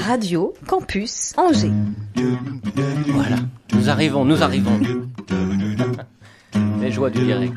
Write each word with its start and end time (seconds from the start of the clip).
Radio 0.00 0.52
Campus 0.66 1.32
Angers. 1.38 1.72
Voilà, 3.08 3.36
nous 3.72 3.88
arrivons, 3.88 4.26
nous 4.26 4.42
arrivons. 4.42 4.78
Les 6.80 6.92
joies 6.92 7.08
du 7.08 7.24
direct. 7.24 7.54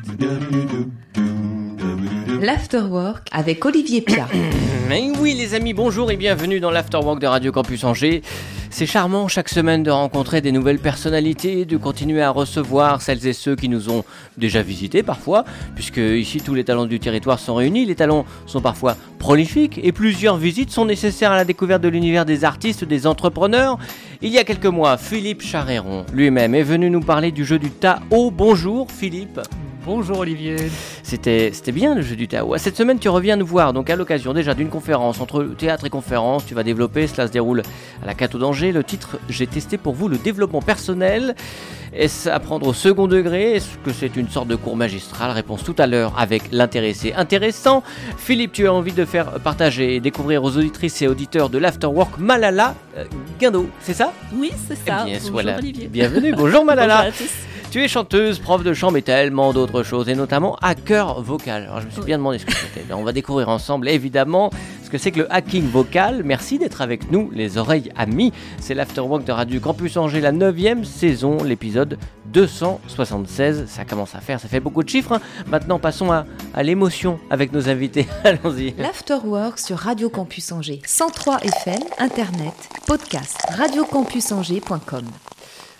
L'Afterwork 2.40 3.26
avec 3.32 3.64
Olivier 3.64 4.00
Pia. 4.00 4.28
Oui 5.20 5.34
les 5.34 5.54
amis, 5.54 5.74
bonjour 5.74 6.10
et 6.10 6.16
bienvenue 6.16 6.60
dans 6.60 6.70
l'Afterwork 6.70 7.20
de 7.20 7.26
Radio 7.26 7.52
Campus 7.52 7.84
Angers. 7.84 8.22
C'est 8.70 8.86
charmant 8.86 9.28
chaque 9.28 9.50
semaine 9.50 9.82
de 9.82 9.90
rencontrer 9.90 10.40
des 10.40 10.50
nouvelles 10.50 10.78
personnalités, 10.78 11.66
de 11.66 11.76
continuer 11.76 12.22
à 12.22 12.30
recevoir 12.30 13.02
celles 13.02 13.26
et 13.26 13.34
ceux 13.34 13.54
qui 13.54 13.68
nous 13.68 13.90
ont 13.90 14.04
déjà 14.38 14.62
visités 14.62 15.02
parfois, 15.02 15.44
puisque 15.74 15.98
ici 15.98 16.40
tous 16.40 16.54
les 16.54 16.64
talents 16.64 16.86
du 16.86 17.00
territoire 17.00 17.38
sont 17.38 17.56
réunis, 17.56 17.84
les 17.84 17.96
talents 17.96 18.24
sont 18.46 18.62
parfois 18.62 18.96
prolifiques 19.18 19.78
et 19.82 19.92
plusieurs 19.92 20.38
visites 20.38 20.70
sont 20.70 20.86
nécessaires 20.86 21.32
à 21.32 21.36
la 21.36 21.44
découverte 21.44 21.82
de 21.82 21.88
l'univers 21.88 22.24
des 22.24 22.44
artistes, 22.44 22.84
des 22.84 23.06
entrepreneurs. 23.06 23.78
Il 24.22 24.30
y 24.30 24.38
a 24.38 24.44
quelques 24.44 24.66
mois, 24.66 24.96
Philippe 24.96 25.42
Charéron 25.42 26.06
lui-même 26.14 26.54
est 26.54 26.62
venu 26.62 26.88
nous 26.88 27.00
parler 27.00 27.30
du 27.30 27.44
jeu 27.44 27.58
du 27.58 27.70
Tao. 27.70 28.30
Bonjour 28.30 28.90
Philippe. 28.90 29.40
Bonjour 29.88 30.18
Olivier. 30.18 30.56
C'était, 31.02 31.50
bien 31.72 31.94
le 31.94 32.02
jeu 32.02 32.14
du 32.14 32.28
Tao. 32.28 32.58
Cette 32.58 32.76
semaine, 32.76 32.98
tu 32.98 33.08
reviens 33.08 33.36
nous 33.36 33.46
voir, 33.46 33.72
donc 33.72 33.88
à 33.88 33.96
l'occasion 33.96 34.34
déjà 34.34 34.52
d'une 34.52 34.68
conférence 34.68 35.18
entre 35.18 35.44
théâtre 35.56 35.86
et 35.86 35.88
conférence. 35.88 36.44
Tu 36.44 36.52
vas 36.52 36.62
développer, 36.62 37.06
cela 37.06 37.26
se 37.26 37.32
déroule 37.32 37.62
à 38.02 38.06
la 38.06 38.12
Cato 38.12 38.38
d'Angers. 38.38 38.70
Le 38.70 38.84
titre, 38.84 39.18
j'ai 39.30 39.46
testé 39.46 39.78
pour 39.78 39.94
vous 39.94 40.08
le 40.08 40.18
développement 40.18 40.60
personnel. 40.60 41.34
Est-ce 41.98 42.28
à 42.28 42.38
prendre 42.38 42.64
au 42.68 42.72
second 42.72 43.08
degré? 43.08 43.54
Est-ce 43.56 43.76
que 43.84 43.92
c'est 43.92 44.14
une 44.14 44.28
sorte 44.28 44.46
de 44.46 44.54
cours 44.54 44.76
magistral? 44.76 45.32
Réponse 45.32 45.64
tout 45.64 45.74
à 45.78 45.88
l'heure 45.88 46.12
avec 46.16 46.44
l'intéressé 46.52 47.12
intéressant. 47.16 47.82
Philippe, 48.16 48.52
tu 48.52 48.68
as 48.68 48.72
envie 48.72 48.92
de 48.92 49.04
faire 49.04 49.32
partager 49.40 49.96
et 49.96 50.00
découvrir 50.00 50.44
aux 50.44 50.56
auditrices 50.56 51.02
et 51.02 51.08
auditeurs 51.08 51.50
de 51.50 51.58
l'Afterwork 51.58 52.16
Malala 52.18 52.76
euh, 52.96 53.04
Guindo, 53.40 53.68
c'est 53.80 53.94
ça? 53.94 54.12
Oui, 54.32 54.52
c'est 54.68 54.76
ça. 54.76 55.06
Eh 55.06 55.10
bien, 55.10 55.18
Bonjour 55.18 55.32
voilà. 55.32 55.58
Olivier. 55.58 55.88
Bienvenue, 55.88 56.32
bonjour 56.36 56.64
Malala. 56.64 56.98
Bonjour 56.98 57.08
à 57.08 57.18
tous. 57.18 57.30
Tu 57.72 57.82
es 57.84 57.88
chanteuse, 57.88 58.38
prof 58.38 58.62
de 58.62 58.72
chant, 58.72 58.92
mais 58.92 59.02
tellement 59.02 59.52
d'autres 59.52 59.82
choses, 59.82 60.08
et 60.08 60.14
notamment 60.14 60.56
hacker 60.62 61.20
vocal. 61.20 61.64
Alors 61.64 61.80
je 61.80 61.86
me 61.86 61.90
suis 61.90 62.00
Oui. 62.00 62.06
bien 62.06 62.16
demandé 62.18 62.38
ce 62.38 62.46
que 62.46 62.52
c'était. 62.54 62.86
Ben, 62.88 62.94
On 62.96 63.02
va 63.02 63.12
découvrir 63.12 63.48
ensemble, 63.50 63.88
évidemment, 63.90 64.50
ce 64.88 64.90
que 64.90 64.96
c'est 64.96 65.10
que 65.10 65.18
le 65.18 65.30
hacking 65.30 65.68
vocal. 65.68 66.22
Merci 66.24 66.58
d'être 66.58 66.80
avec 66.80 67.10
nous, 67.10 67.30
les 67.34 67.58
oreilles 67.58 67.92
amies. 67.94 68.32
C'est 68.58 68.72
l'Afterwork 68.72 69.22
de 69.22 69.32
Radio 69.32 69.60
Campus 69.60 69.98
Angers, 69.98 70.22
la 70.22 70.32
9 70.32 70.82
saison, 70.82 71.44
l'épisode 71.44 71.98
276. 72.32 73.66
Ça 73.66 73.84
commence 73.84 74.14
à 74.14 74.20
faire, 74.20 74.40
ça 74.40 74.48
fait 74.48 74.60
beaucoup 74.60 74.82
de 74.82 74.88
chiffres. 74.88 75.12
hein. 75.12 75.20
Maintenant, 75.46 75.78
passons 75.78 76.10
à, 76.10 76.24
à 76.54 76.62
l'émotion 76.62 77.20
avec 77.28 77.52
nos 77.52 77.68
invités. 77.68 78.06
Allons-y. 78.24 78.72
L'Afterwork 78.78 79.58
sur 79.58 79.76
Radio 79.76 80.08
Campus 80.08 80.52
Angers. 80.52 80.80
103 80.86 81.40
FM, 81.42 81.82
Internet, 81.98 82.54
podcast, 82.86 83.36
radiocampusangers.com. 83.58 85.04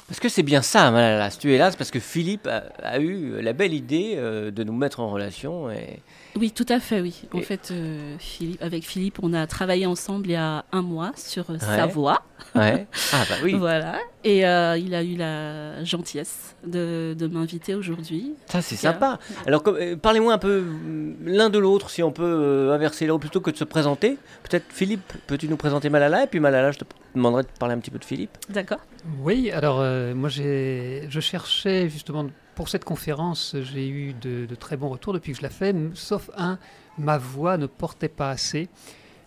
Parce 0.06 0.20
que 0.20 0.28
c'est 0.28 0.42
bien 0.42 0.60
ça, 0.60 0.90
Malala. 0.90 1.30
Si 1.30 1.38
tu 1.38 1.54
es 1.54 1.56
là, 1.58 1.70
c'est 1.70 1.78
parce 1.78 1.90
que 1.90 2.00
Philippe 2.00 2.46
a, 2.46 2.64
a 2.86 2.98
eu 2.98 3.40
la 3.40 3.54
belle 3.54 3.72
idée 3.72 4.16
euh, 4.16 4.50
de 4.50 4.64
nous 4.64 4.74
mettre 4.74 5.00
en 5.00 5.08
relation. 5.08 5.70
Et... 5.70 6.00
Oui, 6.38 6.52
tout 6.52 6.66
à 6.68 6.78
fait, 6.80 7.00
oui. 7.00 7.22
En 7.34 7.38
Et- 7.38 7.42
fait, 7.42 7.70
euh, 7.72 8.14
Philippe, 8.18 8.62
avec 8.62 8.84
Philippe, 8.84 9.18
on 9.22 9.32
a 9.32 9.46
travaillé 9.46 9.86
ensemble 9.86 10.26
il 10.28 10.32
y 10.32 10.36
a 10.36 10.64
un 10.72 10.82
mois 10.82 11.12
sur 11.16 11.50
euh, 11.50 11.58
sa 11.58 11.86
Ouais. 11.86 11.92
voix. 11.92 12.22
Ouais. 12.54 12.86
Ah 13.12 13.24
bah 13.28 13.34
oui. 13.42 13.54
Voilà. 13.54 13.98
Et 14.24 14.46
euh, 14.46 14.76
il 14.78 14.94
a 14.94 15.02
eu 15.02 15.16
la 15.16 15.82
gentillesse 15.84 16.54
de, 16.66 17.14
de 17.18 17.26
m'inviter 17.26 17.74
aujourd'hui. 17.74 18.34
Ça, 18.46 18.62
c'est 18.62 18.76
sympa. 18.76 19.18
Alors, 19.46 19.62
euh, 19.66 19.96
parlez-moi 19.96 20.32
un 20.34 20.38
peu 20.38 20.62
euh, 20.66 21.12
l'un 21.24 21.50
de 21.50 21.58
l'autre, 21.58 21.90
si 21.90 22.02
on 22.02 22.12
peut 22.12 22.22
euh, 22.24 22.72
inverser 22.74 23.06
là, 23.06 23.18
plutôt 23.18 23.40
que 23.40 23.50
de 23.50 23.56
se 23.56 23.64
présenter. 23.64 24.18
Peut-être, 24.44 24.66
Philippe, 24.68 25.12
peux-tu 25.26 25.48
nous 25.48 25.56
présenter 25.56 25.88
Malala? 25.90 26.24
Et 26.24 26.26
puis, 26.26 26.40
Malala, 26.40 26.70
je 26.72 26.78
te 26.78 26.84
demanderai 27.14 27.42
de 27.44 27.48
parler 27.58 27.74
un 27.74 27.78
petit 27.78 27.90
peu 27.90 27.98
de 27.98 28.04
Philippe. 28.04 28.36
D'accord 28.48 28.80
Oui, 29.22 29.50
alors 29.50 29.78
euh, 29.80 30.14
moi 30.14 30.28
j'ai, 30.28 31.06
je 31.08 31.20
cherchais 31.20 31.88
justement 31.88 32.26
pour 32.58 32.68
cette 32.68 32.84
conférence, 32.84 33.54
j'ai 33.70 33.86
eu 33.88 34.14
de, 34.14 34.44
de 34.44 34.54
très 34.56 34.76
bons 34.76 34.88
retours 34.88 35.12
depuis 35.12 35.30
que 35.30 35.38
je 35.38 35.42
la 35.44 35.48
fais, 35.60 35.72
sauf 35.94 36.28
un, 36.36 36.58
ma 36.98 37.16
voix 37.16 37.56
ne 37.56 37.66
portait 37.66 38.08
pas 38.08 38.30
assez. 38.30 38.68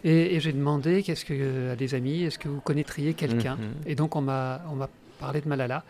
Et, 0.03 0.35
et 0.35 0.39
j'ai 0.41 0.51
demandé 0.51 1.01
qu'est-ce 1.01 1.23
que, 1.23 1.71
à 1.71 1.77
des 1.77 1.95
amis, 1.95 2.23
est-ce 2.23 2.37
que 2.37 2.49
vous 2.49 2.59
connaîtriez 2.59 3.13
quelqu'un 3.13 3.55
Mhm. 3.55 3.71
Et 3.85 3.95
donc 3.95 4.17
on 4.17 4.21
m'a, 4.21 4.61
on 4.69 4.75
m'a 4.75 4.89
parlé 5.17 5.39
de 5.39 5.47
Malala. 5.47 5.85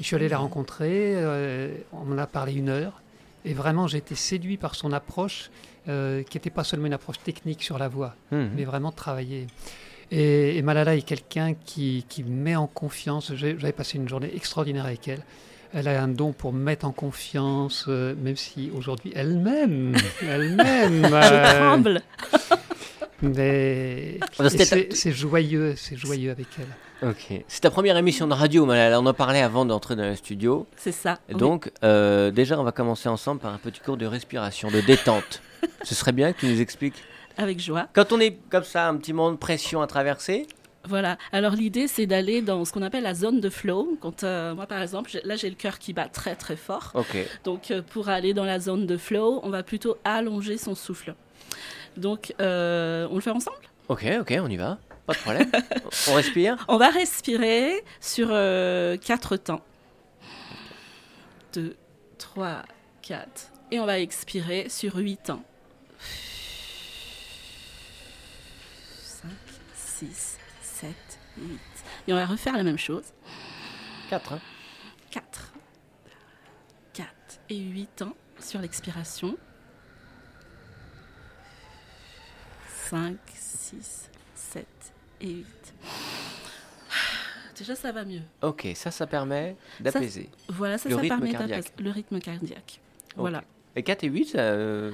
Et 0.00 0.02
je 0.02 0.06
suis 0.06 0.16
allé 0.16 0.28
la 0.30 0.38
rencontrer, 0.38 1.12
euh, 1.16 1.74
on 1.92 2.04
m'en 2.06 2.16
a 2.16 2.26
parlé 2.26 2.54
une 2.54 2.70
heure. 2.70 3.02
Et 3.44 3.52
vraiment 3.52 3.86
j'ai 3.86 3.98
été 3.98 4.14
séduit 4.14 4.56
par 4.56 4.74
son 4.74 4.90
approche, 4.94 5.50
euh, 5.88 6.22
qui 6.22 6.38
n'était 6.38 6.48
pas 6.58 6.64
seulement 6.64 6.86
une 6.86 6.94
approche 6.94 7.18
technique 7.22 7.62
sur 7.62 7.76
la 7.78 7.88
voix, 7.88 8.14
Mhm. 8.32 8.50
mais 8.56 8.64
vraiment 8.64 8.92
travailler. 8.92 9.46
Et, 10.10 10.56
et 10.56 10.62
Malala 10.62 10.96
est 10.96 11.02
quelqu'un 11.02 11.52
qui, 11.52 12.06
qui 12.08 12.24
met 12.24 12.56
en 12.56 12.66
confiance. 12.66 13.34
J'avais 13.34 13.72
passé 13.72 13.98
une 13.98 14.08
journée 14.08 14.30
extraordinaire 14.34 14.86
avec 14.86 15.06
elle. 15.06 15.22
Elle 15.74 15.88
a 15.88 16.02
un 16.02 16.08
don 16.08 16.32
pour 16.32 16.52
mettre 16.52 16.86
en 16.86 16.92
confiance, 16.92 17.84
euh, 17.88 18.14
même 18.20 18.36
si 18.36 18.70
aujourd'hui 18.74 19.12
elle-même, 19.14 19.94
elle-même. 20.22 21.06
Je 21.06 21.14
euh, 21.14 21.58
tremble 21.58 22.02
mais 23.22 24.18
c'est 24.30 25.12
joyeux, 25.12 25.74
c'est 25.76 25.96
joyeux 25.96 26.30
avec 26.30 26.46
elle. 26.58 27.08
Ok. 27.08 27.42
C'est 27.48 27.60
ta 27.60 27.70
première 27.70 27.96
émission 27.96 28.26
de 28.26 28.34
radio, 28.34 28.66
Malala. 28.66 29.00
On 29.00 29.06
en 29.06 29.14
parlait 29.14 29.42
avant 29.42 29.64
d'entrer 29.64 29.96
dans 29.96 30.04
le 30.04 30.14
studio. 30.14 30.66
C'est 30.76 30.92
ça. 30.92 31.18
Et 31.28 31.34
oui. 31.34 31.40
donc, 31.40 31.70
euh, 31.84 32.30
déjà, 32.30 32.58
on 32.58 32.64
va 32.64 32.72
commencer 32.72 33.08
ensemble 33.08 33.40
par 33.40 33.52
un 33.52 33.58
petit 33.58 33.80
cours 33.80 33.96
de 33.96 34.06
respiration, 34.06 34.70
de 34.70 34.80
détente. 34.80 35.42
Ce 35.82 35.94
serait 35.94 36.12
bien 36.12 36.32
que 36.32 36.40
tu 36.40 36.46
nous 36.46 36.60
expliques. 36.60 37.02
Avec 37.36 37.60
joie. 37.60 37.86
Quand 37.92 38.12
on 38.12 38.20
est 38.20 38.38
comme 38.50 38.64
ça, 38.64 38.88
un 38.88 38.96
petit 38.96 39.12
moment 39.12 39.32
de 39.32 39.36
pression 39.36 39.80
à 39.80 39.86
traverser. 39.86 40.46
Voilà. 40.88 41.18
Alors 41.32 41.52
l'idée, 41.52 41.86
c'est 41.86 42.06
d'aller 42.06 42.40
dans 42.40 42.64
ce 42.64 42.72
qu'on 42.72 42.80
appelle 42.80 43.02
la 43.02 43.12
zone 43.12 43.40
de 43.40 43.50
flow. 43.50 43.98
Quand 44.00 44.24
euh, 44.24 44.54
moi, 44.54 44.66
par 44.66 44.80
exemple, 44.80 45.10
là, 45.22 45.36
j'ai 45.36 45.50
le 45.50 45.54
cœur 45.54 45.78
qui 45.78 45.92
bat 45.92 46.08
très 46.08 46.34
très 46.34 46.56
fort. 46.56 46.94
Donc, 47.44 47.70
euh, 47.70 47.82
pour 47.82 48.08
aller 48.08 48.32
dans 48.32 48.46
la 48.46 48.58
zone 48.58 48.86
de 48.86 48.96
flow, 48.96 49.40
on 49.42 49.50
va 49.50 49.62
plutôt 49.62 49.98
allonger 50.04 50.56
son 50.56 50.74
souffle. 50.74 51.14
Donc, 51.98 52.34
euh, 52.40 53.06
on 53.10 53.16
le 53.16 53.20
fait 53.20 53.30
ensemble? 53.30 53.58
Ok, 53.88 54.06
ok, 54.20 54.34
on 54.40 54.48
y 54.48 54.56
va. 54.56 54.78
Pas 55.06 55.12
de 55.12 55.18
problème. 55.18 55.50
on 56.08 56.14
respire? 56.14 56.64
On 56.68 56.76
va 56.76 56.90
respirer 56.90 57.82
sur 58.00 58.28
quatre 58.28 59.36
temps. 59.36 59.62
2, 61.54 61.76
3, 62.18 62.62
4. 63.02 63.52
Et 63.70 63.80
on 63.80 63.86
va 63.86 63.98
expirer 64.00 64.68
sur 64.68 64.96
8 64.96 65.16
temps. 65.24 65.42
5, 69.02 69.30
6, 69.74 70.06
7, 70.12 70.37
8. 71.40 71.60
Et 72.08 72.12
on 72.12 72.16
va 72.16 72.26
refaire 72.26 72.56
la 72.56 72.62
même 72.62 72.78
chose. 72.78 73.04
4. 74.10 74.32
Hein. 74.34 74.40
4, 75.10 75.52
4 76.92 77.08
et 77.50 77.58
8 77.58 78.02
ans 78.02 78.14
sur 78.40 78.60
l'expiration. 78.60 79.36
5, 82.90 83.16
6, 83.34 84.10
7 84.34 84.66
et 85.20 85.28
8. 85.28 85.46
Déjà, 87.56 87.74
ça 87.74 87.90
va 87.92 88.04
mieux. 88.04 88.22
Ok, 88.42 88.68
ça, 88.74 88.90
ça 88.90 89.06
permet 89.06 89.56
d'apaiser. 89.80 90.30
Voilà, 90.48 90.78
ça, 90.78 90.88
Le 90.88 90.94
ça 90.94 91.00
rythme 91.00 91.18
permet 91.18 91.32
d'apaiser 91.32 91.68
le 91.78 91.90
rythme 91.90 92.20
cardiaque. 92.20 92.80
Ok. 92.80 93.16
Voilà. 93.16 93.44
Et 93.76 93.82
4 93.84 94.02
et 94.04 94.08
8, 94.08 94.24
ça, 94.30 94.38
euh, 94.40 94.90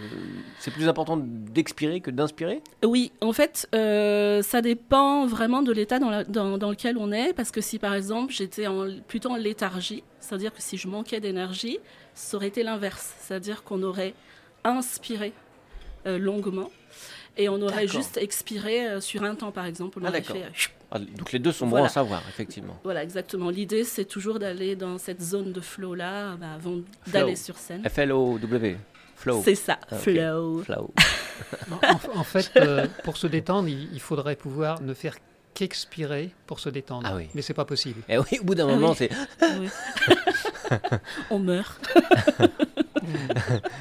c'est 0.59 0.71
plus 0.73 0.89
important 0.89 1.17
d'expirer 1.17 2.01
que 2.01 2.11
d'inspirer? 2.11 2.61
Oui, 2.85 3.13
en 3.23 3.33
fait, 3.33 3.67
euh, 3.75 4.43
ça 4.43 4.61
dépend 4.61 5.27
vraiment 5.27 5.63
de 5.63 5.73
l'état 5.73 5.99
dans, 5.99 6.11
la- 6.11 6.25
dans- 6.25 6.59
dans 6.59 6.71
lequel 6.71 6.99
on 6.99 7.11
est. 7.11 7.33
Parce 7.33 7.51
que 7.51 7.61
si, 7.63 7.79
par 7.79 7.95
exemple, 7.95 8.33
j'étais 8.33 8.67
en, 8.67 8.87
plutôt 9.09 9.31
en 9.31 9.37
léthargie, 9.37 10.03
c'est-à-dire 10.21 10.53
que 10.53 10.61
si 10.61 10.77
je 10.77 10.87
manquais 10.89 11.21
d'énergie, 11.21 11.79
ça 12.15 12.37
aurait 12.37 12.49
été 12.49 12.63
l'inverse. 12.63 13.15
C'est-à-dire 13.21 13.63
qu'on 13.65 13.83
aurait 13.83 14.13
inspiré 14.65 15.33
euh, 16.07 16.19
longuement 16.19 16.71
et 17.37 17.49
on 17.49 17.61
aurait 17.63 17.89
juste 17.89 18.17
expiré 18.19 19.01
sur 19.01 19.23
un 19.25 19.35
temps, 19.35 19.51
par 19.51 19.65
exemple. 19.67 19.99
On 20.01 20.05
Ah, 20.05 20.11
aurait 20.11 20.21
d'accord. 20.21 20.37
fait. 20.37 20.71
Ah, 20.95 20.99
Donc 21.01 21.33
les 21.33 21.39
deux 21.41 21.51
sont 21.53 21.67
bons 21.67 21.71
Voilà. 21.73 21.87
à 21.87 21.91
savoir, 21.91 22.23
effectivement. 22.29 22.79
Voilà, 22.85 23.03
exactement. 23.03 23.51
L'idée, 23.51 23.83
c'est 23.85 24.05
toujours 24.05 24.39
d'aller 24.39 24.77
dans 24.77 24.97
cette 24.99 25.21
zone 25.21 25.53
de 25.53 25.61
flow-là 25.61 26.37
bah, 26.37 26.53
avant 26.55 26.77
d'aller 27.09 27.35
sur 27.37 27.57
scène. 27.59 27.83
F-L-O-W. 27.89 28.77
Flow. 29.17 29.43
C'est 29.45 29.55
ça, 29.55 29.79
Ah, 29.91 29.97
flow. 29.97 30.63
Flow. 30.63 30.91
En, 32.15 32.21
en 32.21 32.25
fait, 32.25 32.51
euh, 32.57 32.87
pour 33.03 33.17
se 33.17 33.27
détendre, 33.27 33.69
il, 33.69 33.89
il 33.93 34.01
faudrait 34.01 34.37
pouvoir 34.37 34.81
ne 34.83 34.95
faire 34.95 35.17
qu'expirer 35.53 36.31
pour 36.47 36.61
se 36.61 36.69
détendre. 36.69 37.07
Ah 37.11 37.17
oui. 37.17 37.29
Mais 37.35 37.43
c'est 37.43 37.55
pas 37.55 37.65
possible. 37.65 38.03
Et 38.09 38.19
oui, 38.19 38.39
au 38.41 38.45
bout 38.45 38.55
d'un 38.55 38.69
Ah 38.69 38.73
moment, 38.75 38.91
oui. 38.91 38.97
c'est 38.97 39.11
Oui. 39.59 39.69
on 41.31 41.39
meurt. 41.41 41.81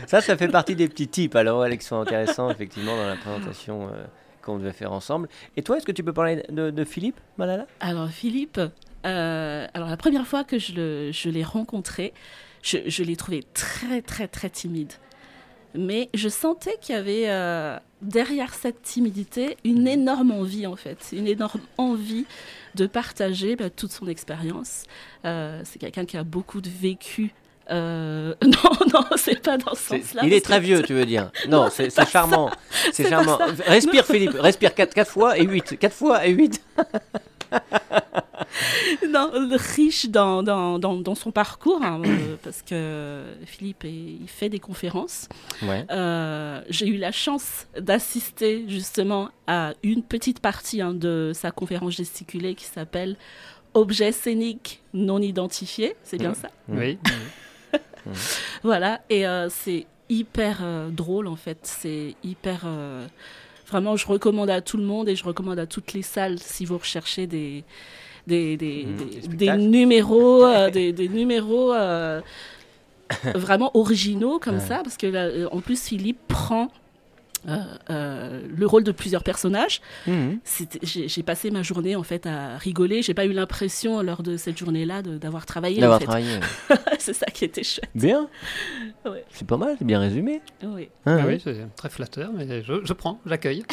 ça, 0.08 0.22
ça 0.22 0.38
fait 0.38 0.48
partie 0.48 0.76
des 0.76 0.88
petits 0.88 1.08
tips 1.08 1.36
alors, 1.36 1.62
Alex, 1.62 1.84
qui 1.84 1.88
sont 1.90 2.00
intéressants, 2.00 2.50
effectivement, 2.50 2.96
dans 2.96 3.08
la 3.08 3.16
présentation 3.16 3.88
euh, 3.88 4.04
qu'on 4.44 4.58
devait 4.58 4.74
faire 4.74 4.92
ensemble. 4.92 5.30
Et 5.58 5.64
toi, 5.64 5.78
est-ce 5.78 5.86
que 5.86 5.92
tu 5.92 6.04
peux 6.04 6.14
parler 6.14 6.44
de, 6.50 6.70
de 6.70 6.84
Philippe, 6.84 7.20
Malala? 7.38 7.66
Alors 7.80 8.10
Philippe, 8.10 8.60
euh, 9.06 9.68
alors 9.74 9.90
la 9.90 9.98
première 9.98 10.28
fois 10.28 10.44
que 10.44 10.60
je 10.60 11.30
l'ai 11.30 11.44
rencontré, 11.44 12.14
je, 12.62 12.78
je 12.86 13.04
l'ai 13.04 13.16
trouvé 13.16 13.44
très 13.54 14.02
très 14.02 14.28
très 14.28 14.50
timide. 14.50 14.94
Mais 15.76 16.10
je 16.14 16.30
sentais 16.30 16.78
qu'il 16.80 16.94
y 16.94 16.98
avait 16.98 17.30
euh, 17.30 17.80
derrière 18.02 18.54
cette 18.54 18.84
timidité 18.84 19.58
une 19.64 19.88
énorme 19.88 20.32
envie, 20.32 20.68
en 20.68 20.76
fait, 20.76 21.10
une 21.12 21.28
énorme 21.28 21.62
envie 21.78 22.26
de 22.76 22.86
partager 22.86 23.56
bah, 23.56 23.72
toute 23.72 23.92
son 23.92 24.08
expérience. 24.08 24.84
Euh, 25.26 25.62
c'est 25.64 25.80
quelqu'un 25.80 26.06
qui 26.06 26.16
a 26.18 26.24
beaucoup 26.24 26.62
de 26.62 26.70
vécu. 26.70 27.34
Euh, 27.72 28.34
non, 28.44 28.88
non, 28.94 29.06
c'est 29.16 29.42
pas 29.42 29.58
dans 29.58 29.74
ce 29.76 29.98
sens-là. 29.98 30.22
Il 30.26 30.34
est 30.34 30.44
très 30.44 30.60
vieux, 30.60 30.82
tu 30.88 30.94
veux 30.94 31.06
dire. 31.06 31.32
Non, 31.48 31.70
c'est 31.72 31.90
c'est 31.90 32.08
charmant. 32.10 32.50
C'est 32.92 33.08
charmant. 33.10 33.38
Respire, 33.68 34.06
Philippe. 34.06 34.34
Respire 34.40 34.74
4, 34.74 35.06
fois 35.08 35.38
et 35.38 35.44
8. 35.46 35.78
4 35.80 35.94
fois 35.94 36.26
et 36.26 36.32
8. 36.32 36.62
non, 39.10 39.32
riche 39.76 40.08
dans, 40.10 40.44
dans, 40.44 40.80
dans, 40.80 40.96
dans 40.96 41.16
son 41.16 41.32
parcours, 41.32 41.82
hein, 41.84 42.02
euh, 42.06 42.36
parce 42.44 42.62
que 42.62 43.24
Philippe 43.46 43.86
est- 43.86 43.90
il 44.22 44.28
fait 44.28 44.50
des 44.50 44.60
conférences. 44.60 45.28
Ouais. 45.62 45.86
Euh, 45.92 46.62
J'ai 46.70 46.88
eu 46.88 46.98
la 46.98 47.12
chance 47.12 47.68
d'assister 47.80 48.66
justement 48.68 49.30
à 49.48 49.74
une 49.84 50.04
petite 50.04 50.40
partie 50.40 50.82
hein, 50.82 50.94
de 50.94 51.32
sa 51.34 51.52
conférence 51.52 51.94
gesticulée 51.94 52.56
qui 52.56 52.66
s'appelle 52.66 53.16
Objet 53.76 54.12
scénique 54.12 54.82
non 54.94 55.20
identifié. 55.20 55.96
C'est 56.04 56.18
bien 56.18 56.30
Mhm. 56.30 56.36
ça? 56.36 56.50
Oui. 56.70 56.98
Voilà, 58.64 59.02
et 59.10 59.26
euh, 59.28 59.50
c'est 59.50 59.86
hyper 60.10 60.60
euh, 60.62 60.90
drôle 60.90 61.28
en 61.28 61.36
fait. 61.36 61.60
C'est 61.64 62.16
hyper. 62.24 62.62
euh, 62.66 63.06
Vraiment, 63.68 63.96
je 63.96 64.06
recommande 64.06 64.50
à 64.50 64.62
tout 64.62 64.78
le 64.78 64.84
monde 64.84 65.08
et 65.10 65.16
je 65.16 65.24
recommande 65.24 65.58
à 65.58 65.66
toutes 65.66 65.94
les 65.94 66.02
salles 66.04 66.38
si 66.38 66.66
vous 66.66 66.78
recherchez 66.78 67.26
des, 67.28 67.64
des, 68.28 68.56
des, 68.58 68.86
Mhm, 68.86 69.58
numéros, 69.70 70.46
des, 70.72 70.92
des 70.94 71.08
numéros 71.10 71.74
vraiment 73.36 73.72
originaux 73.76 74.40
comme 74.40 74.56
Ouais. 74.56 74.60
ça. 74.68 74.82
Parce 74.84 74.98
que 74.98 75.08
là, 75.08 75.30
en 75.52 75.62
plus, 75.62 75.82
Philippe 75.88 76.20
prend. 76.28 76.70
Euh, 77.48 77.58
euh, 77.90 78.42
le 78.56 78.66
rôle 78.68 78.84
de 78.84 78.92
plusieurs 78.92 79.24
personnages. 79.24 79.82
Mhm. 80.08 80.40
J'ai 80.84 81.24
passé 81.24 81.52
ma 81.52 81.62
journée 81.64 81.96
en 81.96 82.04
fait 82.04 82.26
à 82.26 82.58
rigoler. 82.58 83.02
J'ai 83.02 83.14
pas 83.14 83.26
eu 83.26 83.34
l'impression 83.34 84.02
lors 84.02 84.24
de 84.24 84.38
cette 84.38 84.58
journée-là 84.58 85.02
d'avoir 85.02 85.46
travaillé. 85.46 85.78
en 85.80 85.82
D'avoir 85.82 86.00
fait. 86.00 86.06
travaillé. 86.06 86.40
C'est 87.00 87.14
ça 87.14 87.26
qui 87.28 87.46
était 87.46 87.64
chouette. 87.64 87.90
Bien. 87.96 88.28
Ouais. 89.06 89.26
C'est 89.34 89.48
pas 89.48 89.58
mal, 89.58 89.76
c'est 89.78 89.86
bien 89.86 90.00
résumé. 90.00 90.42
Oui. 90.64 90.90
Hein, 91.06 91.18
Ah 91.22 91.26
oui, 91.28 91.42
c'est 91.44 91.56
très 91.76 91.90
flatteur, 91.90 92.30
mais 92.34 92.64
je, 92.64 92.74
je 92.84 92.94
prends, 92.94 93.20
j'accueille. 93.26 93.64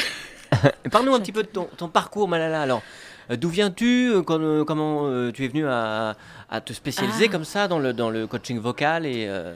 Parle-nous 0.91 1.15
un 1.15 1.21
petit 1.21 1.31
peu 1.33 1.43
de 1.45 1.49
ton, 1.49 1.69
ton 1.77 1.89
parcours, 1.89 2.27
Malala. 2.27 2.61
Alors, 2.61 2.83
euh, 3.31 3.37
d'où 3.37 3.49
viens-tu 3.49 4.13
Comment 4.27 5.07
euh, 5.07 5.31
tu 5.31 5.45
es 5.45 5.49
venu 5.49 5.65
à, 5.69 6.17
à 6.51 6.61
te 6.61 6.73
spécialiser 6.73 7.27
Ah. 7.29 7.33
comme 7.33 7.45
ça 7.45 7.69
dans 7.69 7.79
le, 7.79 7.93
dans 7.93 8.11
le 8.11 8.27
coaching 8.27 8.59
vocal 8.59 9.07
et 9.07 9.27
euh, 9.29 9.55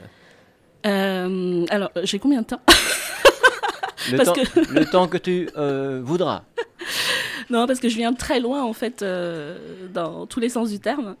Euh, 0.85 1.65
alors, 1.69 1.89
j'ai 2.03 2.19
combien 2.19 2.41
de 2.41 2.47
temps? 2.47 2.61
le, 4.11 4.17
Parce 4.17 4.29
temps, 4.33 4.61
le 4.71 4.85
temps 4.85 5.07
que 5.07 5.17
tu 5.17 5.49
euh, 5.57 6.01
voudras 6.03 6.43
Non, 7.49 7.67
parce 7.67 7.79
que 7.79 7.89
je 7.89 7.95
viens 7.95 8.13
très 8.13 8.39
loin, 8.39 8.63
en 8.63 8.73
fait, 8.73 9.01
euh, 9.01 9.87
dans 9.93 10.25
tous 10.25 10.39
les 10.39 10.49
sens 10.49 10.69
du 10.69 10.79
terme. 10.79 11.15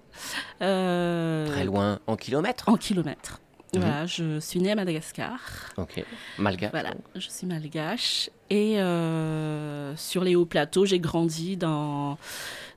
Euh, 0.61 1.47
Très 1.47 1.65
loin 1.65 1.99
en 2.07 2.15
kilomètres. 2.15 2.67
En 2.67 2.75
kilomètres. 2.77 3.39
Mhm. 3.73 3.81
Voilà, 3.81 4.05
je 4.05 4.39
suis 4.39 4.59
née 4.59 4.71
à 4.71 4.75
Madagascar. 4.75 5.39
Ok. 5.77 6.03
Malgache. 6.39 6.71
Voilà, 6.71 6.93
je 7.15 7.29
suis 7.29 7.45
malgache. 7.45 8.29
Et 8.49 8.79
euh, 8.79 9.95
sur 9.97 10.23
les 10.23 10.35
hauts 10.35 10.45
plateaux, 10.45 10.85
j'ai 10.85 10.99
grandi 10.99 11.57
dans, 11.57 12.17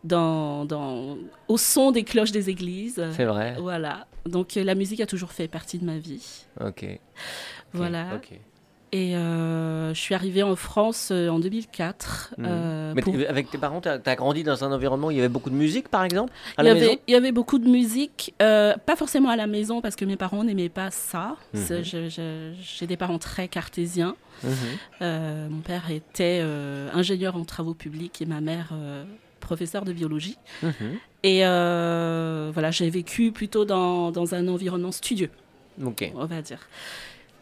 dans, 0.05 0.65
dans, 0.65 1.17
au 1.47 1.57
son 1.57 1.91
des 1.93 2.05
cloches 2.05 2.33
des 2.33 2.51
églises. 2.51 3.03
C'est 3.17 3.25
vrai. 3.25 3.57
Voilà. 3.61 4.07
Donc, 4.27 4.57
la 4.57 4.75
musique 4.75 5.01
a 5.01 5.07
toujours 5.07 5.33
fait 5.33 5.49
partie 5.49 5.79
de 5.79 5.85
ma 5.85 5.99
vie. 5.99 6.45
Ok. 6.61 6.85
Ok, 6.85 7.01
Voilà. 7.73 8.07
ok. 8.17 8.39
Et 8.93 9.15
euh, 9.17 9.93
je 9.93 10.01
suis 10.01 10.15
arrivée 10.15 10.43
en 10.43 10.57
France 10.57 11.11
euh, 11.13 11.29
en 11.29 11.39
2004. 11.39 12.35
Mhm. 12.39 12.47
euh, 12.49 12.93
Mais 12.97 13.03
pour- 13.03 13.15
avec 13.29 13.51
tes 13.51 13.59
parents, 13.59 13.81
tu 13.83 13.89
as, 13.89 13.99
grandi 14.17 14.45
dans 14.45 14.65
un 14.65 14.73
environnement 14.73 15.09
où 15.09 15.11
il 15.11 15.17
y 15.17 15.21
avait 15.21 15.29
beaucoup 15.29 15.51
de 15.51 15.55
musique, 15.55 15.89
par 15.89 16.05
exemple, 16.05 16.33
à 16.57 16.63
Il 16.63 16.65
y, 16.65 16.67
la 16.67 16.71
avait, 16.73 16.81
maison? 16.81 16.99
il 17.07 17.13
y 17.13 17.17
avait 17.17 17.33
beaucoup 17.33 17.59
de 17.59 17.69
musique, 17.69 18.35
pas 18.39 18.97
forcément 18.97 19.29
à 19.29 19.37
la 19.37 19.47
maison 19.47 19.81
parce 19.83 19.95
que 19.97 20.05
mes 20.07 20.17
parents 20.17 20.43
n'aimaient 20.45 20.69
pas 20.71 20.91
ça. 20.91 21.37
Je- 21.55 22.53
J'ai 22.63 22.87
des 22.87 22.97
parents 22.97 23.19
très 23.19 23.47
cartésiens. 23.49 24.17
Euh, 25.03 25.49
mon 25.49 25.61
père 25.61 25.91
était 25.91 26.43
ingénieur 26.95 27.37
en 27.37 27.45
travaux 27.45 27.75
publics 27.75 28.23
et 28.23 28.27
ma 28.27 28.41
mère 28.41 28.73
professeure 29.41 29.85
de 29.85 29.93
biologie. 29.93 30.39
Et 31.25 31.41
euh, 31.45 32.51
voilà, 32.55 32.71
j'ai 32.71 32.89
vécu 32.91 33.33
plutôt 33.33 33.65
dans, 33.65 34.11
dans 34.13 34.35
un 34.35 34.47
environnement 34.49 34.93
studieux, 34.93 35.31
on 36.15 36.25
va 36.27 36.41
dire. 36.43 36.61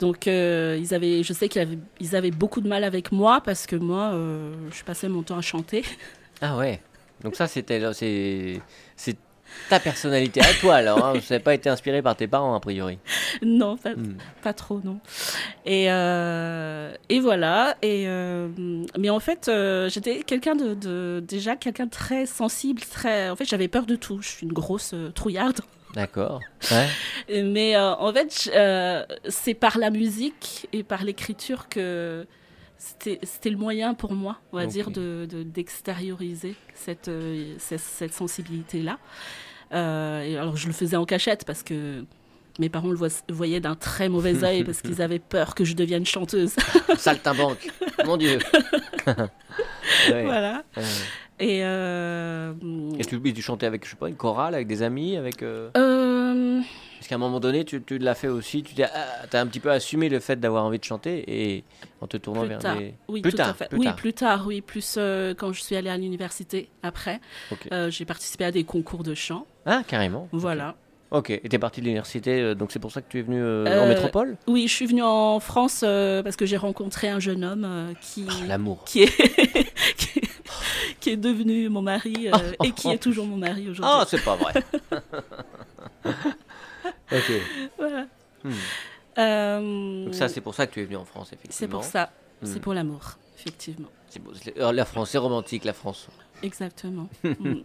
Donc, 0.00 0.28
euh, 0.28 0.76
ils 0.78 0.92
avaient, 0.94 1.22
je 1.22 1.32
sais 1.32 1.48
qu'ils 1.48 1.62
avaient, 1.62 1.78
ils 2.00 2.14
avaient 2.16 2.30
beaucoup 2.30 2.60
de 2.60 2.68
mal 2.68 2.84
avec 2.84 3.12
moi 3.12 3.40
parce 3.42 3.66
que 3.66 3.76
moi, 3.76 4.10
euh, 4.12 4.54
je 4.72 4.84
passais 4.84 5.08
mon 5.08 5.22
temps 5.22 5.38
à 5.38 5.42
chanter. 5.42 5.82
Ah 6.42 6.58
ouais. 6.58 6.82
Donc 7.24 7.34
ça, 7.34 7.46
c'était 7.46 7.80
c'est 7.94 8.60
c'est 8.94 9.16
ta 9.70 9.80
personnalité 9.80 10.42
à 10.42 10.52
toi 10.60 10.74
alors. 10.74 11.02
Hein. 11.02 11.14
Ça 11.22 11.36
n'a 11.36 11.40
pas 11.40 11.54
été 11.54 11.70
inspiré 11.70 12.02
par 12.02 12.14
tes 12.14 12.26
parents 12.26 12.54
a 12.54 12.60
priori. 12.60 12.98
non, 13.42 13.78
pas, 13.78 13.94
Hmm. 13.94 14.18
pas 14.42 14.52
trop, 14.52 14.82
non. 14.84 15.00
Et, 15.64 15.90
euh, 15.90 16.92
et 17.08 17.20
voilà. 17.20 17.74
Et, 17.80 18.06
mais 18.98 19.08
en 19.08 19.18
fait, 19.18 19.50
j'étais 19.88 20.24
quelqu'un 20.24 20.56
de, 20.56 20.74
de- 20.74 21.24
déjà 21.26 21.56
quelqu'un 21.56 21.86
de 21.86 21.90
très 21.90 22.26
sensible, 22.26 22.82
très. 22.82 23.30
En 23.30 23.36
fait, 23.36 23.46
j'avais 23.46 23.68
peur 23.68 23.86
de 23.86 23.96
tout. 23.96 24.20
Je 24.20 24.28
suis 24.28 24.46
une 24.46 24.52
grosse 24.52 24.94
trouillarde. 25.14 25.60
D'accord. 25.96 26.40
Ouais. 26.70 26.86
Mais 27.42 27.74
euh, 27.74 27.94
en 27.94 28.12
fait, 28.12 28.50
euh, 28.54 29.04
c'est 29.28 29.54
par 29.54 29.78
la 29.78 29.90
musique 29.90 30.68
et 30.72 30.82
par 30.84 31.02
l'écriture 31.02 31.68
que 31.68 32.24
c'était 32.78 33.50
le 33.50 33.56
moyen 33.56 33.94
pour 33.94 34.12
moi, 34.12 34.38
on 34.52 34.58
va 34.58 34.66
dire, 34.66 34.90
de 34.90 35.26
de- 35.28 35.42
d'extérioriser 35.42 36.54
cette, 36.74 37.08
euh, 37.08 37.54
cette, 37.58 37.80
cette 37.80 38.12
sensibilité-là. 38.12 38.98
Alors, 39.70 40.56
je 40.56 40.66
le 40.68 40.72
faisais 40.72 40.96
en 40.96 41.06
cachette 41.06 41.44
parce 41.46 41.62
que 41.64 42.04
mes 42.58 42.68
parents 42.68 42.88
le 42.90 42.98
voyaient 43.30 43.60
d'un 43.60 43.74
très 43.74 44.08
mauvais 44.08 44.44
œil 44.44 44.62
parce 44.64 44.80
qu'ils 44.82 45.02
avaient 45.06 45.18
peur 45.18 45.54
que 45.54 45.64
je 45.64 45.74
devienne 45.74 46.06
chanteuse. 46.06 46.54
Saltimbanque. 46.96 47.68
Mon 48.04 48.16
Dieu. 48.16 48.38
Ouais. 50.10 50.24
voilà. 50.24 50.64
Ouais. 50.76 50.82
Et 51.38 51.60
euh, 51.64 52.52
Et 52.98 53.04
tu, 53.04 53.20
tu 53.20 53.42
chantais 53.42 53.66
avec, 53.66 53.84
je 53.84 53.90
sais 53.90 53.96
pas, 53.96 54.08
une 54.08 54.16
chorale, 54.16 54.54
avec 54.54 54.66
des 54.66 54.82
amis, 54.82 55.16
avec. 55.16 55.42
euh, 55.42 55.68
euh, 55.76 56.60
Parce 56.98 57.08
qu'à 57.08 57.16
un 57.16 57.18
moment 57.18 57.40
donné, 57.40 57.64
tu, 57.64 57.82
tu 57.82 57.98
l'as 57.98 58.14
fait 58.14 58.28
aussi. 58.28 58.62
Tu 58.62 58.82
as 58.82 58.90
un 59.40 59.46
petit 59.46 59.60
peu 59.60 59.70
assumé 59.70 60.08
le 60.08 60.18
fait 60.20 60.36
d'avoir 60.40 60.64
envie 60.64 60.78
de 60.78 60.84
chanter 60.84 61.24
et 61.28 61.64
en 62.00 62.06
te 62.06 62.16
tournant 62.16 62.40
Plus 62.40 62.48
vers 62.48 62.58
tard. 62.60 62.76
des. 62.78 62.94
Oui, 63.08 63.20
Plus 63.20 63.32
tout 63.32 63.36
tard, 63.36 63.50
à 63.50 63.54
fait. 63.54 63.68
plus 63.68 63.78
oui, 63.78 63.84
tard. 63.84 63.96
plus 63.96 64.12
tard, 64.14 64.44
oui, 64.46 64.60
plus 64.62 64.98
quand 65.36 65.52
je 65.52 65.60
suis 65.62 65.76
allée 65.76 65.90
à 65.90 65.96
l'université 65.98 66.70
après. 66.82 67.20
Euh, 67.70 67.90
j'ai 67.90 68.06
participé 68.06 68.44
à 68.46 68.50
des 68.50 68.64
concours 68.64 69.02
de 69.02 69.14
chant. 69.14 69.46
Ah, 69.66 69.82
carrément. 69.86 70.28
Voilà. 70.32 70.74
Ok. 71.10 71.30
Et 71.30 71.40
t'es 71.48 71.58
parti 71.58 71.80
de 71.80 71.84
l'université, 71.86 72.54
donc 72.56 72.72
c'est 72.72 72.80
pour 72.80 72.90
ça 72.90 73.00
que 73.00 73.08
tu 73.08 73.20
es 73.20 73.22
venu 73.22 73.40
euh, 73.40 73.84
en 73.84 73.86
métropole? 73.86 74.36
Oui, 74.48 74.66
je 74.66 74.72
suis 74.74 74.86
venue 74.86 75.04
en 75.04 75.38
France 75.38 75.82
euh, 75.86 76.20
parce 76.22 76.34
que 76.34 76.46
j'ai 76.46 76.56
rencontré 76.56 77.08
un 77.08 77.20
jeune 77.20 77.44
homme 77.44 77.92
qui, 78.00 78.24
Oh, 78.28 78.32
L'amour. 78.48 78.82
qui, 78.86 79.02
est 79.02 79.16
qui, 79.96 80.18
est, 80.18 80.25
qui 81.06 81.12
est 81.12 81.16
devenu 81.16 81.68
mon 81.68 81.82
mari 81.82 82.26
euh, 82.26 82.52
et 82.64 82.72
qui 82.72 82.90
est 82.90 82.98
toujours 82.98 83.26
mon 83.26 83.36
mari 83.36 83.68
aujourd'hui. 83.70 83.84
Ah, 83.84 84.04
c'est 84.08 84.24
pas 84.24 84.34
vrai. 84.34 84.54
ok. 87.12 87.32
Voilà. 87.78 88.06
Hmm. 88.42 88.50
Euh, 89.18 90.04
Donc 90.06 90.14
ça, 90.16 90.26
c'est 90.28 90.40
pour 90.40 90.54
ça 90.56 90.66
que 90.66 90.74
tu 90.74 90.80
es 90.80 90.84
venu 90.84 90.96
en 90.96 91.04
France, 91.04 91.28
effectivement. 91.28 91.56
c'est 91.56 91.68
pour 91.68 91.84
ça. 91.84 92.10
Hmm. 92.42 92.46
C'est 92.46 92.58
pour 92.60 92.74
l'amour, 92.74 93.18
effectivement. 93.38 93.86
Beau. 94.20 94.32
Euh, 94.56 94.72
La 94.72 94.84
France, 94.86 95.10
c'est 95.10 95.18
romantique, 95.18 95.64
la 95.64 95.74
France. 95.74 96.08
Exactement. 96.42 97.08
Hmm. 97.22 97.60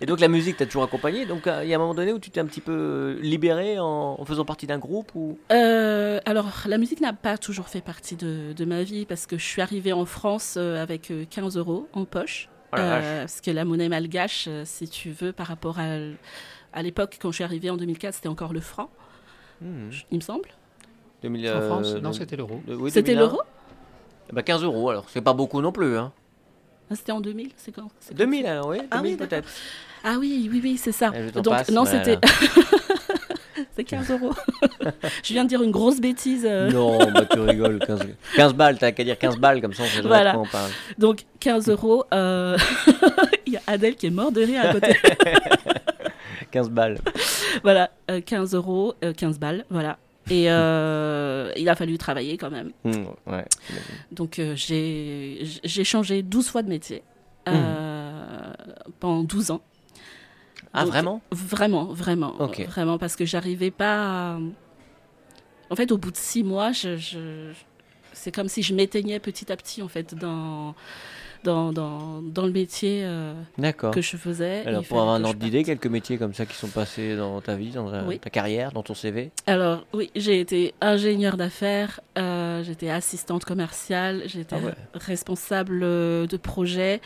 Et 0.00 0.06
donc 0.06 0.20
la 0.20 0.28
musique 0.28 0.56
t'a 0.58 0.66
toujours 0.66 0.82
accompagné. 0.84 1.24
Donc 1.24 1.42
il 1.46 1.68
y 1.68 1.72
a 1.72 1.76
un 1.76 1.80
moment 1.80 1.94
donné 1.94 2.12
où 2.12 2.18
tu 2.18 2.30
t'es 2.30 2.40
un 2.40 2.46
petit 2.46 2.60
peu 2.60 2.72
euh, 2.72 3.18
libéré 3.22 3.78
en, 3.78 4.16
en 4.18 4.24
faisant 4.26 4.44
partie 4.44 4.66
d'un 4.66 4.78
groupe 4.78 5.12
ou? 5.14 5.38
Euh, 5.52 6.20
alors, 6.26 6.48
la 6.66 6.76
musique 6.78 7.00
n'a 7.00 7.12
pas 7.14 7.38
toujours 7.38 7.68
fait 7.68 7.80
partie 7.80 8.16
de, 8.16 8.52
de 8.52 8.64
ma 8.66 8.82
vie 8.82 9.06
parce 9.06 9.26
que 9.26 9.38
je 9.38 9.44
suis 9.44 9.62
arrivée 9.62 9.92
en 9.94 10.04
France 10.04 10.56
avec 10.58 11.10
euh, 11.10 11.24
15 11.30 11.56
euros 11.56 11.88
en 11.94 12.04
poche. 12.04 12.48
Oh 12.74 12.78
la 12.80 12.88
vache. 12.88 13.04
Euh, 13.04 13.20
parce 13.20 13.40
que 13.40 13.50
la 13.50 13.64
monnaie 13.64 13.88
malgache, 13.88 14.46
euh, 14.48 14.62
si 14.64 14.88
tu 14.88 15.10
veux, 15.10 15.32
par 15.32 15.46
rapport 15.46 15.78
à, 15.78 15.96
à 16.72 16.82
l'époque, 16.82 17.18
quand 17.20 17.30
je 17.30 17.36
suis 17.36 17.44
arrivée 17.44 17.70
en 17.70 17.76
2004, 17.76 18.14
c'était 18.14 18.28
encore 18.28 18.52
le 18.52 18.60
franc, 18.60 18.90
Hmm. 19.60 19.90
il 20.10 20.16
me 20.16 20.20
semble. 20.22 20.48
2000, 21.22 21.48
En 21.48 21.52
euh, 21.52 21.66
France, 21.68 21.94
non, 21.94 22.10
euh, 22.10 22.12
c'était 22.12 22.36
l'euro. 22.36 22.60
oui, 22.68 22.90
C'était 22.90 23.14
2001. 23.14 23.20
l'euro 23.20 23.42
Eh 24.30 24.32
ben, 24.34 24.42
15 24.42 24.64
euros 24.64 24.90
alors. 24.90 25.06
C'est 25.08 25.22
pas 25.22 25.32
beaucoup 25.32 25.60
non 25.62 25.72
plus. 25.72 25.96
Hein. 25.96 26.12
Ah, 26.90 26.96
C'était 26.96 27.12
en 27.12 27.20
2000 27.20 27.50
C'est 27.56 27.72
quand 27.72 27.88
c'est 28.00 28.10
quand 28.10 28.18
2000 28.18 28.46
alors, 28.46 28.66
oui. 28.68 28.78
Ah 28.90 28.96
2000 28.98 29.12
oui, 29.12 29.16
peut-être. 29.16 29.48
Ah 30.02 30.16
oui, 30.18 30.48
oui, 30.52 30.60
oui, 30.62 30.76
c'est 30.76 30.92
ça. 30.92 31.12
Eh, 31.14 31.30
Donc, 31.30 31.48
passe, 31.48 31.70
non, 31.70 31.84
c'était. 31.86 32.18
c'est 33.76 33.84
15 33.84 34.10
euros. 34.12 34.32
je 35.24 35.32
viens 35.32 35.44
de 35.44 35.48
dire 35.48 35.62
une 35.62 35.70
grosse 35.70 36.00
bêtise. 36.00 36.44
euh. 36.48 36.70
Non, 36.70 36.98
bah 37.12 37.24
tu 37.30 37.40
rigoles. 37.40 37.78
15, 37.86 38.00
15 38.36 38.54
balles, 38.54 38.78
t'as 38.78 38.92
qu'à 38.92 39.04
dire 39.04 39.18
15 39.18 39.36
balles 39.38 39.60
comme 39.60 39.72
ça 39.74 39.82
on 39.82 39.86
sait 39.86 39.96
jamais 39.96 40.08
Voilà. 40.08 40.30
de 40.32 40.36
quoi 40.36 40.46
on 40.46 40.50
parle. 40.50 40.70
Donc, 40.98 41.24
15 41.40 41.68
euros. 41.68 42.04
euh, 42.14 42.56
Il 43.46 43.52
y 43.52 43.56
a 43.56 43.62
Adèle 43.66 43.96
qui 43.96 44.06
est 44.06 44.10
mort 44.10 44.32
de 44.32 44.42
rire 44.42 44.62
à 44.64 44.72
côté. 44.72 44.96
15 46.50 46.70
balles. 46.70 46.98
voilà, 47.62 47.90
euh, 48.10 48.20
15 48.20 48.54
euros, 48.54 48.94
euh, 49.04 49.12
15 49.12 49.38
balles, 49.38 49.64
voilà. 49.70 49.98
Et 50.30 50.46
euh, 50.50 51.52
il 51.56 51.68
a 51.68 51.74
fallu 51.74 51.98
travailler 51.98 52.38
quand 52.38 52.50
même. 52.50 52.70
Mmh, 52.84 52.92
ouais. 53.26 53.44
Donc 54.12 54.38
euh, 54.38 54.54
j'ai 54.56 55.84
changé 55.84 56.22
12 56.22 56.48
fois 56.48 56.62
de 56.62 56.68
métier 56.70 57.02
euh, 57.48 58.52
pendant 59.00 59.22
12 59.22 59.50
ans. 59.50 59.60
Ah, 60.74 60.82
Donc, 60.82 60.90
vraiment? 60.92 61.20
Vraiment, 61.32 61.84
vraiment. 61.86 62.34
Vraiment, 62.66 62.98
parce 62.98 63.16
que 63.16 63.24
j'arrivais 63.24 63.70
pas. 63.70 64.34
à- 64.34 64.38
En 65.70 65.76
fait, 65.76 65.90
au 65.92 65.98
bout 65.98 66.10
de 66.10 66.16
six 66.16 66.42
mois, 66.44 66.72
je, 66.72 66.96
je- 66.96 67.52
c'est 68.12 68.30
comme 68.32 68.48
si 68.48 68.62
je 68.62 68.74
m'éteignais 68.74 69.18
petit 69.18 69.50
à 69.50 69.56
petit, 69.56 69.82
en 69.82 69.88
fait, 69.88 70.14
dans, 70.14 70.74
dans, 71.44 71.72
dans, 71.72 72.20
dans 72.22 72.46
le 72.46 72.52
métier 72.52 73.02
euh, 73.04 73.34
que 73.92 74.00
je 74.00 74.16
faisais. 74.16 74.64
Alors, 74.66 74.82
pour 74.84 75.00
avoir 75.00 75.14
un 75.14 75.22
ordre 75.24 75.38
d'idée, 75.38 75.62
quelques 75.62 75.86
métiers 75.86 76.18
comme 76.18 76.34
ça 76.34 76.46
qui 76.46 76.56
sont 76.56 76.68
passés 76.68 77.16
dans 77.16 77.40
ta 77.40 77.54
vie, 77.54 77.70
dans 77.70 77.90
ta, 77.90 78.02
Oui. 78.04 78.18
ta 78.18 78.30
carrière, 78.30 78.72
dans 78.72 78.82
ton 78.82 78.94
CV 78.94 79.30
Alors, 79.46 79.86
oui, 79.92 80.10
j'ai 80.16 80.40
été 80.40 80.74
ingénieure 80.80 81.36
d'affaires, 81.36 82.00
euh, 82.18 82.62
j'étais 82.64 82.90
assistante 82.90 83.44
commerciale, 83.44 84.22
j'étais 84.26 84.56
Ah 84.58 84.64
ouais. 84.66 84.74
responsable 84.94 85.80
euh, 85.82 86.26
de 86.26 86.36
projet. 86.36 87.00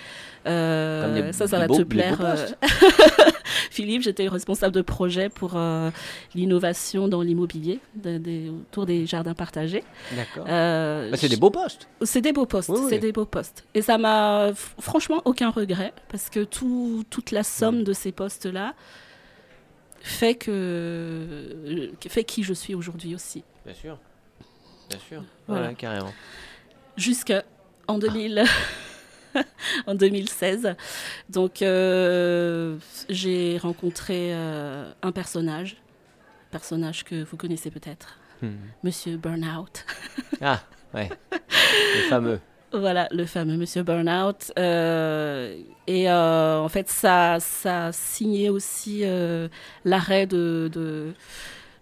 ça, 0.46 1.46
ça 1.46 1.58
va 1.58 1.66
beaux- 1.66 1.76
te 1.78 1.82
plaire. 1.82 2.18
Philippe, 3.70 4.02
j'étais 4.02 4.28
responsable 4.28 4.74
de 4.74 4.82
projet 4.82 5.28
pour 5.28 5.52
euh, 5.56 5.90
l'innovation 6.34 7.08
dans 7.08 7.22
l'immobilier, 7.22 7.80
de- 7.96 8.50
autour 8.50 8.86
des 8.86 9.06
jardins 9.06 9.34
partagés. 9.34 9.84
D'accord. 10.14 10.44
Euh, 10.48 11.10
Bah, 11.10 11.16
c'est 11.18 11.28
des 11.28 11.36
beaux 11.36 11.50
postes. 11.50 11.88
c'est 12.02 12.20
des 12.20 12.32
beaux 12.32 12.46
postes, 12.46 12.68
Oui, 12.70 12.78
oui. 12.82 12.86
c'est 12.90 12.98
des 12.98 13.12
beaux 13.12 13.24
postes. 13.24 13.64
Et 13.74 13.82
ça 13.82 13.98
m'a 13.98 14.27
franchement 14.80 15.22
aucun 15.24 15.50
regret 15.50 15.92
parce 16.08 16.30
que 16.30 16.44
tout, 16.44 17.04
toute 17.10 17.30
la 17.30 17.40
Mm. 17.40 17.44
somme 17.44 17.84
de 17.84 17.92
ces 17.92 18.12
postes-là 18.12 18.74
fait 20.00 20.34
que 20.36 21.90
fait 22.08 22.24
qui 22.24 22.42
je 22.42 22.52
suis 22.54 22.74
aujourd'hui 22.74 23.14
aussi. 23.14 23.44
Bien 23.64 23.74
sûr. 23.74 23.98
Bien 24.88 24.98
sûr. 24.98 25.24
Voilà. 25.46 25.74
Carrément. 25.74 26.12
Jusqu'en 26.96 27.98
2000 27.98 28.44
en 29.86 29.94
2016. 29.94 30.74
Donc 31.28 31.62
euh, 31.62 32.76
j'ai 33.08 33.58
rencontré 33.58 34.32
euh, 34.34 34.90
un 35.02 35.12
personnage, 35.12 35.76
personnage 36.50 37.04
que 37.04 37.22
vous 37.24 37.36
connaissez 37.36 37.70
peut-être, 37.70 38.18
Hmm. 38.40 38.54
Monsieur 38.84 39.16
Burnout. 39.16 39.84
Ah, 40.40 40.60
ouais. 40.94 41.10
Les 41.96 42.02
fameux. 42.08 42.38
Voilà, 42.72 43.08
le 43.12 43.24
fameux 43.24 43.56
Monsieur 43.56 43.82
Burnout. 43.82 44.52
Euh, 44.58 45.56
et 45.86 46.10
euh, 46.10 46.58
en 46.58 46.68
fait, 46.68 46.88
ça, 46.88 47.38
ça 47.40 47.86
a 47.86 47.92
signé 47.92 48.50
aussi 48.50 49.00
euh, 49.04 49.48
l'arrêt 49.84 50.26
de, 50.26 50.70
de, 50.72 51.12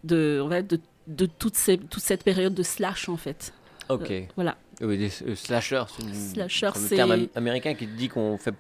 de, 0.05 0.41
en 0.45 0.49
fait, 0.49 0.63
de, 0.69 0.79
de 1.09 1.27
toute, 1.27 1.57
ces- 1.57 1.79
toute 1.79 2.03
cette 2.03 2.23
période 2.23 2.55
de 2.55 2.63
slash, 2.63 3.09
en 3.09 3.17
fait. 3.17 3.53
Ok. 3.89 4.13
Voilà. 4.37 4.57
Oui, 4.81 4.97
des 4.99 5.09
slashers, 5.11 5.85
c'est 5.97 6.03
une- 6.03 6.15
Slasher, 6.15 6.71
c'est 6.75 6.91
le 6.91 6.97
terme 6.97 7.11
am- 7.13 7.29
américain 7.35 7.75
qui 7.75 7.87
dit 7.87 8.09
qu'on 8.09 8.37
fait 8.39 8.55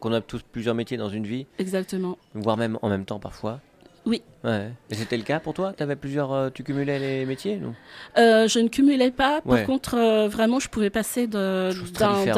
qu'on 0.00 0.12
a 0.12 0.20
tous 0.20 0.40
plusieurs 0.42 0.74
métiers 0.74 0.96
dans 0.96 1.08
une 1.10 1.24
vie, 1.24 1.46
Exactement. 1.60 2.18
voire 2.34 2.56
même 2.56 2.78
en 2.82 2.88
même 2.88 3.04
temps 3.04 3.20
parfois. 3.20 3.60
Oui. 4.08 4.22
Ouais. 4.42 4.70
Et 4.90 4.94
c'était 4.94 5.16
le 5.18 5.22
cas 5.22 5.38
pour 5.38 5.52
toi? 5.52 5.72
T'avais 5.74 5.94
plusieurs, 5.96 6.32
euh, 6.32 6.48
tu 6.52 6.62
cumulais 6.64 6.98
les 6.98 7.26
métiers 7.26 7.56
non? 7.58 7.74
Euh, 8.16 8.48
je 8.48 8.58
ne 8.58 8.68
cumulais 8.68 9.10
pas. 9.10 9.42
Par 9.42 9.52
Ouais. 9.52 9.64
contre, 9.64 9.96
euh, 9.96 10.28
vraiment, 10.28 10.58
je 10.58 10.68
pouvais 10.70 10.88
passer 10.90 11.26
d'un 11.26 11.72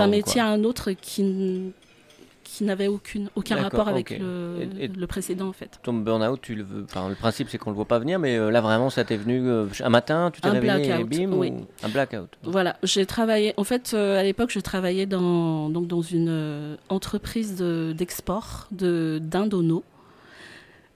métier 0.08 0.40
quoi. 0.40 0.50
à 0.50 0.52
un 0.52 0.64
autre 0.64 0.90
qui, 0.92 1.72
qui 2.42 2.64
n'avait 2.64 2.88
aucune, 2.88 3.28
aucun 3.36 3.56
rapport 3.62 3.86
avec 3.86 4.10
le, 4.18 4.68
Et- 4.80 4.84
et- 4.86 4.88
le 4.88 5.06
précédent, 5.06 5.46
en 5.48 5.52
fait. 5.52 5.78
Ton 5.84 5.92
burn-out, 5.92 6.40
tu 6.42 6.56
le. 6.56 6.66
Enfin, 6.84 7.08
le 7.08 7.14
principe 7.14 7.48
c'est 7.48 7.58
qu'on 7.58 7.70
le 7.70 7.76
voit 7.76 7.84
pas 7.84 8.00
venir, 8.00 8.18
mais 8.18 8.36
là 8.50 8.60
vraiment, 8.60 8.90
ça 8.90 9.04
t'est 9.04 9.16
venu 9.16 9.48
un 9.48 9.88
matin, 9.88 10.30
tu 10.34 10.40
t'es 10.40 10.50
réveillé 10.50 10.90
et 10.92 11.04
bim, 11.04 11.32
oui. 11.34 11.50
ou 11.52 11.66
un 11.86 11.88
blackout? 11.88 12.28
Voilà, 12.42 12.76
j'ai 12.82 13.06
travaillé. 13.06 13.54
En 13.56 13.64
fait, 13.64 13.94
à 13.94 14.22
l'époque, 14.24 14.50
je 14.50 14.58
travaillais 14.60 15.06
dans, 15.06 15.68
donc 15.70 15.86
dans 15.86 16.02
une 16.02 16.76
entreprise 16.88 17.54
de- 17.56 17.94
d'export 17.96 18.66
de 18.72 19.20
dindono. 19.22 19.84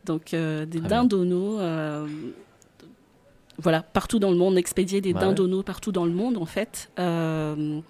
Donc, 0.05 0.35
euh, 0.35 0.67
des 0.67 0.81
bien. 0.81 0.89
dindonos. 1.05 1.59
euh, 1.61 2.07
voilà, 3.59 3.83
partout 3.83 4.19
dans 4.19 4.31
le 4.31 4.37
monde, 4.37 4.55
on 4.55 4.57
expédiait 4.57 5.01
des 5.01 5.13
Ouais. 5.13 5.21
dindonos 5.21 5.63
partout 5.63 5.93
dans 5.93 6.05
le 6.05 6.13
monde, 6.13 6.37
en 6.37 6.45
fait. 6.47 6.91
Euh, 6.99 7.81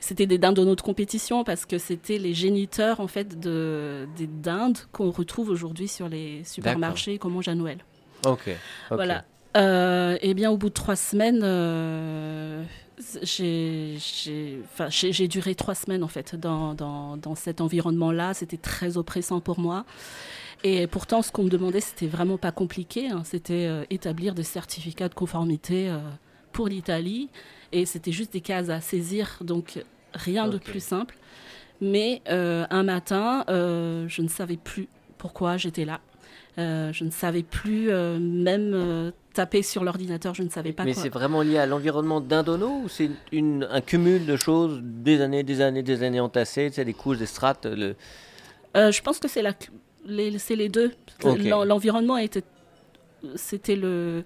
c'était 0.00 0.26
des 0.26 0.38
dindonos 0.38 0.74
de 0.74 0.80
compétition 0.80 1.44
parce 1.44 1.66
que 1.66 1.78
c'était 1.78 2.18
les 2.18 2.32
géniteurs, 2.34 2.98
en 3.00 3.06
fait, 3.08 3.38
de, 3.38 4.08
des 4.16 4.26
dindes 4.26 4.78
qu'on 4.90 5.10
retrouve 5.10 5.50
aujourd'hui 5.50 5.86
sur 5.86 6.08
les 6.08 6.42
supermarchés 6.44 7.18
qu'on 7.18 7.28
mange 7.30 7.46
à 7.48 7.54
Noël. 7.54 7.78
Ok. 8.26 8.40
ok. 8.48 8.56
Voilà. 8.90 9.24
Euh, 9.56 10.16
et 10.22 10.32
bien, 10.32 10.50
au 10.50 10.56
bout 10.56 10.70
de 10.70 10.74
trois 10.74 10.96
semaines, 10.96 11.40
euh, 11.44 12.64
j'ai 13.22 13.98
duré 15.28 15.54
trois 15.54 15.74
semaines 15.74 16.02
en 16.02 16.08
fait 16.08 16.36
dans, 16.36 16.74
dans, 16.74 17.16
dans 17.18 17.34
cet 17.34 17.60
environnement-là. 17.60 18.32
C'était 18.34 18.56
très 18.56 18.96
oppressant 18.96 19.40
pour 19.40 19.60
moi. 19.60 19.84
Et 20.64 20.86
pourtant, 20.86 21.22
ce 21.22 21.32
qu'on 21.32 21.44
me 21.44 21.50
demandait, 21.50 21.80
c'était 21.80 22.06
vraiment 22.06 22.38
pas 22.38 22.52
compliqué. 22.52 23.08
hein. 23.08 23.22
C'était 23.24 23.66
euh, 23.66 23.84
établir 23.90 24.34
des 24.34 24.44
certificats 24.44 25.08
de 25.08 25.14
conformité 25.14 25.88
euh, 25.88 25.98
pour 26.52 26.68
l'Italie. 26.68 27.30
Et 27.72 27.84
c'était 27.84 28.12
juste 28.12 28.32
des 28.32 28.40
cases 28.40 28.68
à 28.68 28.80
saisir. 28.80 29.38
Donc, 29.40 29.82
rien 30.14 30.46
de 30.46 30.58
plus 30.58 30.82
simple. 30.82 31.16
Mais 31.80 32.22
euh, 32.28 32.64
un 32.70 32.84
matin, 32.84 33.44
je 33.48 34.22
ne 34.22 34.28
savais 34.28 34.56
plus 34.56 34.88
pourquoi 35.18 35.56
j'étais 35.56 35.84
là. 35.84 36.00
Je 36.58 37.04
ne 37.04 37.10
savais 37.10 37.42
plus 37.42 37.88
même 38.20 39.12
taper 39.32 39.62
sur 39.62 39.82
l'ordinateur, 39.82 40.34
je 40.34 40.42
ne 40.42 40.50
savais 40.50 40.72
pas 40.72 40.84
Mais 40.84 40.92
c'est 40.92 41.08
vraiment 41.08 41.40
lié 41.40 41.56
à 41.56 41.64
l'environnement 41.64 42.20
d'Indono 42.20 42.82
ou 42.84 42.88
c'est 42.88 43.10
un 43.32 43.80
cumul 43.80 44.26
de 44.26 44.36
choses, 44.36 44.80
des 44.82 45.22
années, 45.22 45.42
des 45.42 45.62
années, 45.62 45.82
des 45.82 46.02
années 46.02 46.20
entassées, 46.20 46.68
tu 46.68 46.74
sais, 46.74 46.84
des 46.84 46.92
couches, 46.92 47.18
des 47.18 47.26
strates 47.26 47.64
le... 47.64 47.96
Je 48.74 49.00
pense 49.00 49.18
que 49.18 49.28
c'est 49.28 49.42
la, 49.42 49.54
c'est 50.38 50.56
les 50.56 50.68
deux. 50.68 50.92
L'environnement 51.24 52.16
était, 52.16 52.42
c'était 53.36 53.76
le 53.76 54.24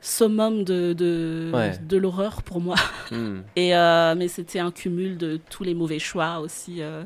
summum 0.00 0.64
de, 0.64 0.94
de, 0.94 1.50
Ouais. 1.52 1.72
de 1.78 1.96
l'horreur 1.98 2.42
pour 2.42 2.60
moi. 2.60 2.76
Hmm. 3.10 3.40
Et, 3.56 3.74
euh, 3.76 4.14
mais 4.16 4.28
c'était 4.28 4.60
un 4.60 4.70
cumul 4.70 5.18
de 5.18 5.38
tous 5.50 5.64
les 5.64 5.74
mauvais 5.74 5.98
choix 5.98 6.38
aussi. 6.40 6.80
euh, 6.80 7.04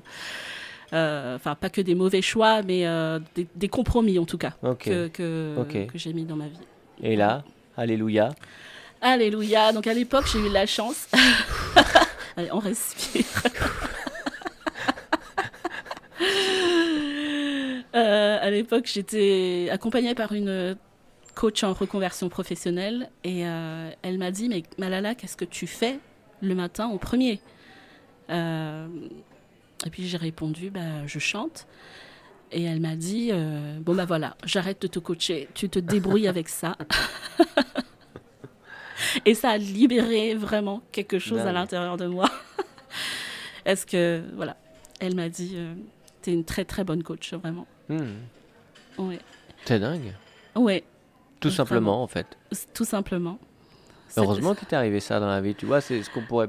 euh, 0.93 1.35
Enfin, 1.37 1.57
pas 1.57 1.71
que 1.71 1.81
des 1.81 1.95
mauvais 1.97 2.23
choix, 2.23 2.63
mais 2.63 2.85
des, 3.35 3.49
des 3.57 3.69
compromis 3.69 4.19
en 4.19 4.27
tout 4.27 4.39
cas 4.39 4.53
que, 4.79 5.09
que, 5.09 5.57
que 5.65 5.99
j'ai 5.99 6.13
mis 6.13 6.25
dans 6.25 6.37
ma 6.37 6.47
vie. 6.47 6.59
Et 7.03 7.17
là, 7.17 7.43
alléluia. 7.77 8.31
Alléluia. 9.01 9.73
Donc 9.73 9.89
à 9.89 9.95
l'époque, 9.95 10.27
j'ai 10.33 10.39
eu 10.39 10.49
la 10.53 10.67
chance. 10.67 11.09
Allez, 12.37 12.53
on 12.53 12.59
respire. 12.61 13.25
Euh, 17.95 18.39
à 18.41 18.51
l'époque, 18.51 18.87
j'étais 18.93 19.69
accompagnée 19.71 20.15
par 20.15 20.33
une 20.33 20.77
coach 21.35 21.63
en 21.65 21.73
reconversion 21.73 22.29
professionnelle 22.29 23.11
et 23.25 23.47
euh, 23.47 23.91
elle 24.03 24.19
m'a 24.19 24.31
dit 24.31 24.49
Mais 24.49 24.63
Malala, 24.79 25.15
qu'est-ce 25.15 25.37
que 25.37 25.45
tu 25.45 25.67
fais 25.67 25.99
le 26.41 26.55
matin 26.55 26.87
en 26.87 26.99
premier? 26.99 27.41
Euh, 28.31 28.87
Et 29.87 29.91
puis 29.91 30.07
j'ai 30.07 30.17
répondu 30.17 30.71
bah, 30.71 31.07
Je 31.07 31.19
chante. 31.19 31.67
Et 32.53 32.63
elle 32.65 32.81
m'a 32.81 32.97
dit 32.97 33.33
Bon, 33.81 33.95
bah 33.95 34.05
voilà, 34.05 34.37
j'arrête 34.45 34.81
de 34.83 34.87
te 34.87 34.99
coacher, 34.99 35.49
tu 35.55 35.69
te 35.69 35.79
débrouilles 35.79 36.29
avec 36.29 36.49
ça. 36.49 36.77
Et 39.27 39.35
ça 39.35 39.51
a 39.51 39.57
libéré 39.59 40.35
vraiment 40.35 40.83
quelque 40.93 41.19
chose 41.19 41.41
à 41.41 41.45
Dingue. 41.47 41.55
l'intérieur 41.55 41.97
de 41.97 42.07
moi. 42.07 42.31
Est-ce 43.65 43.87
que, 43.87 44.23
voilà, 44.35 44.57
elle 45.01 45.15
m'a 45.15 45.29
dit, 45.29 45.53
euh, 45.55 45.75
t'es 46.23 46.33
une 46.33 46.45
très 46.45 46.65
très 46.65 46.85
bonne 46.85 47.03
coach, 47.03 47.33
vraiment. 47.35 47.67
Hmm. 47.89 48.15
Ouais, 48.99 49.19
C'est 49.65 49.79
dingue. 49.81 50.15
ouais, 50.57 50.85
Tout 51.41 51.49
Vraiment. 51.49 51.57
simplement, 51.57 52.03
en 52.03 52.07
fait. 52.07 52.27
tout 52.73 52.85
simplement. 52.85 53.39
Heureusement 54.17 54.55
qu'il 54.55 54.69
t'est 54.69 54.77
arrivé 54.77 55.01
ça 55.01 55.19
dans 55.21 55.27
la 55.29 55.41
vie. 55.41 55.55
Tu 55.55 55.67
vois, 55.67 55.81
c'est 55.81 56.03
ce 56.03 56.09
qu'on 56.11 56.23
pourrait 56.23 56.49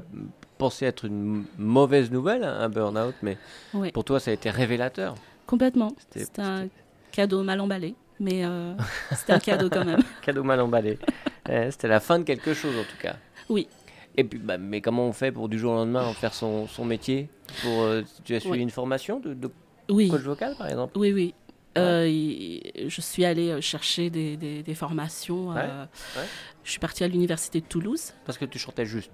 penser 0.56 0.86
être 0.86 1.04
une 1.04 1.44
mauvaise 1.58 2.10
nouvelle, 2.10 2.44
hein, 2.44 2.56
un 2.60 2.68
burn-out, 2.68 3.14
mais 3.22 3.36
Ouais. 3.74 3.90
pour 3.90 4.04
toi, 4.04 4.20
ça 4.20 4.30
a 4.30 4.34
été 4.34 4.50
révélateur. 4.50 5.14
Complètement. 5.46 5.92
C'était- 6.10 6.40
un 6.40 6.68
cadeau 7.12 7.42
mal 7.42 7.60
emballé, 7.60 7.94
mais 8.20 8.44
euh, 8.44 8.74
c'était 9.16 9.32
un 9.32 9.38
cadeau 9.40 9.68
quand 9.68 9.84
même. 9.84 10.00
Cadeau 10.22 10.42
mal 10.44 10.60
emballé. 10.60 10.98
Eh, 11.48 11.70
C'était 11.70 11.86
la 11.86 12.00
fin 12.00 12.18
de 12.18 12.24
quelque 12.24 12.54
chose, 12.54 12.74
en 12.76 12.82
tout 12.82 12.96
cas. 13.00 13.14
Oui. 13.48 13.68
Et 14.16 14.24
puis, 14.24 14.40
bah, 14.40 14.58
mais 14.58 14.80
comment 14.80 15.06
on 15.06 15.12
fait 15.12 15.30
pour 15.30 15.48
du 15.48 15.60
jour 15.60 15.72
au 15.72 15.76
lendemain 15.76 16.04
en 16.04 16.12
faire 16.12 16.34
son, 16.34 16.66
son 16.66 16.84
métier 16.84 17.28
pour, 17.62 17.82
euh, 17.82 18.02
Tu 18.24 18.34
as 18.34 18.40
suivi 18.40 18.58
une 18.62 18.70
formation 18.70 19.20
de, 19.20 19.32
de 19.32 19.48
Oui, 19.88 20.08
coach 20.08 20.22
vocal, 20.22 20.54
par 20.56 20.68
exemple 20.68 20.98
oui, 20.98 21.12
oui. 21.12 21.34
Euh, 21.78 22.08
y- 22.08 22.62
je 22.88 23.00
suis 23.02 23.24
allée 23.26 23.50
euh, 23.50 23.60
chercher 23.60 24.08
des, 24.08 24.36
des- 24.38 24.62
des 24.62 24.74
formations. 24.74 25.48
Ouais, 25.50 25.60
euh, 25.62 25.84
ouais. 26.16 26.26
Je 26.64 26.70
suis 26.70 26.80
partie 26.80 27.04
à 27.04 27.08
l'université 27.08 27.60
de 27.60 27.66
Toulouse. 27.66 28.12
Parce 28.24 28.38
que 28.38 28.46
tu 28.46 28.58
chantais 28.58 28.86
juste. 28.86 29.12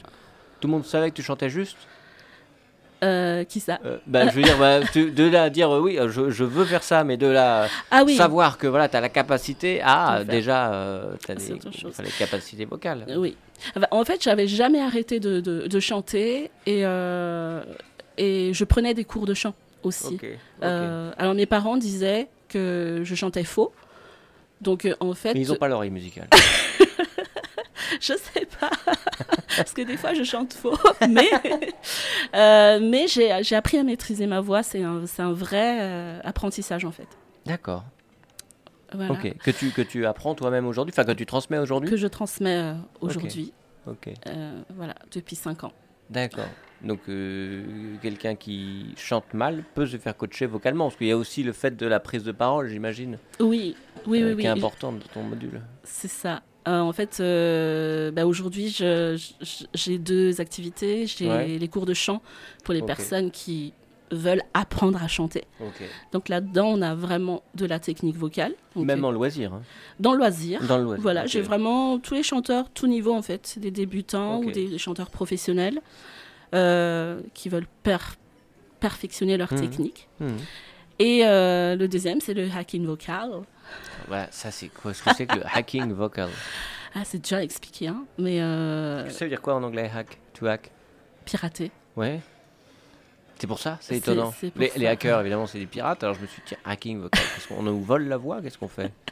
Tout 0.60 0.68
le 0.68 0.72
monde 0.72 0.84
savait 0.84 1.10
que 1.10 1.16
tu 1.16 1.22
chantais 1.24 1.50
juste? 1.50 1.76
Euh, 3.02 3.42
qui 3.42 3.58
ça? 3.58 3.80
Bah, 4.06 4.28
je 4.28 4.34
veux 4.36 4.42
dire, 4.42 4.56
bah, 4.58 4.78
tu- 4.92 5.10
de 5.10 5.24
là 5.28 5.42
à 5.44 5.50
dire 5.50 5.68
oui, 5.72 5.98
je, 6.08 6.30
je 6.30 6.44
veux 6.44 6.64
faire 6.64 6.84
ça, 6.84 7.02
mais 7.02 7.16
de 7.16 7.26
là 7.26 7.66
Ah 7.90 8.04
oui. 8.06 8.14
savoir 8.14 8.58
que 8.58 8.68
voilà, 8.68 8.88
tu 8.88 8.96
as 8.96 9.00
la 9.00 9.08
capacité 9.08 9.80
à 9.82 10.18
faire. 10.18 10.24
déjà, 10.24 11.02
tu 11.26 11.32
as 11.32 11.38
C'est 11.40 11.54
des, 11.54 12.04
les 12.04 12.10
capacités 12.16 12.64
vocales. 12.64 13.06
Oui. 13.16 13.36
En 13.90 14.04
fait, 14.04 14.22
j'avais 14.22 14.46
jamais 14.46 14.80
arrêté 14.80 15.18
de, 15.18 15.40
de- 15.40 15.66
de 15.66 15.80
chanter 15.80 16.52
et, 16.64 16.82
et 18.18 18.54
je 18.54 18.64
prenais 18.64 18.94
des 18.94 19.04
cours 19.04 19.26
de 19.26 19.34
chant 19.34 19.54
aussi. 19.82 20.18
Euh, 20.62 21.12
alors 21.16 21.34
mes 21.34 21.46
parents 21.46 21.76
disaient 21.76 22.28
que 22.48 23.00
je 23.04 23.14
chantais 23.14 23.44
faux. 23.44 23.72
Donc 24.60 24.84
euh, 24.84 24.94
en 25.00 25.14
fait, 25.14 25.34
Mais 25.34 25.40
ils 25.40 25.48
n'ont 25.48 25.56
pas 25.56 25.68
l'oreille 25.68 25.90
musicale. 25.90 26.28
je 28.00 28.14
sais 28.14 28.46
pas, 28.60 28.70
parce 29.56 29.72
que 29.72 29.82
des 29.82 29.96
fois 29.96 30.14
je 30.14 30.22
chante 30.22 30.52
faux, 30.52 30.78
mais 31.08 31.30
euh, 32.34 32.78
mais 32.80 33.08
j'ai 33.08 33.42
j'ai 33.42 33.56
appris 33.56 33.78
à 33.78 33.82
maîtriser 33.82 34.26
ma 34.26 34.40
voix. 34.40 34.62
C'est 34.62 34.82
un 34.82 35.06
c'est 35.06 35.22
un 35.22 35.32
vrai 35.32 36.20
apprentissage 36.24 36.84
en 36.84 36.92
fait. 36.92 37.08
D'accord. 37.44 37.84
Voilà. 38.94 39.16
Que 39.16 39.50
tu, 39.50 39.70
que 39.70 39.80
tu 39.80 40.04
apprends 40.04 40.34
toi-même 40.34 40.66
aujourd'hui, 40.66 40.92
enfin 40.94 41.04
que 41.04 41.16
tu 41.16 41.24
transmets 41.24 41.56
aujourd'hui 41.56 41.88
Que 41.88 41.96
je 41.96 42.06
transmets 42.06 42.74
aujourd'hui. 43.00 43.54
Ok. 43.86 44.10
Voilà, 44.76 44.94
depuis 45.10 45.34
5 45.34 45.64
ans. 45.64 45.72
D'accord. 46.12 46.48
Donc 46.82 47.00
euh, 47.08 47.62
quelqu'un 48.02 48.34
qui 48.34 48.86
chante 48.96 49.34
mal 49.34 49.62
peut 49.74 49.86
se 49.86 49.96
faire 49.98 50.16
coacher 50.16 50.46
vocalement, 50.46 50.86
parce 50.86 50.96
qu'il 50.96 51.06
y 51.06 51.12
a 51.12 51.16
aussi 51.16 51.42
le 51.44 51.52
fait 51.52 51.76
de 51.76 51.86
la 51.86 52.00
prise 52.00 52.24
de 52.24 52.32
parole, 52.32 52.68
j'imagine, 52.68 53.18
Oui, 53.38 53.76
oui, 54.06 54.22
euh, 54.22 54.34
oui, 54.34 54.42
qui 54.42 54.46
est 54.48 54.52
oui. 54.52 54.58
importante 54.58 54.98
dans 54.98 55.06
ton 55.14 55.22
module. 55.22 55.60
C'est 55.84 56.08
ça. 56.10 56.42
Euh, 56.68 56.78
en 56.80 56.92
fait, 56.92 57.18
bah, 58.14 58.26
aujourd'hui, 58.26 58.68
j'ai 59.74 59.98
deux 59.98 60.40
activités. 60.40 61.06
J'ai 61.06 61.28
Ouais. 61.28 61.58
les 61.58 61.68
cours 61.68 61.86
de 61.86 61.94
chant 61.94 62.22
pour 62.64 62.74
les 62.74 62.82
personnes 62.82 63.30
qui 63.30 63.72
veulent 64.12 64.42
apprendre 64.54 65.02
à 65.02 65.08
chanter. 65.08 65.44
Donc 66.12 66.28
là-dedans, 66.28 66.66
on 66.66 66.82
a 66.82 66.94
vraiment 66.94 67.42
de 67.54 67.66
la 67.66 67.78
technique 67.80 68.16
vocale. 68.16 68.54
Même 68.76 69.04
en 69.04 69.10
loisir. 69.10 69.52
hein. 69.54 69.62
dans 69.98 70.12
le 70.12 70.18
loisir. 70.18 70.62
Dans 70.66 70.78
le 70.78 70.84
loisir. 70.84 71.02
Voilà, 71.02 71.26
j'ai 71.26 71.40
vraiment 71.40 71.98
tous 71.98 72.14
les 72.14 72.22
chanteurs, 72.22 72.70
tout 72.70 72.86
niveau 72.86 73.12
en 73.14 73.22
fait, 73.22 73.58
des 73.58 73.70
débutants 73.70 74.38
ou 74.40 74.50
des, 74.50 74.68
des 74.68 74.78
chanteurs 74.78 75.10
professionnels 75.10 75.80
euh, 76.54 77.20
qui 77.34 77.48
veulent 77.48 77.66
per- 77.82 77.96
perfectionner 78.80 79.36
leur 79.36 79.52
Mhm. 79.52 79.60
technique. 79.60 80.08
Mhm. 80.20 80.36
Et 80.98 81.22
euh, 81.26 81.74
le 81.74 81.88
deuxième, 81.88 82.20
c'est 82.20 82.34
le 82.34 82.48
hacking 82.54 82.84
vocal. 82.86 83.30
Ouais, 84.10 84.26
ça 84.30 84.50
c'est 84.50 84.68
quoi? 84.68 84.92
Ce 84.92 85.02
que 85.02 85.10
c'est 85.14 85.26
que 85.26 85.36
le 85.36 85.42
hacking 85.54 85.92
vocal? 85.92 86.28
Ah, 86.94 87.00
c'est 87.04 87.18
déjà 87.22 87.42
expliqué, 87.42 87.88
hein, 87.88 88.04
mais 88.18 88.42
euh, 88.42 89.08
Ça 89.08 89.24
veut 89.24 89.30
dire 89.30 89.40
quoi 89.40 89.54
en 89.54 89.62
anglais 89.62 89.90
hack? 89.94 90.18
To 90.34 90.46
hack? 90.46 90.70
Pirater. 91.24 91.70
Ouais. 91.96 92.20
C'est 93.42 93.48
pour 93.48 93.58
ça, 93.58 93.76
c'est 93.80 93.96
étonnant. 93.96 94.32
c'est 94.40 94.56
Les, 94.76 94.86
hackers, 94.86 95.20
évidemment, 95.20 95.48
c'est 95.48 95.58
des 95.58 95.66
pirates. 95.66 96.04
Alors 96.04 96.14
je 96.14 96.20
me 96.20 96.26
suis 96.28 96.36
dit, 96.42 96.46
tiens, 96.46 96.58
hacking 96.64 97.00
vocal. 97.00 97.20
Qu'est-ce 97.34 97.48
qu'on 97.48 97.64
nous 97.64 97.82
vole 97.82 98.06
la 98.06 98.16
voix 98.16 98.40
Qu'est-ce 98.40 98.56
qu'on 98.56 98.68
fait? 98.68 98.92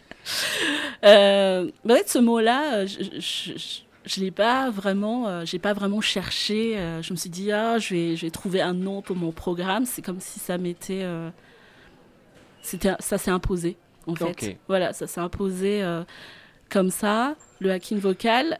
Euh, 1.03 1.71
bah 1.85 1.95
ouais, 1.95 2.03
ce 2.07 2.19
mot-là, 2.19 2.75
euh, 2.75 2.87
je, 2.87 3.03
je, 3.19 3.57
je- 3.59 3.81
je 4.05 4.21
l'ai 4.21 4.31
pas 4.31 4.71
vraiment, 4.71 5.27
euh, 5.29 5.45
j'ai 5.47 5.59
pas 5.59 5.73
vraiment 5.73 6.01
cherché. 6.01 6.77
euh, 6.79 7.03
je 7.03 7.13
me 7.13 7.17
suis 7.17 7.31
dit 7.31 7.51
ah, 7.53 7.79
je 7.79 7.95
vais, 7.95 8.17
je 8.17 8.27
vais 8.27 8.31
trouver 8.31 8.61
un 8.61 8.75
nom 8.75 9.03
pour 9.03 9.17
mon 9.17 9.33
programme. 9.33 9.85
C'est 9.87 10.03
comme 10.03 10.21
si 10.21 10.39
ça 10.41 10.59
m'était, 10.59 11.03
euh, 11.03 11.31
c'était, 12.63 12.93
ça 13.01 13.19
s'est 13.19 13.31
imposé 13.31 13.77
en 14.07 14.15
fait. 14.15 14.59
Voilà, 14.69 14.93
ça 14.93 15.07
s'est 15.07 15.21
imposé 15.21 15.83
comme 16.71 16.91
ça. 16.91 17.35
Le 17.61 17.71
hacking 17.73 17.99
vocal, 17.99 18.59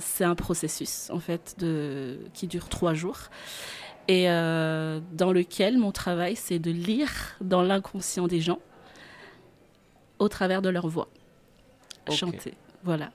c'est 0.00 0.24
un 0.24 0.34
processus 0.34 1.10
en 1.10 1.20
fait 1.20 1.54
de 1.58 2.18
qui 2.34 2.46
dure 2.48 2.68
trois 2.68 2.94
jours 2.94 3.18
et 4.08 4.28
euh, 4.30 5.00
dans 5.12 5.32
lequel 5.32 5.78
mon 5.78 5.92
travail 5.92 6.34
c'est 6.36 6.58
de 6.58 6.70
lire 6.70 7.10
dans 7.40 7.62
l'inconscient 7.62 8.26
des 8.26 8.40
gens 8.40 8.58
au 10.18 10.28
travers 10.28 10.62
de 10.62 10.68
leur 10.68 10.88
voix 10.88 11.08
chanter. 12.10 12.54
Voilà. 12.84 13.10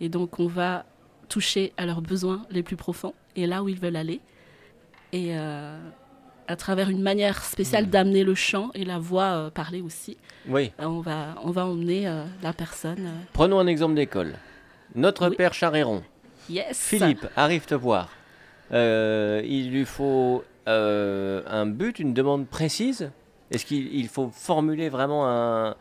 Et 0.00 0.08
donc, 0.08 0.38
on 0.38 0.46
va 0.46 0.84
toucher 1.28 1.72
à 1.76 1.86
leurs 1.86 2.02
besoins 2.02 2.42
les 2.50 2.62
plus 2.62 2.76
profonds 2.76 3.14
et 3.36 3.46
là 3.46 3.62
où 3.62 3.68
ils 3.68 3.80
veulent 3.80 3.96
aller. 3.96 4.20
Et 5.12 5.30
euh, 5.38 5.78
à 6.46 6.56
travers 6.56 6.90
une 6.90 7.00
manière 7.02 7.42
spéciale 7.42 7.86
Hmm. 7.86 7.90
d'amener 7.90 8.24
le 8.24 8.34
chant 8.34 8.70
et 8.74 8.84
la 8.84 8.98
voix 8.98 9.24
euh, 9.24 9.50
parler 9.50 9.80
aussi, 9.80 10.18
Oui. 10.46 10.72
euh, 10.80 10.84
on, 10.84 11.00
va, 11.00 11.36
on 11.42 11.50
va 11.50 11.64
emmener 11.64 12.06
euh, 12.06 12.24
la 12.42 12.52
personne. 12.52 13.08
Prenons 13.32 13.58
un 13.58 13.66
exemple 13.66 13.94
d'école. 13.94 14.34
Notre 14.94 15.28
Oui. 15.30 15.36
père 15.36 15.54
Charéron, 15.54 16.02
yes 16.50 16.78
Philippe, 16.78 17.26
arrive 17.36 17.64
te 17.66 17.74
voir. 17.74 18.10
Euh, 18.72 19.42
il 19.44 19.70
lui 19.70 19.84
faut 19.84 20.44
euh, 20.68 21.42
un 21.46 21.66
but, 21.66 21.98
une 21.98 22.12
demande 22.14 22.46
précise 22.46 23.10
Est-ce 23.50 23.64
qu'il 23.64 23.94
il 23.94 24.08
faut 24.08 24.28
formuler 24.32 24.88
vraiment 24.90 25.26
un- 25.28 25.74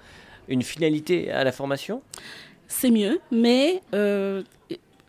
une 0.47 0.61
finalité 0.61 1.29
à 1.31 1.43
la 1.43 1.51
formation? 1.51 2.01
C'est 2.67 2.91
mieux, 2.91 3.19
mais 3.31 3.81
euh, 3.93 4.41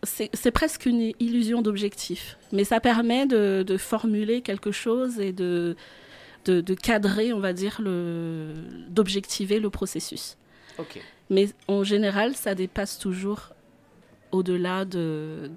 c'est 0.03 0.51
presque 0.51 0.85
une 0.85 1.13
illusion 1.19 1.61
d'objectif. 1.61 2.37
Mais 2.51 2.63
ça 2.65 2.79
permet 2.81 3.25
de, 3.25 3.63
de 3.65 3.77
formuler 3.77 4.41
quelque 4.41 4.71
chose 4.71 5.19
et 5.19 5.31
de, 5.33 5.75
de, 6.45 6.59
de 6.61 6.73
cadrer, 6.73 7.31
on 7.33 7.39
va 7.39 7.53
dire, 7.53 7.81
d'objectiver 8.89 9.59
le 9.59 9.69
processus. 9.69 10.37
Mais 11.29 11.49
en 11.67 11.83
général, 11.83 12.35
ça 12.35 12.55
dépasse 12.55 12.97
toujours 12.97 13.49
au-delà 14.31 14.85
de, 14.85 15.49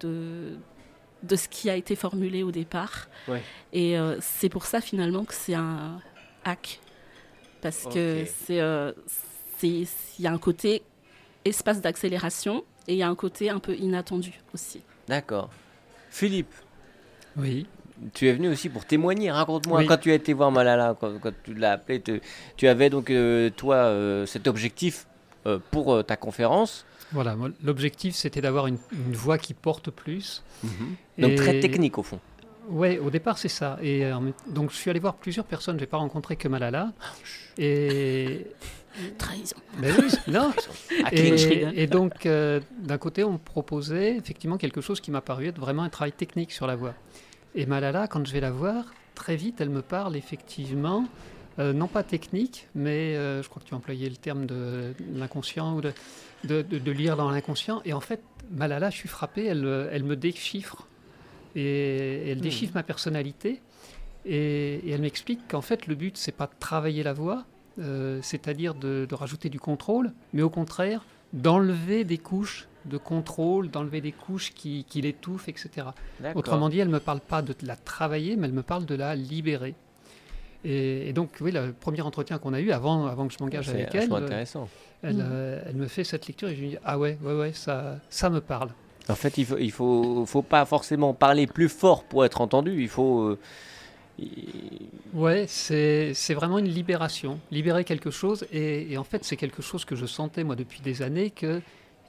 de, 1.22 1.37
ce 1.37 1.48
qui 1.48 1.70
a 1.70 1.76
été 1.76 1.96
formulé 1.96 2.42
au 2.42 2.50
départ. 2.50 3.08
Ouais. 3.28 3.42
Et 3.72 3.98
euh, 3.98 4.16
c'est 4.20 4.48
pour 4.48 4.66
ça 4.66 4.80
finalement 4.80 5.24
que 5.24 5.35
c'est 5.35 5.54
un 5.54 6.00
hack. 6.44 6.80
Parce 7.61 7.85
que 7.85 8.22
Ok. 8.22 8.28
c'est, 8.46 8.61
euh, 8.61 8.92
c'est, 9.58 9.68
il 9.68 9.87
y 10.24 10.26
a 10.26 10.32
un 10.32 10.38
côté 10.38 10.82
espace 11.44 11.80
d'accélération 11.80 12.64
et 12.88 12.94
il 12.94 12.98
y 12.98 13.02
a 13.02 13.08
un 13.08 13.14
côté 13.14 13.50
un 13.50 13.58
peu 13.61 13.74
inattendu 13.76 14.32
aussi. 14.54 14.80
D'accord. 15.08 15.50
Philippe, 16.11 16.52
Oui. 17.37 17.66
tu 18.14 18.26
es 18.28 18.32
venu 18.32 18.48
aussi 18.48 18.68
pour 18.68 18.85
témoigner. 18.85 19.30
Raconte-moi, 19.30 19.78
Oui. 19.80 19.87
quand 19.87 19.96
tu 19.98 20.11
as 20.11 20.14
été 20.14 20.32
voir 20.32 20.50
Malala, 20.50 20.96
quand, 21.00 21.18
quand 21.20 21.32
tu 21.44 21.54
l'as 21.54 21.72
appelé, 21.72 22.00
te- 22.00 22.20
tu 22.56 22.66
avais 22.68 22.90
donc, 22.90 23.11
euh, 23.11 23.50
toi, 23.50 23.76
euh, 23.76 24.26
cet 24.26 24.46
objectif 24.48 25.06
pour 25.70 25.92
euh, 25.94 26.02
ta 26.02 26.16
conférence. 26.16 26.85
Voilà, 27.12 27.37
l'objectif 27.62 28.14
c'était 28.14 28.40
d'avoir 28.40 28.66
une, 28.66 28.78
une 28.92 29.12
voix 29.14 29.37
qui 29.38 29.52
porte 29.55 29.90
plus. 29.90 30.42
Donc 31.18 31.33
Et- 31.33 31.35
très 31.35 31.61
technique 31.61 31.98
au 31.98 32.02
fond. 32.02 32.20
Ouais, 32.68 32.98
au 32.98 33.11
départ 33.11 33.38
c'est 33.38 33.48
ça. 33.48 33.76
Et 33.83 34.05
euh, 34.07 34.14
donc 34.48 34.70
je 34.70 34.76
suis 34.76 34.88
allé 34.88 35.00
voir 35.00 35.14
plusieurs 35.14 35.44
personnes, 35.44 35.78
j'ai 35.78 35.87
pas 35.87 35.96
rencontré 35.98 36.37
que 36.37 36.48
Malala. 36.48 36.92
Et 37.59 38.46
Trahison. 39.18 39.57
ben 39.78 39.94
oui, 39.98 40.11
non. 40.33 40.52
Je 41.12 41.48
rigole. 41.48 41.74
Et, 41.76 41.83
et 41.83 41.87
donc 41.87 42.24
euh, 42.26 42.61
d'un 42.78 42.98
côté 42.98 43.24
on 43.24 43.33
me 43.33 43.38
proposait 43.38 44.16
effectivement 44.16 44.57
quelque 44.59 44.81
chose 44.81 45.00
qui 45.00 45.11
m'a 45.11 45.20
paru 45.20 45.48
être 45.48 45.59
vraiment 45.59 45.83
un 45.83 45.88
travail 45.88 46.12
technique 46.12 46.52
sur 46.52 46.66
la 46.66 46.76
voix. 46.76 46.94
Et 47.55 47.66
Malala, 47.66 48.07
quand 48.07 48.24
je 48.26 48.33
vais 48.33 48.40
la 48.40 48.50
voir, 48.50 48.85
très 49.14 49.37
vite 49.37 49.61
elle 49.61 49.70
me 49.70 49.83
parle 49.83 50.16
effectivement. 50.16 51.05
Euh, 51.59 51.73
non 51.73 51.87
pas 51.87 52.03
technique, 52.03 52.69
mais 52.75 53.17
euh, 53.17 53.43
je 53.43 53.49
crois 53.49 53.62
que 53.62 53.69
tu 53.69 53.75
as 53.75 53.77
employé 53.77 54.09
le 54.09 54.17
terme 54.17 54.47
de, 54.47 54.95
de 54.99 55.19
l'inconscient 55.19 55.77
ou 55.77 55.81
de, 55.81 55.93
de, 56.45 56.62
de- 56.62 56.79
de 56.79 56.91
lire 56.93 57.17
dans 57.17 57.31
l'inconscient. 57.31 57.83
Et 57.85 57.93
en 57.93 58.01
fait, 58.01 58.21
Malala, 58.51 58.91
je 58.91 58.97
suis 58.97 59.09
frappé, 59.09 59.45
elle, 59.47 59.65
euh, 59.65 59.88
elle 59.93 60.05
me 60.05 60.17
déchiffre. 60.17 60.87
Et, 61.55 62.31
elle 62.31 62.38
Hmm. 62.38 62.43
déchiffre 62.43 62.73
ma 62.75 62.83
personnalité. 62.83 63.61
Et, 64.25 64.81
et 64.85 64.91
elle 64.91 65.01
m'explique 65.03 65.41
qu'en 65.49 65.62
fait, 65.62 65.87
le 65.87 65.95
but, 65.95 66.17
c'est 66.17 66.33
pas 66.33 66.47
de 66.47 66.53
travailler 66.59 67.03
la 67.03 67.12
voix, 67.12 67.45
euh, 67.79 68.21
c'est-à-dire 68.23 68.75
de, 68.75 69.07
de 69.09 69.15
rajouter 69.15 69.49
du 69.49 69.59
contrôle, 69.61 70.12
mais 70.33 70.43
au 70.43 70.51
contraire, 70.51 71.05
d'enlever 71.33 72.05
des 72.05 72.19
couches 72.19 72.69
de 72.85 72.99
contrôle, 72.99 73.71
d'enlever 73.71 74.01
des 74.01 74.12
couches 74.12 74.53
qui, 74.55 74.85
qui 74.88 75.01
l'étouffent, 75.03 75.49
etc. 75.49 75.88
Autrement 76.35 76.69
dit, 76.69 76.79
elle 76.81 76.88
ne 76.88 76.93
me 76.95 77.01
parle 77.01 77.21
pas 77.21 77.41
de 77.43 77.55
la 77.62 77.77
travailler, 77.77 78.37
mais 78.37 78.47
elle 78.49 78.53
me 78.53 78.62
parle 78.65 78.87
de 78.87 78.95
la 78.97 79.15
libérer. 79.15 79.75
Et, 80.64 81.09
et 81.09 81.12
donc, 81.12 81.31
oui, 81.40 81.51
le 81.53 81.72
premier 81.72 82.03
entretien 82.03 82.38
qu'on 82.38 82.53
a 82.53 82.61
eu 82.61 82.70
avant, 82.70 83.07
avant 83.07 83.27
que 83.27 83.35
je 83.35 83.38
m'engage 83.42 83.68
avec 83.68 83.94
elle, 83.94 84.12
euh, 84.12 84.16
intéressant. 84.16 84.68
elle, 85.03 85.16
Mhm. 85.16 85.22
euh, 85.25 85.62
elle 85.66 85.77
me 85.77 85.87
fait 85.88 86.05
cette 86.05 86.27
lecture 86.27 86.48
et 86.48 86.55
je 86.55 86.61
lui 86.61 86.68
dis 86.70 86.77
Ah 86.85 86.98
ouais, 86.98 87.18
ouais, 87.22 87.35
ouais, 87.35 87.53
ça, 87.53 87.98
ça 88.11 88.31
me 88.31 88.40
parle. 88.40 88.70
En 89.09 89.16
fait, 89.16 89.37
il 89.38 89.44
faut, 89.44 89.59
il 89.59 89.72
faut, 89.72 90.25
faut 90.27 90.42
pas 90.42 90.64
forcément 90.64 91.12
parler 91.14 91.48
plus 91.48 91.68
fort 91.68 92.05
pour 92.05 92.25
être 92.25 92.40
entendu. 92.40 92.81
Il 92.83 92.88
faut. 92.88 93.22
euh, 93.22 93.38
Ouais, 95.14 95.46
c'est 95.48 96.12
c'est 96.14 96.35
vraiment 96.35 96.59
une 96.59 96.68
libération, 96.68 97.40
libérer 97.51 97.83
quelque 97.85 98.11
chose. 98.11 98.46
Et, 98.53 98.92
et 98.92 98.98
en 98.98 99.05
fait, 99.05 99.25
c'est 99.25 99.37
quelque 99.37 99.62
chose 99.62 99.85
que 99.85 99.96
je 99.96 100.07
sentais 100.07 100.44
moi 100.44 100.55
depuis 100.55 100.81
des 100.81 101.03
années 101.03 101.31
qu'il 101.31 101.62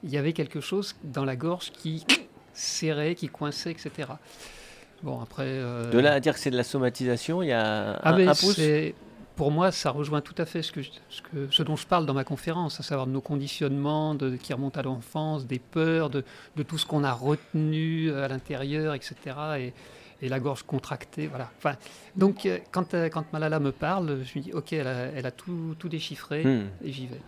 y 0.04 0.16
avait 0.16 0.32
quelque 0.32 0.60
chose 0.60 0.94
dans 1.02 1.24
la 1.24 1.34
gorge 1.34 1.72
qui 1.72 2.04
serrait, 2.52 3.14
qui 3.14 3.28
coinçait, 3.28 3.70
etc. 3.72 3.90
Bon, 5.04 5.20
après. 5.20 5.44
euh, 5.46 5.90
De 5.90 5.98
là 5.98 6.14
à 6.14 6.20
dire 6.20 6.34
que 6.34 6.40
c'est 6.40 6.50
de 6.50 6.56
la 6.56 6.64
somatisation, 6.64 7.42
il 7.42 7.48
y 7.48 7.52
a 7.52 7.92
Ah 8.02 8.14
un, 8.14 8.26
un 8.28 8.34
pouce. 8.34 8.58
pour 9.36 9.50
moi, 9.50 9.70
ça 9.70 9.90
rejoint 9.90 10.20
tout 10.22 10.34
à 10.38 10.46
fait 10.46 10.62
ce, 10.62 10.72
que, 10.72 10.80
je- 10.82 10.90
ce, 11.10 11.20
que- 11.22 11.48
ce 11.50 11.62
dont 11.62 11.76
je 11.76 11.86
parle 11.86 12.06
dans 12.06 12.14
ma 12.14 12.24
conférence, 12.24 12.80
à 12.80 12.82
savoir 12.82 13.06
de 13.06 13.12
nos 13.12 13.20
conditionnements 13.20 14.14
de, 14.14 14.36
qui 14.36 14.52
remontent 14.54 14.80
à 14.80 14.82
l'enfance, 14.82 15.46
des 15.46 15.58
peurs, 15.58 16.08
de, 16.08 16.24
de 16.56 16.62
tout 16.62 16.78
ce 16.78 16.86
qu'on 16.86 17.04
a 17.04 17.12
retenu 17.12 18.12
à 18.12 18.28
l'intérieur, 18.28 18.94
etc. 18.94 19.14
Et, 19.58 19.72
et 20.22 20.28
la 20.30 20.40
gorge 20.40 20.62
contractée. 20.62 21.26
Voilà. 21.26 21.50
Enfin, 21.58 21.74
donc, 22.16 22.46
euh, 22.46 22.58
quand, 22.72 22.94
euh, 22.94 23.10
quand 23.10 23.30
Malala 23.32 23.60
me 23.60 23.72
parle, 23.72 24.20
je 24.24 24.38
me 24.38 24.42
dis, 24.44 24.52
OK, 24.54 24.72
elle 24.72 24.86
a, 24.86 25.06
elle 25.14 25.26
a 25.26 25.30
tout, 25.32 25.74
tout 25.78 25.90
déchiffré 25.90 26.44
Hmm. 26.44 26.64
et 26.82 26.92
j'y 26.92 27.08
vais. 27.08 27.20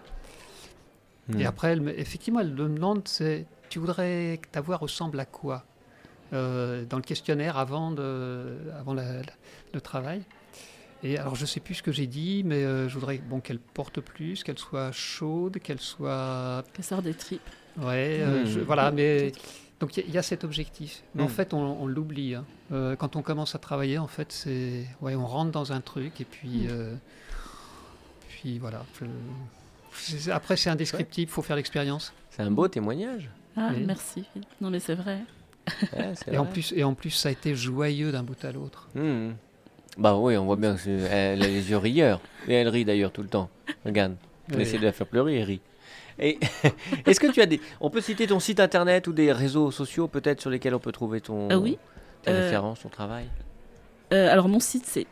Hmm. 1.29 1.41
Et 1.41 1.45
après, 1.45 1.73
elle 1.73 1.83
me- 1.83 1.99
effectivement, 2.01 2.41
elle 2.41 2.55
me 2.55 2.69
demande, 2.69 3.03
tu 3.69 3.79
voudrais 3.79 4.39
que 4.41 4.49
ta 4.49 4.61
voix 4.63 4.77
ressemble 4.77 5.21
à 5.21 5.27
quoi? 5.27 5.65
Euh, 6.33 6.85
Dans 6.85 6.97
le 6.97 7.03
questionnaire 7.03 7.57
avant, 7.57 7.91
de, 7.93 8.57
avant 8.79 8.95
la- 8.95 9.19
la- 9.23 9.33
le 9.73 9.81
travail. 9.81 10.23
Et 11.03 11.19
alors, 11.19 11.37
je 11.37 11.47
sais 11.47 11.61
plus 11.61 11.75
ce 11.77 11.83
que 11.83 11.93
j'ai 11.93 12.07
dit, 12.07 12.43
mais 12.45 12.65
euh, 12.65 12.89
je 12.89 12.95
voudrais 12.95 13.19
bon, 13.19 13.41
qu'elle 13.41 13.59
porte 13.61 14.01
plus, 14.01 14.43
qu'elle 14.43 14.59
soit 14.59 14.91
chaude, 14.93 15.59
qu'elle 15.63 15.81
soit 15.81 16.65
Que 16.75 16.83
sort 16.83 17.03
des 17.03 17.15
tripes. 17.15 17.41
Ouais, 17.79 18.19
euh, 18.21 18.43
Hmm. 18.43 18.47
je- 18.47 18.61
voilà, 18.61 18.91
mais 18.91 19.31
donc 19.79 19.97
il 19.97 20.01
y 20.01 20.03
a- 20.03 20.07
il 20.09 20.15
y, 20.15 20.19
a 20.19 20.23
cet 20.23 20.43
objectif. 20.43 21.03
Mais 21.15 21.23
en 21.23 21.27
Hmm. 21.27 21.29
fait, 21.29 21.55
on, 21.55 21.83
on 21.83 21.87
l'oublie. 21.87 22.35
hein. 22.35 22.45
Euh, 22.73 22.97
quand 22.97 23.15
on 23.15 23.23
commence 23.23 23.55
à 23.55 23.59
travailler, 23.59 23.99
en 23.99 24.07
fait, 24.09 24.33
c'est 24.33 24.87
ouais, 25.03 25.15
on 25.15 25.27
rentre 25.27 25.53
dans 25.53 25.73
un 25.73 25.81
truc 25.81 26.21
et 26.21 26.25
puis 26.25 26.67
Hmm. 26.67 26.71
euh, 26.71 26.95
puis 28.29 28.59
voilà. 28.59 28.85
Après, 30.33 30.57
c'est 30.57 30.71
indescriptible. 30.71 31.31
Faut 31.31 31.43
faire 31.43 31.57
l'expérience. 31.57 32.13
C'est 32.31 32.43
un 32.43 32.51
beau 32.51 32.69
témoignage. 32.69 33.31
Ah, 33.57 33.69
Oui. 33.73 33.85
merci. 33.87 34.25
Non, 34.61 34.71
mais 34.71 34.81
c'est 34.81 34.95
vrai. 34.95 35.21
Ouais, 35.97 36.13
Et 36.33 36.39
en 36.39 36.45
plus, 36.47 36.73
et 36.77 36.85
en 36.85 36.95
plus, 36.95 37.11
ça 37.11 37.29
a 37.29 37.33
été 37.33 37.55
joyeux 37.55 38.13
d'un 38.13 38.23
bout 38.23 38.43
à 38.45 38.53
l'autre. 38.53 38.89
Hmm. 38.95 39.31
Bah 39.99 40.17
oui, 40.17 40.37
on 40.37 40.45
voit 40.45 40.57
bien 40.57 40.77
qu'elle 40.77 41.43
a 41.43 41.47
les 41.47 41.71
yeux 41.71 41.77
rieurs. 41.79 42.21
Et 42.49 42.55
elle 42.55 42.69
rit 42.69 42.85
d'ailleurs 42.85 43.13
tout 43.13 43.23
le 43.23 43.29
temps. 43.29 43.49
Regarde, 43.85 44.17
on 44.53 44.57
Oui. 44.57 44.63
essaie 44.63 44.79
de 44.79 44.85
la 44.85 44.93
faire 44.93 45.07
pleurer, 45.07 45.37
elle 45.39 45.45
rit. 45.45 45.61
Et 46.19 46.39
est-ce 47.07 47.19
que 47.21 47.27
tu 47.33 47.41
as 47.41 47.47
des... 47.47 47.61
On 47.81 47.91
peut 47.91 48.01
citer 48.01 48.27
ton 48.27 48.39
site 48.41 48.61
internet 48.61 49.07
ou 49.07 49.13
des 49.13 49.33
réseaux 49.33 49.71
sociaux 49.71 50.07
peut-être 50.09 50.41
sur 50.41 50.51
lesquels 50.51 50.75
on 50.75 50.79
peut 50.79 50.93
trouver 50.93 51.21
ton... 51.21 51.49
Ah 51.51 51.59
oui. 51.59 51.79
tes 52.23 52.31
Euh, 52.31 52.45
références, 52.45 52.81
ton 52.81 52.89
travail? 52.89 53.27
Euh, 54.13 54.31
alors, 54.31 54.49
mon 54.49 54.61
site, 54.61 54.85
c'est 54.87 55.07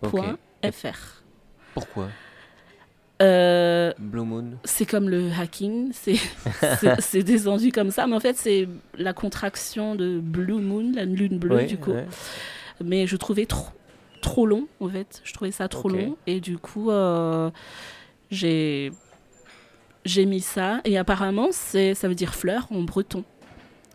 www.blumun.fr. 0.00 1.22
Pourquoi? 1.74 2.08
Euh, 3.20 3.92
Blue 3.98 4.24
Moon 4.24 4.52
c'est 4.64 4.86
comme 4.86 5.08
le 5.08 5.30
hacking, 5.38 5.92
c'est 5.92 7.22
descendu 7.22 7.70
comme 7.70 7.90
ça, 7.90 8.06
mais 8.06 8.16
en 8.16 8.20
fait, 8.20 8.36
c'est 8.36 8.66
la 8.96 9.12
contraction 9.12 9.94
de 9.94 10.18
Blue 10.20 10.54
Moon, 10.54 10.92
la 10.94 11.04
lune 11.04 11.38
bleue, 11.38 11.64
du 11.64 11.76
coup. 11.76 11.92
ouais. 11.92 12.06
mais 12.82 13.06
je 13.06 13.16
trouvais 13.16 13.46
trop, 13.46 13.68
trop 14.22 14.46
long 14.46 14.68
en 14.80 14.88
fait. 14.88 15.20
Je 15.24 15.32
trouvais 15.32 15.50
ça 15.50 15.68
trop 15.68 15.88
long 15.88 16.16
et 16.26 16.40
du 16.40 16.58
coup 16.58 16.90
euh, 16.90 17.50
j'ai 18.30 18.92
j'ai 20.04 20.24
mis 20.24 20.40
ça 20.40 20.80
et 20.84 20.96
apparemment 20.96 21.48
c'est 21.52 21.94
ça 21.94 22.08
veut 22.08 22.14
dire 22.14 22.34
fleur 22.34 22.66
en 22.70 22.82
breton. 22.82 23.24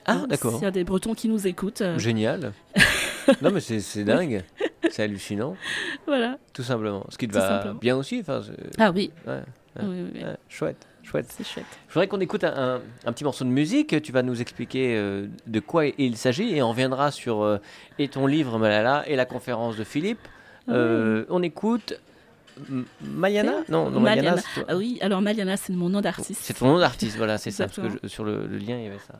Ah, 0.05 0.25
d'accord. 0.29 0.53
S'il 0.53 0.63
y 0.63 0.67
a 0.67 0.71
des 0.71 0.83
Bretons 0.83 1.15
qui 1.15 1.27
nous 1.27 1.47
écoutent, 1.47 1.81
euh, 1.81 1.97
Génial. 1.97 2.53
non, 3.41 3.49
mais 3.51 3.59
c'est 3.59 3.79
c'est 3.79 4.03
dingue. 4.03 4.43
C'est 4.91 5.03
hallucinant, 5.03 5.55
voilà. 6.07 6.37
tout 6.53 6.63
simplement. 6.63 7.05
Ce 7.09 7.17
qui 7.17 7.27
te 7.27 7.33
Tout 7.33 7.39
va 7.39 7.47
simplement. 7.47 7.79
bien 7.79 7.95
aussi. 7.97 8.23
Ah 8.77 8.91
oui, 8.91 9.11
ouais, 9.27 9.39
Ah 9.77 9.81
oui, 9.83 10.01
oui, 10.03 10.11
oui. 10.15 10.23
ouais, 10.23 10.35
chouette, 10.49 10.87
chouette. 11.03 11.25
c'est 11.29 11.45
chouette. 11.45 11.65
Je 11.89 11.93
voudrais 11.93 12.07
qu'on 12.07 12.19
écoute 12.21 12.43
un, 12.43 12.75
un- 12.75 12.81
un 13.05 13.13
petit 13.13 13.23
morceau 13.23 13.43
de 13.45 13.49
musique. 13.49 14.01
Tu 14.01 14.11
vas 14.11 14.21
nous 14.23 14.41
expliquer 14.41 14.95
euh, 14.97 15.27
de 15.47 15.59
quoi 15.59 15.85
il 15.87 16.17
s'agit 16.17 16.55
et 16.55 16.61
on 16.61 16.69
reviendra 16.69 17.11
sur 17.11 17.43
euh, 17.43 17.57
et 17.99 18.07
ton 18.07 18.25
livre 18.27 18.57
Malala 18.59 19.03
et 19.07 19.15
la 19.15 19.25
conférence 19.25 19.75
de 19.77 19.83
Philippe. 19.83 20.27
Euh, 20.69 21.25
On 21.29 21.43
écoute 21.43 21.93
Mayana 23.01 23.53
Non, 23.69 23.89
non 23.89 23.99
Mayana. 23.99 24.35
Ah 24.67 24.75
oui, 24.77 24.97
alors 25.01 25.21
Maliana 25.21 25.57
c'est 25.57 25.73
mon 25.73 25.89
nom 25.89 26.01
d'artiste. 26.01 26.41
C'est 26.43 26.53
ton 26.53 26.67
nom 26.67 26.79
d'artiste, 26.79 27.17
voilà, 27.17 27.37
c'est 27.37 27.51
ça, 27.51 27.65
parce 27.65 27.77
que 27.79 27.89
je- 28.01 28.07
sur 28.07 28.23
le, 28.23 28.47
le 28.47 28.57
lien 28.57 28.77
il 28.77 28.85
y 28.85 28.87
avait 28.87 28.97
ça. 28.99 29.19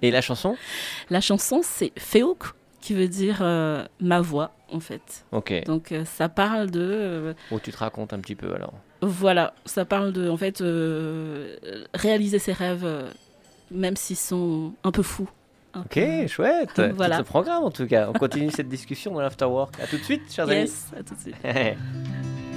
Et 0.00 0.10
la 0.10 0.20
chanson? 0.20 0.56
La 1.10 1.20
chanson 1.20 1.60
c'est 1.62 1.92
Feouk 1.98 2.44
qui 2.88 2.94
veut 2.94 3.06
dire 3.08 3.40
euh, 3.42 3.84
ma 4.00 4.22
voix 4.22 4.52
en 4.72 4.80
fait. 4.80 5.26
Ok. 5.30 5.52
Donc 5.66 5.92
euh, 5.92 6.06
ça 6.06 6.30
parle 6.30 6.70
de 6.70 6.80
euh, 6.82 7.34
Oh, 7.50 7.58
tu 7.62 7.70
te 7.70 7.76
racontes 7.76 8.14
un 8.14 8.18
petit 8.18 8.34
peu 8.34 8.54
alors. 8.54 8.72
Voilà, 9.02 9.52
ça 9.66 9.84
parle 9.84 10.10
de 10.14 10.30
en 10.30 10.38
fait 10.38 10.62
réaliser 11.92 12.38
ses 12.38 12.52
rêves, 12.54 12.86
même 13.70 13.94
s'ils 13.96 14.16
sont 14.16 14.72
un 14.84 14.90
peu 14.90 15.02
fous. 15.02 15.28
un 15.74 15.80
Ok, 15.82 15.94
peu- 15.96 16.26
chouette. 16.28 16.80
Voilà. 16.96 17.18
Le 17.18 17.24
programme 17.24 17.64
en 17.64 17.70
tout 17.70 17.86
cas. 17.86 18.08
On 18.08 18.14
continue 18.14 18.50
cette 18.50 18.70
discussion 18.70 19.12
dans 19.12 19.20
l'afterwork. 19.20 19.78
À 19.82 19.86
tout 19.86 19.98
de 19.98 20.02
suite, 20.02 20.32
chers 20.32 20.50
Yes, 20.50 20.90
à 20.98 21.02
tout 21.02 21.14
de 21.14 21.20
suite. 21.20 21.36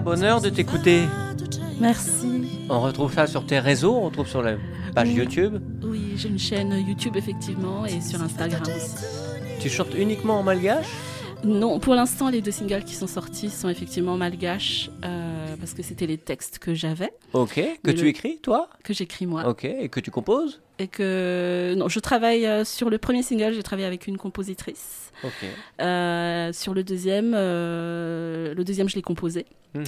Bonheur 0.00 0.40
de 0.40 0.48
t'écouter. 0.48 1.02
Merci. 1.80 2.64
On 2.68 2.80
retrouve 2.80 3.12
ça 3.12 3.26
sur 3.26 3.44
tes 3.46 3.58
réseaux, 3.58 3.94
on 3.94 4.02
retrouve 4.02 4.28
sur 4.28 4.42
la 4.42 4.54
page 4.94 5.08
Oui. 5.08 5.14
YouTube. 5.14 5.58
Oui, 5.82 6.14
j'ai 6.16 6.28
une 6.28 6.38
chaîne 6.38 6.72
YouTube 6.86 7.16
effectivement 7.16 7.84
et 7.86 8.00
sur 8.00 8.22
Instagram 8.22 8.62
aussi. 8.62 8.94
Tu 9.60 9.68
chantes 9.68 9.94
uniquement 9.96 10.38
en 10.38 10.42
malgache? 10.42 10.86
Non, 11.44 11.80
pour 11.80 11.94
l'instant, 11.94 12.28
les 12.30 12.40
deux 12.40 12.52
singles 12.52 12.84
qui 12.84 12.94
sont 12.94 13.06
sortis 13.08 13.50
sont 13.50 13.68
effectivement 13.68 14.16
malgaches 14.16 14.90
euh, 15.04 15.21
parce 15.62 15.74
que 15.74 15.82
c'était 15.82 16.06
les 16.06 16.18
textes 16.18 16.58
que 16.58 16.74
j'avais, 16.74 17.12
Ok. 17.34 17.54
Que 17.84 17.90
tu 17.92 18.02
le- 18.02 18.08
écris, 18.08 18.38
toi 18.42 18.68
que 18.82 18.92
j'écris 18.92 19.26
moi. 19.26 19.46
Ok. 19.48 19.64
Et 19.64 19.88
que 19.88 20.00
tu 20.00 20.10
composes 20.10 20.60
Et 20.80 20.88
que 20.88 21.74
non, 21.76 21.88
je 21.88 22.00
travaille 22.00 22.46
euh, 22.46 22.64
sur 22.64 22.90
le 22.90 22.98
premier 22.98 23.22
single, 23.22 23.52
j'ai 23.54 23.62
travaillé 23.62 23.86
avec 23.86 24.08
une 24.08 24.18
compositrice. 24.18 25.12
Ok. 25.22 25.30
Euh, 25.80 26.52
sur 26.52 26.74
le 26.74 26.82
deuxième, 26.82 27.32
euh, 27.36 28.54
le 28.54 28.64
deuxième, 28.64 28.88
je 28.88 28.96
l'ai 28.96 29.02
composé. 29.02 29.46
Mhm. 29.74 29.84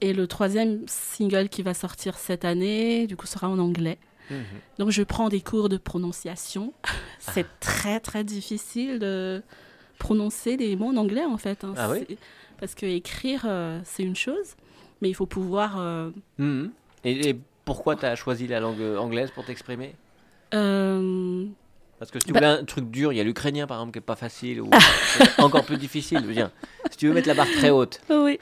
Et 0.00 0.12
le 0.12 0.26
troisième 0.26 0.82
single 0.88 1.48
qui 1.48 1.62
va 1.62 1.74
sortir 1.74 2.18
cette 2.18 2.44
année, 2.44 3.06
du 3.06 3.16
coup, 3.16 3.26
sera 3.26 3.48
en 3.48 3.58
anglais. 3.60 3.98
Mhm. 4.30 4.42
Donc, 4.78 4.90
je 4.90 5.02
prends 5.04 5.28
des 5.28 5.40
cours 5.40 5.68
de 5.68 5.76
prononciation. 5.76 6.72
C'est 7.20 7.46
très, 7.60 8.00
très 8.00 8.24
difficile 8.24 8.98
de 8.98 9.42
prononcer 9.98 10.56
des 10.56 10.74
mots 10.76 10.88
en 10.88 10.96
anglais, 10.96 11.24
en 11.24 11.38
fait. 11.38 11.62
hein. 11.64 11.74
Ah 11.76 11.90
oui 11.90 12.18
Parce 12.58 12.74
que 12.74 12.86
écrire, 12.86 13.44
euh, 13.46 13.78
c'est 13.84 14.02
une 14.02 14.16
chose, 14.16 14.56
mais 15.04 15.10
il 15.10 15.14
faut 15.14 15.26
pouvoir. 15.26 15.76
euh, 15.78 16.10
Mhm. 16.38 16.70
Et, 17.04 17.28
et 17.28 17.38
pourquoi 17.66 17.94
tu 17.94 18.06
as 18.06 18.16
choisi 18.16 18.46
la 18.48 18.58
langue 18.58 18.80
anglaise 18.98 19.30
pour 19.30 19.44
t'exprimer? 19.44 19.94
Euh, 20.54 21.44
Parce 21.98 22.10
que 22.10 22.18
si 22.18 22.26
tu 22.26 22.32
Bah- 22.32 22.40
voulais 22.40 22.60
un 22.60 22.64
truc 22.64 22.90
dur, 22.90 23.12
il 23.12 23.16
y 23.16 23.20
a 23.20 23.24
l'ukrainien 23.24 23.66
par 23.66 23.76
exemple 23.78 23.92
qui 23.92 23.98
est 23.98 24.02
pas 24.02 24.16
facile 24.16 24.60
ou 24.62 24.70
encore 25.38 25.64
plus 25.64 25.76
difficile. 25.76 26.20
Je 26.22 26.26
veux 26.26 26.32
dire, 26.34 26.50
si 26.90 26.96
tu 26.96 27.06
veux 27.06 27.12
mettre 27.14 27.28
la 27.28 27.34
barre 27.34 27.50
très 27.50 27.70
haute. 27.70 28.00
Oui, 28.10 28.38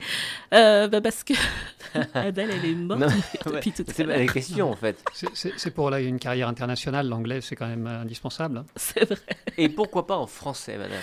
Euh, 0.54 0.86
bah, 0.88 1.00
parce 1.00 1.22
que 1.24 1.34
Adèle, 2.14 2.50
elle 2.50 2.64
est 2.64 2.74
morte 2.74 3.00
Non, 3.00 3.06
depuis 3.46 3.72
tout 3.72 3.84
C'est 3.88 4.04
à 4.04 4.06
la 4.06 4.18
l'heure. 4.18 4.32
question 4.32 4.70
en 4.70 4.76
fait. 4.76 5.02
C'est- 5.34 5.70
pour 5.70 5.90
là, 5.90 6.00
une 6.00 6.18
carrière 6.20 6.48
internationale, 6.48 7.08
l'anglais 7.08 7.40
c'est 7.40 7.56
quand 7.56 7.66
même 7.68 7.86
euh, 7.88 8.02
indispensable. 8.02 8.58
hein. 8.58 8.64
C'est 8.76 9.04
vrai. 9.04 9.18
Et 9.58 9.68
pourquoi 9.68 10.06
pas 10.06 10.16
en 10.16 10.26
français, 10.26 10.78
madame? 10.78 10.98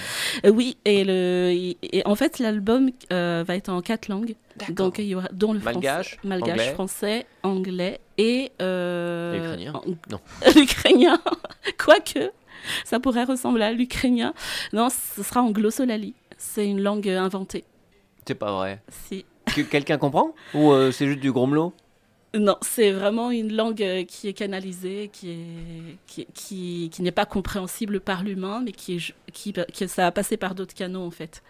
Euh, 0.46 0.50
oui, 0.50 0.78
et, 0.86 1.04
le, 1.04 1.52
et 1.84 2.02
en 2.06 2.16
fait, 2.16 2.40
l'album 2.40 2.90
euh, 3.12 3.44
va 3.46 3.56
être 3.56 3.70
en 3.70 3.82
quatre 3.82 4.08
langues. 4.08 4.36
Donc, 4.72 4.98
il 5.00 5.06
y 5.06 5.16
aura 5.16 5.28
dont 5.32 5.54
le 5.54 5.60
Malgache, 5.60 6.16
français, 6.18 6.28
malgache, 6.28 6.52
anglais. 6.52 6.74
français, 6.74 7.26
anglais 7.44 8.00
et 8.18 8.52
euh, 8.62 9.34
L'ukrainien 9.56 9.74
en- 9.74 10.12
Non. 10.12 10.20
l'ukrainien. 10.56 11.22
Quoique, 11.78 12.32
ça 12.84 13.00
pourrait 13.00 13.24
ressembler 13.24 13.64
à 13.64 13.72
l'ukrainien. 13.72 14.34
Non, 14.74 14.90
ce 14.90 15.24
sera 15.24 15.42
en 15.42 15.52
glossolali. 15.52 16.14
C'est 16.38 16.68
une 16.68 16.82
langue 16.82 17.08
euh, 17.08 17.20
inventée. 17.20 17.64
C'est 18.28 18.36
pas 18.36 18.52
vrai. 18.52 18.82
Si. 19.08 19.26
Que 19.56 19.62
quelqu'un 19.62 19.98
comprend 19.98 20.36
Ou 20.54 20.72
euh, 20.72 20.92
c'est 20.92 21.08
juste 21.08 21.20
du 21.22 21.32
gromelot 21.32 21.74
Non, 22.36 22.58
c'est 22.62 22.92
vraiment 22.92 23.32
une 23.32 23.52
langue 23.56 24.06
qui 24.08 24.28
est 24.28 24.34
canalisée, 24.34 25.10
qui 25.12 25.32
est 25.32 25.96
qui, 26.06 26.28
qui, 26.36 26.90
qui 26.94 27.02
n'est 27.02 27.12
pas 27.12 27.26
compréhensible 27.26 28.00
par 28.02 28.24
l'humain, 28.24 28.62
mais 28.64 28.72
qui 28.74 28.98
est 28.98 29.14
qui, 29.34 29.54
qui 29.74 29.88
ça 29.88 30.06
a 30.08 30.12
passé 30.12 30.38
par 30.38 30.54
d'autres 30.54 30.76
canaux 30.76 31.02
en 31.04 31.10
fait. 31.12 31.42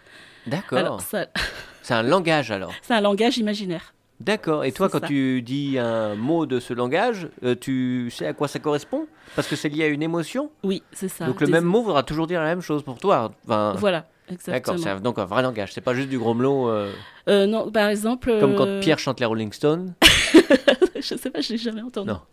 D'accord. 0.46 0.78
Alors 0.78 1.00
ça, 1.02 1.26
C'est 1.82 1.94
un 1.94 2.02
langage 2.02 2.50
alors. 2.50 2.72
c'est 2.82 2.94
un 2.94 3.00
langage 3.00 3.38
imaginaire. 3.38 3.94
D'accord. 4.20 4.64
Et 4.66 4.72
toi, 4.72 4.90
quand 4.90 5.00
ça. 5.00 5.06
tu 5.06 5.40
dis 5.40 5.78
un 5.78 6.14
mot 6.14 6.44
de 6.44 6.60
ce 6.60 6.74
langage, 6.74 7.28
euh, 7.42 7.54
tu 7.58 8.10
sais 8.10 8.26
à 8.26 8.34
quoi 8.34 8.48
ça 8.48 8.58
correspond? 8.58 9.06
Parce 9.34 9.48
que 9.48 9.56
c'est 9.56 9.70
lié 9.70 9.84
à 9.84 9.86
une 9.88 10.02
émotion? 10.02 10.50
Oui, 10.62 10.82
c'est 10.92 11.08
ça. 11.08 11.24
Donc 11.24 11.40
le 11.40 11.46
Des- 11.46 11.52
même 11.52 11.64
mot 11.64 11.82
voudra 11.82 12.02
toujours 12.02 12.26
dire 12.26 12.40
la 12.40 12.48
même 12.48 12.60
chose 12.60 12.82
pour 12.82 12.98
toi. 12.98 13.32
Enfin, 13.46 13.74
Voilà, 13.78 14.00
D'accord, 14.28 14.74
exactement. 14.74 14.78
c'est 14.78 15.00
donc 15.02 15.18
un 15.18 15.24
vrai 15.24 15.40
langage. 15.42 15.72
C'est 15.72 15.80
pas 15.80 15.94
juste 15.94 16.10
du 16.10 16.18
gromelot 16.18 16.68
euh, 16.68 16.92
Euh, 17.30 17.46
non, 17.46 17.70
par 17.70 17.88
exemple. 17.88 18.36
comme 18.40 18.56
quand 18.56 18.66
euh, 18.66 18.80
Pierre 18.80 18.98
chante 18.98 19.20
les 19.20 19.26
Rolling 19.26 19.52
Stones. 19.54 19.94
je 20.96 21.14
sais 21.16 21.30
pas, 21.30 21.40
je 21.40 21.52
l'ai 21.52 21.58
jamais 21.58 21.80
entendu. 21.82 22.08
Non. 22.10 22.20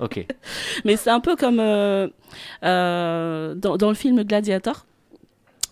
Ok. 0.00 0.26
Mais 0.86 0.96
c'est 0.96 1.10
un 1.10 1.20
peu 1.20 1.36
comme 1.36 1.58
dans, 1.58 2.10
dans 3.76 3.88
le 3.88 3.94
film 3.94 4.22
Gladiator. 4.24 4.86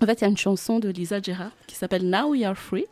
En 0.03 0.07
fait, 0.07 0.21
il 0.21 0.23
y 0.23 0.25
a 0.25 0.29
une 0.29 0.37
chanson 0.37 0.79
de 0.79 0.89
Lisa 0.89 1.21
Gerrard 1.21 1.53
qui 1.67 1.75
s'appelle 1.75 2.09
Now 2.09 2.31
We 2.31 2.45
Are 2.45 2.57
Free. 2.57 2.87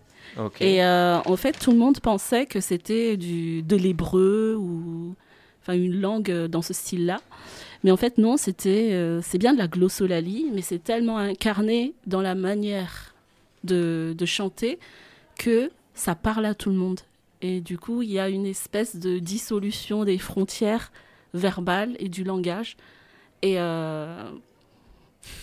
Et 0.60 0.84
euh, 0.84 1.18
en 1.24 1.36
fait, 1.36 1.58
tout 1.58 1.72
le 1.72 1.78
monde 1.78 2.00
pensait 2.00 2.44
que 2.44 2.60
c'était 2.60 3.16
du 3.16 3.62
de 3.62 3.76
l'hébreu 3.76 4.56
ou 4.58 5.14
enfin 5.62 5.72
une 5.72 6.00
langue 6.00 6.30
euh, 6.30 6.48
dans 6.48 6.60
ce 6.60 6.74
style-là. 6.74 7.20
Mais 7.82 7.90
en 7.90 7.96
fait, 7.96 8.18
non, 8.18 8.36
c'était 8.36 8.92
euh, 8.92 9.20
c'est 9.22 9.38
bien 9.38 9.54
de 9.54 9.58
la 9.58 9.68
glossolalie, 9.68 10.50
mais 10.52 10.60
c'est 10.60 10.82
tellement 10.82 11.16
incarné 11.16 11.94
dans 12.06 12.20
la 12.20 12.34
manière 12.34 13.14
de, 13.64 14.14
de 14.16 14.26
chanter 14.26 14.78
que 15.38 15.70
ça 15.94 16.14
parle 16.14 16.44
à 16.44 16.54
tout 16.54 16.68
le 16.68 16.76
monde. 16.76 17.00
Et 17.40 17.60
du 17.60 17.78
coup, 17.78 18.02
il 18.02 18.10
y 18.10 18.18
a 18.18 18.28
une 18.28 18.46
espèce 18.46 18.96
de 18.96 19.18
dissolution 19.18 20.04
des 20.04 20.18
frontières 20.18 20.92
verbales 21.34 21.96
et 21.98 22.08
du 22.08 22.24
langage. 22.24 22.76
Et, 23.42 23.54
euh, 23.58 24.30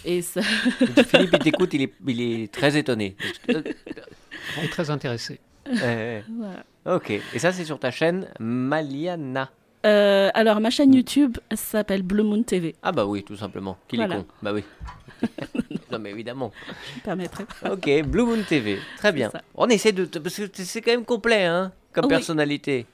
et 0.05 0.21
ça, 0.21 0.41
Philippe, 0.41 1.31
il 1.33 1.39
t'écoute, 1.39 1.73
il 1.73 1.81
est, 1.83 1.93
il 2.07 2.21
est 2.21 2.51
très 2.51 2.75
étonné. 2.77 3.15
On 3.49 4.61
est 4.63 4.69
très 4.71 4.89
intéressé. 4.89 5.39
euh, 5.67 6.21
voilà. 6.37 6.63
ok. 6.97 7.09
Et 7.33 7.39
ça, 7.39 7.51
c'est 7.51 7.65
sur 7.65 7.79
ta 7.79 7.91
chaîne 7.91 8.27
Maliana. 8.39 9.49
Euh, 9.85 10.29
alors, 10.33 10.59
ma 10.61 10.69
chaîne 10.71 10.93
YouTube 10.93 11.37
elle 11.49 11.57
s'appelle 11.57 12.01
Blue 12.01 12.23
Moon 12.23 12.41
TV. 12.43 12.75
Ah 12.81 12.91
bah 12.91 13.05
oui, 13.05 13.23
tout 13.23 13.35
simplement. 13.37 13.77
Qu'il 13.87 14.01
est 14.01 14.05
Voilà. 14.07 14.21
con. 14.21 14.27
Bah 14.41 14.51
oui. 14.53 14.63
non 15.91 15.99
mais 15.99 16.09
évidemment. 16.11 16.51
Je 16.97 17.01
permettrai. 17.01 17.45
Ok, 17.69 17.89
Blue 18.05 18.23
Moon 18.23 18.41
TV. 18.47 18.79
Très 18.97 19.11
bien. 19.11 19.29
ça. 19.29 19.41
On 19.55 19.67
essaie 19.69 19.91
de... 19.91 20.05
Parce 20.05 20.35
que 20.37 20.43
c'est 20.63 20.81
quand 20.81 20.91
même 20.91 21.05
complet, 21.05 21.45
hein, 21.45 21.71
comme 21.93 22.05
Oui. 22.05 22.09
personnalité. 22.09 22.85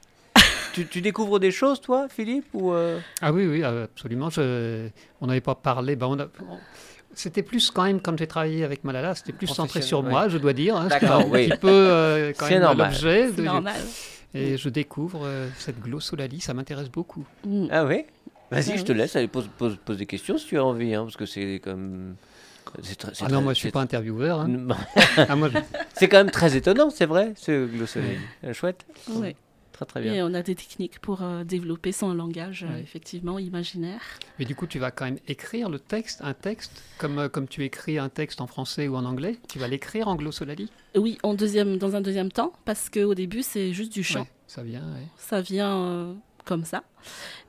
Tu, 0.73 0.87
tu 0.87 1.01
découvres 1.01 1.39
des 1.39 1.51
choses, 1.51 1.81
toi, 1.81 2.07
Philippe 2.09 2.45
ou 2.53 2.71
euh, 2.73 2.99
Ah 3.21 3.31
oui, 3.31 3.45
oui, 3.47 3.63
euh, 3.63 3.85
absolument. 3.85 4.29
Je- 4.29 4.87
on 5.21 5.27
n'avait 5.27 5.41
pas 5.41 5.55
parlé. 5.55 5.95
ben, 5.95 6.07
on 6.07 6.19
a- 6.19 6.25
on- 6.25 6.57
C'était 7.13 7.43
plus 7.43 7.71
quand 7.71 7.83
même, 7.83 7.99
quand 8.01 8.17
j'ai 8.17 8.27
travaillé 8.27 8.63
avec 8.63 8.83
Malala, 8.85 9.15
c'était 9.15 9.33
plus 9.33 9.47
centré 9.47 9.81
sur 9.81 10.01
moi, 10.01 10.29
je 10.29 10.37
dois 10.37 10.53
dire. 10.53 10.77
hein. 10.77 10.87
D'accord, 10.87 11.21
un 11.21 11.25
oui. 11.25 11.49
petit 11.49 11.57
peu 11.57 11.67
euh, 11.69 12.31
quand 12.37 12.49
même 12.49 12.61
normal. 12.61 12.91
l'objet. 12.91 13.27
C'est 13.29 13.35
de- 13.37 13.41
normal. 13.43 13.81
Et 14.33 14.55
je 14.57 14.69
découvre 14.69 15.23
euh, 15.25 15.49
cette 15.57 15.81
glossolalie, 15.81 16.39
ça 16.39 16.53
m'intéresse 16.53 16.89
beaucoup. 16.89 17.25
Mm. 17.45 17.67
Ah 17.69 17.83
oui? 17.85 18.05
Vas-y, 18.49 18.71
Ah 18.73 18.77
je 18.77 18.83
te 18.83 18.91
laisse. 18.93 19.15
Allez, 19.17 19.27
pose, 19.27 19.49
pose, 19.57 19.77
pose 19.83 19.97
des 19.97 20.05
questions 20.05 20.37
si 20.37 20.45
tu 20.47 20.57
as 20.57 20.63
envie, 20.63 20.93
hein, 20.95 21.03
parce 21.03 21.17
que 21.17 21.25
c'est 21.25 21.59
comme... 21.61 22.15
c'est 22.81 22.95
très- 22.97 23.11
c'est 23.13 23.25
Ah 23.25 23.27
non, 23.27 23.35
très- 23.37 23.43
moi 23.43 23.53
je 23.53 23.59
suis 23.59 23.67
c'est- 23.67 23.71
pas 23.73 23.81
intervieweur. 23.81 24.39
hein. 24.39 24.49
Ah, 25.17 25.35
moi, 25.35 25.49
je- 25.49 25.57
C'est 25.95 26.07
quand 26.07 26.17
même 26.17 26.31
très 26.31 26.55
étonnant, 26.55 26.89
c'est 26.89 27.05
vrai, 27.07 27.33
ce 27.35 27.65
glossolalie. 27.65 28.17
Chouette. 28.53 28.85
Ouais. 29.09 29.35
Très 29.81 29.85
très 29.87 30.01
bien. 30.01 30.13
Et 30.13 30.21
on 30.21 30.33
a 30.33 30.43
des 30.43 30.53
techniques 30.55 30.99
pour 30.99 31.21
euh, 31.23 31.43
développer 31.43 31.91
son 31.91 32.13
langage, 32.13 32.63
euh, 32.69 32.77
effectivement, 32.77 33.39
imaginaire. 33.39 34.01
Mais 34.37 34.45
du 34.45 34.55
coup, 34.55 34.67
tu 34.67 34.77
vas 34.79 34.91
quand 34.91 35.05
même 35.05 35.17
écrire 35.27 35.69
le 35.69 35.79
texte, 35.79 36.21
un 36.23 36.33
texte, 36.35 36.83
comme, 36.99 37.17
euh, 37.17 37.29
comme 37.29 37.47
tu 37.47 37.63
écris 37.63 37.97
un 37.97 38.09
texte 38.09 38.41
en 38.41 38.47
français 38.47 38.87
ou 38.87 38.95
en 38.95 39.05
anglais, 39.05 39.37
tu 39.49 39.57
vas 39.59 39.67
l'écrire 39.67 40.07
en 40.07 40.15
glossolalie 40.15 40.69
Oui, 40.95 41.17
en 41.23 41.33
deuxième, 41.33 41.77
dans 41.79 41.95
un 41.95 42.01
deuxième 42.01 42.31
temps, 42.31 42.53
parce 42.65 42.89
qu'au 42.89 43.15
début, 43.15 43.41
c'est 43.41 43.73
juste 43.73 43.91
du 43.91 44.03
chant. 44.03 44.21
Ouais, 44.21 44.27
Ça 44.47 44.61
vient, 44.63 44.81
ouais. 44.93 45.07
Ça 45.17 45.41
vient 45.41 45.75
euh, 45.77 46.13
comme 46.45 46.63
ça. 46.63 46.83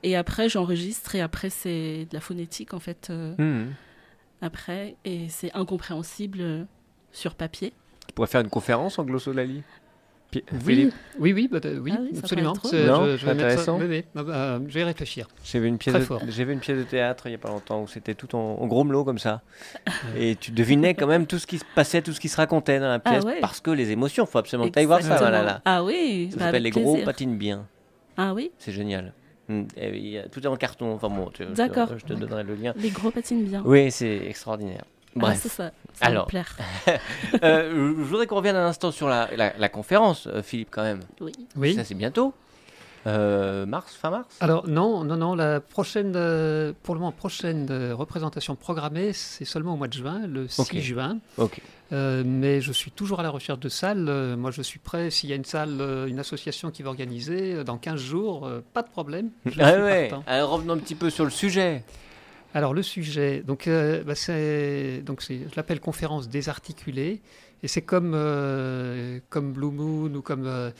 Et 0.01 0.15
après, 0.15 0.49
j'enregistre, 0.49 1.13
et 1.15 1.21
après, 1.21 1.51
c'est 1.51 2.05
de 2.09 2.13
la 2.13 2.19
phonétique, 2.19 2.73
en 2.73 2.79
fait, 2.79 3.07
euh, 3.11 3.35
Mhm. 3.37 3.73
après. 4.41 4.95
Et 5.05 5.29
c'est 5.29 5.51
incompréhensible 5.53 6.39
euh, 6.41 6.63
sur 7.11 7.35
papier. 7.35 7.73
Tu 8.07 8.13
pourrais 8.13 8.27
faire 8.27 8.41
une 8.41 8.49
conférence 8.49 8.97
en 8.99 9.05
Oui, 10.35 10.59
Philippe, 10.65 10.93
oui, 11.19 11.33
oui, 11.33 11.47
bah, 11.51 11.59
oui, 11.63 11.91
Ah 11.95 11.99
oui, 12.01 12.17
absolument. 12.17 12.53
pourrait 12.53 12.67
être 12.67 12.71
C'est- 12.71 12.85
drôle. 12.87 13.05
je, 13.05 13.11
Non, 13.11 13.17
je 13.17 13.25
vais 13.25 13.25
ça. 13.25 13.31
intéressant. 13.31 13.79
oui, 13.79 13.85
oui. 13.89 14.03
Ah, 14.15 14.23
bah, 14.23 14.59
je 14.67 14.73
vais 14.73 14.83
réfléchir. 14.83 15.27
j'ai 15.43 15.59
vu 15.59 15.67
une 15.67 15.77
pièce, 15.77 15.93
de, 15.95 16.43
vu 16.43 16.53
une 16.53 16.59
pièce 16.59 16.77
de 16.77 16.83
théâtre 16.83 17.27
il 17.27 17.31
y 17.31 17.35
a 17.35 17.37
pas 17.37 17.49
longtemps 17.49 17.81
où 17.83 17.87
c'était 17.87 18.15
tout 18.15 18.35
en, 18.35 18.57
en 18.59 18.67
gros 18.67 18.83
melot 18.83 19.03
comme 19.03 19.19
ça, 19.19 19.41
et 20.17 20.35
tu 20.35 20.51
devinais 20.51 20.93
quand 20.93 21.07
même 21.07 21.27
tout 21.27 21.39
ce 21.39 21.47
qui 21.47 21.57
se 21.59 21.65
passait, 21.75 22.01
tout 22.01 22.13
ce 22.13 22.19
qui 22.19 22.29
se 22.29 22.37
racontait 22.37 22.79
dans 22.79 22.87
la 22.89 23.01
Ah 23.03 23.09
pièce, 23.11 23.23
ouais. 23.23 23.39
parce 23.41 23.59
que 23.61 23.71
les 23.71 23.91
émotions, 23.91 24.25
faut 24.25 24.37
absolument 24.39 24.67
que 24.67 24.73
tu 24.73 24.79
ailles 24.79 24.85
voir 24.85 25.01
ça, 25.01 25.29
là. 25.29 25.61
Ah 25.65 25.83
oui, 25.83 26.29
Ça 26.31 26.37
bah, 26.37 26.45
s'appelle 26.45 26.63
les 26.63 26.69
gros 26.71 26.97
patinent 26.97 27.37
bien, 27.37 27.65
Ah 28.17 28.33
oui, 28.33 28.51
c'est 28.57 28.71
génial. 28.71 29.13
Et 29.77 29.97
il 29.97 30.17
a- 30.19 30.29
tout 30.29 30.41
est 30.41 30.47
en 30.47 30.55
carton, 30.55 30.93
enfin 30.93 31.09
bon, 31.09 31.29
tu- 31.33 31.43
je 31.43 31.49
te- 31.53 31.97
je 31.99 32.05
te 32.05 32.13
donnerai 32.13 32.43
le 32.43 32.55
lien. 32.55 32.73
les 32.77 32.89
gros 32.89 33.11
patinent 33.11 33.43
bien. 33.43 33.61
Oui, 33.65 33.91
c'est 33.91 34.25
extraordinaire. 34.27 34.85
Ah, 35.15 35.19
Bref. 35.19 35.39
c'est 35.41 35.49
ça. 35.49 35.71
Ça 35.93 36.05
Alors. 36.07 36.25
me 36.25 36.29
plaire. 36.29 36.57
Euh, 37.43 37.71
je 37.97 38.03
voudrais 38.03 38.27
qu'on 38.27 38.35
revienne 38.37 38.55
un 38.55 38.65
instant 38.67 38.91
sur 38.91 39.07
la, 39.07 39.29
la- 39.35 39.53
la 39.57 39.69
conférence, 39.69 40.27
euh, 40.27 40.41
Philippe, 40.43 40.69
quand 40.71 40.83
même. 40.83 41.01
Oui. 41.21 41.31
Oui. 41.55 41.73
Ça, 41.75 41.83
c'est 41.83 41.95
bientôt. 41.95 42.33
Euh, 43.05 43.65
mars, 43.65 43.93
fin 43.95 44.09
mars? 44.11 44.27
Alors 44.39 44.65
non, 44.67 45.03
non, 45.03 45.17
non, 45.17 45.35
la 45.35 45.59
prochaine, 45.59 46.13
euh, 46.15 46.71
pour 46.83 46.95
le 46.95 47.01
moment, 47.01 47.11
prochaine 47.11 47.67
euh, 47.69 47.93
représentation 47.93 48.55
programmée, 48.55 49.11
c'est 49.11 49.43
seulement 49.43 49.73
au 49.73 49.75
mois 49.77 49.89
de 49.89 49.93
juin, 49.93 50.21
le 50.25 50.47
6 50.47 50.61
Ok. 50.61 50.77
juin. 50.77 51.17
Ok. 51.37 51.59
Euh, 51.91 52.23
mais 52.25 52.61
je 52.61 52.71
suis 52.71 52.91
toujours 52.91 53.19
à 53.19 53.23
la 53.23 53.29
recherche 53.29 53.59
de 53.59 53.67
salles. 53.69 54.05
Euh, 54.07 54.37
moi, 54.37 54.51
je 54.51 54.61
suis 54.61 54.79
prêt. 54.79 55.09
S'il 55.11 55.29
y 55.29 55.33
a 55.33 55.35
une 55.35 55.43
salle, 55.43 55.77
euh, 55.81 56.07
une 56.07 56.17
association 56.19 56.71
qui 56.71 56.81
va 56.81 56.89
organiser 56.91 57.55
euh, 57.55 57.63
dans 57.65 57.77
15 57.77 57.99
jours, 57.99 58.47
euh, 58.47 58.61
pas 58.73 58.81
de 58.83 58.89
problème. 58.89 59.29
Je 59.45 59.59
Ah 59.61 59.73
suis 59.73 59.81
ouais. 59.81 60.11
Alors 60.25 60.51
revenons 60.51 60.73
un 60.73 60.77
petit 60.77 60.95
peu 60.95 61.09
sur 61.09 61.25
le 61.25 61.29
sujet. 61.31 61.83
Alors 62.53 62.73
le 62.73 62.83
sujet, 62.83 63.41
donc 63.41 63.67
euh, 63.67 64.03
bah, 64.03 64.15
c'est 64.15 65.01
donc 65.03 65.21
c'est, 65.21 65.39
je 65.49 65.55
l'appelle 65.55 65.79
conférence 65.79 66.29
désarticulée. 66.29 67.21
Et 67.63 67.69
c'est 67.69 67.81
comme, 67.81 68.11
euh, 68.13 69.19
comme 69.29 69.53
Blue 69.53 69.71
Moon 69.71 70.13
ou 70.13 70.21
comme. 70.21 70.45
euh, 70.45 70.71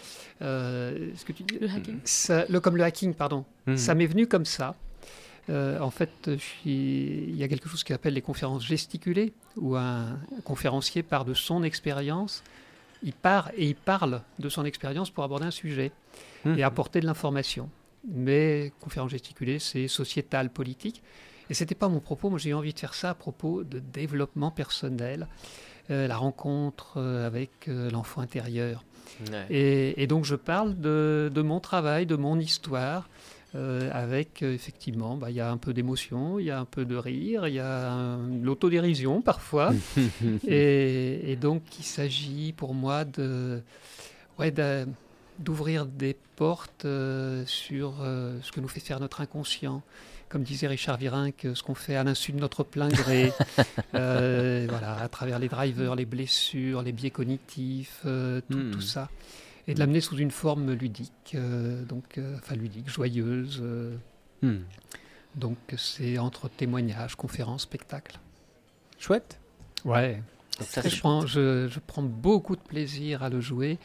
ce 0.42 1.24
que 1.26 1.32
tu 1.32 1.44
dis 1.44 1.58
Le 1.60 1.70
hacking. 1.70 2.00
ça- 2.04 2.46
le, 2.50 2.60
Comme 2.60 2.76
le 2.76 2.84
hacking, 2.84 3.14
pardon. 3.14 3.46
Mhm. 3.68 3.78
Ça 3.78 3.96
m'est 3.96 4.06
venu 4.06 4.28
comme 4.28 4.46
ça. 4.46 4.76
Euh, 5.50 5.80
en 5.80 5.92
fait, 5.92 6.10
je 6.26 6.36
suis- 6.36 7.26
il 7.30 7.36
y 7.38 7.44
a 7.44 7.48
quelque 7.48 7.68
chose 7.70 7.84
qui 7.84 7.92
s'appelle 7.94 8.14
les 8.14 8.22
conférences 8.22 8.66
gesticulées, 8.66 9.34
où 9.58 9.76
un 9.76 10.20
conférencier 10.44 11.04
part 11.04 11.26
de 11.26 11.34
son 11.34 11.64
expérience, 11.64 12.44
il 13.02 13.14
part 13.14 13.52
et 13.58 13.66
il 13.68 13.76
parle 13.76 14.22
de 14.40 14.50
son 14.50 14.64
expérience 14.66 15.10
pour 15.10 15.24
aborder 15.24 15.46
un 15.46 15.52
sujet 15.52 15.92
Mhm. 16.46 16.58
et 16.60 16.64
apporter 16.64 17.00
de 17.00 17.06
l'information. 17.06 17.70
Mais 18.10 18.74
conférence 18.82 19.12
gesticulée, 19.12 19.60
c'est 19.60 19.88
sociétal, 19.88 20.50
politique. 20.50 21.02
Et 21.54 21.56
c'était 21.56 21.76
pas 21.76 21.88
mon 21.88 22.00
propos. 22.00 22.32
Moi, 22.32 22.40
j'ai 22.40 22.50
eu 22.50 22.56
envie 22.56 22.74
de 22.74 22.80
faire 22.80 22.96
ça 22.96 23.12
à 23.12 23.14
propos 23.14 23.64
de 23.64 23.78
développement 23.78 24.50
personnel, 24.50 25.28
euh, 25.92 26.08
la 26.08 26.18
rencontre 26.18 26.94
euh, 26.98 27.28
avec 27.28 27.68
euh, 27.68 27.92
l'enfant 27.92 28.22
intérieur. 28.22 28.84
Ouais. 29.32 29.46
Et, 29.52 30.02
et 30.02 30.08
donc 30.08 30.26
je 30.26 30.34
parle 30.34 30.76
de, 30.80 31.32
de 31.32 31.42
mon 31.44 31.60
travail, 31.60 32.08
de 32.08 32.16
mon 32.16 32.40
histoire, 32.40 33.08
euh, 33.54 33.88
avec 33.94 34.42
effectivement, 34.42 35.16
bah, 35.16 35.30
il 35.30 35.36
y 35.36 35.42
a 35.42 35.52
un 35.52 35.58
peu 35.58 35.76
d'émotion, 35.76 36.40
il 36.40 36.46
y 36.48 36.50
a 36.50 36.60
un 36.60 36.66
peu 36.66 36.86
de 36.86 36.96
rire, 36.96 37.48
il 37.48 37.54
y 37.54 37.60
a 37.60 38.18
l'autodérision 38.42 39.22
parfois. 39.22 39.72
et, 40.48 41.32
et 41.32 41.36
donc 41.36 41.62
il 41.78 41.86
s'agit 41.86 42.52
pour 42.54 42.74
moi 42.74 43.06
de, 43.06 43.62
ouais, 44.40 44.50
de- 44.50 44.88
d'ouvrir 45.38 45.86
des 45.86 46.16
portes 46.36 46.86
euh, 46.86 47.44
sur 47.46 47.98
euh, 48.02 48.40
ce 48.42 48.52
que 48.52 48.60
nous 48.60 48.68
fait 48.68 48.80
faire 48.80 49.00
notre 49.00 49.22
inconscient. 49.22 49.84
Comme 50.30 50.44
disait 50.44 50.68
Richard 50.68 50.98
Virenque, 50.98 51.46
ce 51.54 51.62
qu'on 51.62 51.76
fait 51.76 51.96
à 51.96 52.04
l'insu 52.04 52.32
de 52.32 52.40
notre 52.40 52.64
plein 52.64 52.90
gré, 52.90 53.32
euh, 53.94 54.66
voilà, 54.70 54.98
à 54.98 55.08
travers 55.08 55.38
les 55.38 55.48
drivers, 55.48 55.96
les 55.96 56.06
blessures, 56.06 56.82
les 56.82 56.92
biais 56.92 57.12
cognitifs, 57.12 58.02
euh, 58.06 58.42
tout, 58.50 58.58
Hmm. 58.58 58.72
tout 58.72 58.82
ça. 58.82 59.10
Et 59.68 59.76
de 59.76 59.80
l'amener 59.80 60.02
sous 60.02 60.18
une 60.18 60.32
forme 60.32 60.74
ludique, 60.74 61.34
euh, 61.36 61.84
donc, 61.86 62.18
euh, 62.18 62.36
enfin 62.38 62.56
ludique, 62.56 62.90
joyeuse. 62.90 63.60
euh, 63.62 63.96
Hmm. 64.42 64.64
donc 65.36 65.58
c'est 65.78 66.18
entre 66.18 66.50
témoignages, 66.50 67.16
conférences, 67.16 67.62
spectacles. 67.64 68.20
Chouette. 69.00 69.40
Ouais. 69.86 70.22
Donc 70.60 70.68
ça, 70.68 70.82
je, 70.82 70.90
c'est 70.90 71.00
prends, 71.00 71.26
je, 71.26 71.68
je 71.70 71.80
prends 71.80 72.04
beaucoup 72.04 72.56
de 72.56 72.62
plaisir 72.62 73.24
à 73.24 73.30
le 73.30 73.40
jouer. 73.40 73.78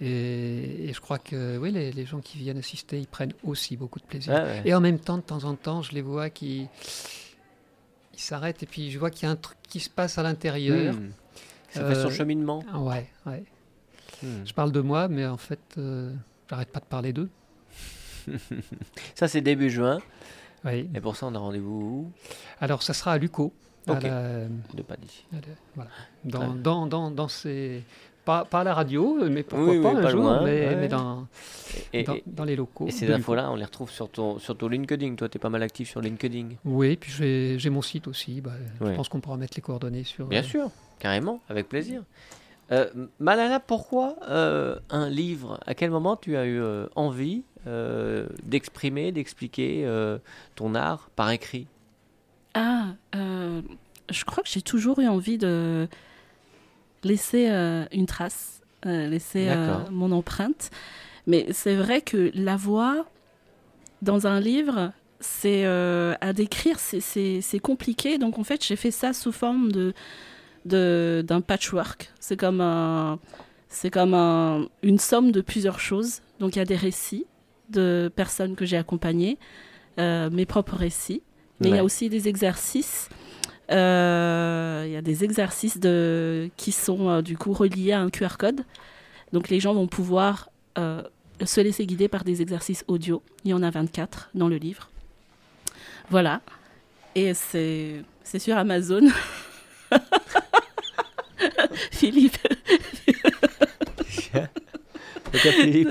Et, 0.00 0.88
et 0.88 0.92
je 0.92 1.00
crois 1.00 1.18
que 1.18 1.56
oui, 1.58 1.70
les, 1.72 1.90
les 1.92 2.04
gens 2.04 2.20
qui 2.20 2.36
viennent 2.38 2.58
assister, 2.58 2.98
ils 2.98 3.06
prennent 3.06 3.32
aussi 3.44 3.76
beaucoup 3.76 3.98
de 3.98 4.04
plaisir. 4.04 4.34
Ouais. 4.34 4.62
Et 4.64 4.74
en 4.74 4.80
même 4.80 4.98
temps, 4.98 5.16
de 5.16 5.22
temps 5.22 5.44
en 5.44 5.54
temps, 5.54 5.80
je 5.82 5.92
les 5.92 6.02
vois 6.02 6.28
qui 6.30 6.68
ils 8.14 8.20
s'arrêtent 8.20 8.62
et 8.62 8.66
puis 8.66 8.90
je 8.90 8.98
vois 8.98 9.10
qu'il 9.10 9.24
y 9.26 9.28
a 9.28 9.32
un 9.32 9.36
truc 9.36 9.58
qui 9.68 9.80
se 9.80 9.90
passe 9.90 10.18
à 10.18 10.22
l'intérieur. 10.22 10.94
Hmm. 10.94 11.10
Ça 11.70 11.86
fait 11.86 11.94
son 11.94 12.08
Euh, 12.08 12.10
cheminement. 12.10 12.62
Ah 12.72 12.80
Ouais, 12.80 13.06
ouais. 13.26 13.44
Hmm. 14.22 14.44
Je 14.46 14.52
parle 14.54 14.72
de 14.72 14.80
moi, 14.80 15.08
mais 15.08 15.26
en 15.26 15.36
fait, 15.36 15.60
euh, 15.78 16.12
j'arrête 16.48 16.68
pas 16.70 16.80
de 16.80 16.86
parler 16.86 17.12
d'eux. 17.12 17.28
Ça, 19.14 19.28
c'est 19.28 19.40
début 19.40 19.70
juin. 19.70 19.98
Oui. 20.64 20.88
Et 20.94 21.00
pour 21.00 21.16
ça, 21.16 21.26
on 21.26 21.34
a 21.34 21.38
rendez-vous 21.38 21.80
où? 21.80 22.12
Alors, 22.60 22.82
ça 22.82 22.92
sera 22.92 23.12
à 23.12 23.18
Luco. 23.18 23.52
à 23.86 23.92
Ok. 23.92 24.02
la- 24.02 24.46
De 24.74 24.82
pas 24.82 24.96
d'ici. 24.96 25.24
à 25.32 25.36
la- 25.36 25.40
voilà. 25.76 25.90
Très 26.22 26.30
Dans, 26.30 26.54
dans, 26.54 26.86
dans, 26.86 27.10
dans 27.10 27.28
ces... 27.28 27.84
Pas, 28.26 28.44
pas 28.44 28.60
à 28.60 28.64
la 28.64 28.74
radio, 28.74 29.16
mais 29.30 29.42
pourquoi 29.44 29.68
Oui, 29.72 29.80
pas 29.80 29.90
oui, 29.92 29.96
un 29.98 30.02
pas 30.02 30.10
jour, 30.10 30.20
loin, 30.22 30.42
mais, 30.44 30.66
ouais. 30.66 30.76
mais 30.76 30.88
dans, 30.88 31.26
Et, 31.92 32.02
dans, 32.02 32.14
et- 32.14 32.22
dans 32.26 32.44
les 32.44 32.56
locaux. 32.56 32.86
et 32.88 32.90
ces 32.90 33.10
infos-là, 33.12 33.50
on 33.52 33.54
les 33.56 33.64
retrouve 33.64 33.88
sur 33.90 34.10
ton, 34.10 34.38
sur 34.40 34.56
ton 34.58 34.66
LinkedIn. 34.68 35.14
Toi, 35.14 35.28
tu 35.28 35.36
es 35.36 35.40
pas 35.40 35.48
mal 35.48 35.62
actif 35.62 35.88
sur 35.88 36.00
LinkedIn. 36.00 36.48
Oui, 36.64 36.96
puis 36.96 37.12
j'ai 37.58 37.70
mon 37.70 37.82
site 37.82 38.08
aussi. 38.08 38.40
bah, 38.40 38.50
Ouais. 38.80 38.90
Je 38.90 38.96
pense 38.96 39.08
qu'on 39.08 39.20
pourra 39.20 39.36
mettre 39.36 39.56
les 39.56 39.62
coordonnées 39.62 40.02
sur... 40.04 40.26
Bien 40.26 40.40
euh, 40.40 40.42
sûr, 40.42 40.70
carrément, 40.98 41.40
avec 41.48 41.68
plaisir. 41.68 42.02
Euh, 42.72 42.90
Malala, 43.20 43.60
pourquoi 43.60 44.16
euh, 44.28 44.76
un 44.90 45.08
livre 45.08 45.60
À 45.64 45.74
quel 45.76 45.92
moment 45.92 46.16
tu 46.16 46.36
as 46.36 46.46
eu 46.46 46.60
euh, 46.60 46.86
envie 46.96 47.44
euh, 47.68 48.26
d'exprimer, 48.42 49.12
d'expliquer 49.12 49.84
euh, 49.86 50.18
ton 50.56 50.74
art 50.74 51.10
par 51.14 51.30
écrit? 51.30 51.68
Ah, 52.54 52.86
euh, 53.14 53.60
je 54.10 54.24
crois 54.24 54.42
que 54.42 54.48
j'ai 54.48 54.62
toujours 54.62 54.98
eu 54.98 55.06
envie 55.06 55.38
de 55.38 55.86
laisser 57.06 57.48
euh, 57.48 57.84
une 57.92 58.06
trace, 58.06 58.60
euh, 58.86 59.06
laisser 59.08 59.46
euh, 59.48 59.90
mon 59.90 60.10
empreinte. 60.12 60.70
Mais 61.26 61.46
c'est 61.52 61.74
vrai 61.74 62.00
que 62.00 62.30
la 62.34 62.56
voix 62.56 63.06
dans 64.02 64.26
un 64.26 64.38
livre, 64.40 64.92
c'est 65.20 65.64
euh, 65.64 66.14
à 66.20 66.32
décrire, 66.32 66.78
c'est- 66.78 67.40
compliqué. 67.60 68.18
Donc 68.18 68.38
en 68.38 68.44
fait, 68.44 68.64
j'ai 68.64 68.76
fait 68.76 68.90
ça 68.90 69.12
sous 69.12 69.32
forme 69.32 69.72
de 69.72 69.92
de- 70.64 71.24
d'un 71.26 71.40
patchwork. 71.40 72.12
C'est 72.18 72.36
comme 72.36 72.60
un, 72.60 73.18
c'est 73.68 73.90
comme 73.90 74.14
un- 74.14 74.66
une 74.82 74.98
somme 74.98 75.30
de 75.30 75.40
plusieurs 75.40 75.78
choses. 75.78 76.20
Donc 76.40 76.56
il 76.56 76.58
y 76.58 76.62
a 76.62 76.64
des 76.64 76.76
récits 76.76 77.24
de 77.70 78.10
personnes 78.14 78.56
que 78.56 78.64
j'ai 78.64 78.76
accompagnées, 78.76 79.38
euh, 79.98 80.28
mes 80.30 80.44
propres 80.44 80.76
récits, 80.76 81.22
mais 81.60 81.68
il 81.68 81.76
y 81.76 81.78
a 81.78 81.84
aussi 81.84 82.08
des 82.08 82.26
exercices. 82.28 83.08
Euh, 83.70 84.84
Il 84.86 84.92
y 84.92 84.96
a 84.96 85.02
des 85.02 85.24
exercices 85.24 85.78
de, 85.78 86.50
qui 86.56 86.72
sont 86.72 87.08
euh, 87.08 87.22
du 87.22 87.36
coup 87.36 87.52
reliés 87.52 87.92
à 87.92 88.00
un 88.00 88.10
QR 88.10 88.36
code. 88.38 88.64
Donc 89.32 89.48
les 89.48 89.60
gens 89.60 89.74
vont 89.74 89.86
pouvoir 89.86 90.50
euh, 90.78 91.02
se 91.44 91.60
laisser 91.60 91.86
guider 91.86 92.08
par 92.08 92.24
des 92.24 92.42
exercices 92.42 92.84
audio. 92.88 93.22
Il 93.44 93.50
y 93.50 93.54
en 93.54 93.62
a 93.62 93.70
24 93.70 94.30
dans 94.34 94.48
le 94.48 94.56
livre. 94.56 94.90
Voilà. 96.10 96.40
Et 97.14 97.34
c'est 97.34 98.04
sur 98.38 98.56
Amazon. 98.56 99.08
Philippe. 101.90 102.36
Philippe 105.32 105.90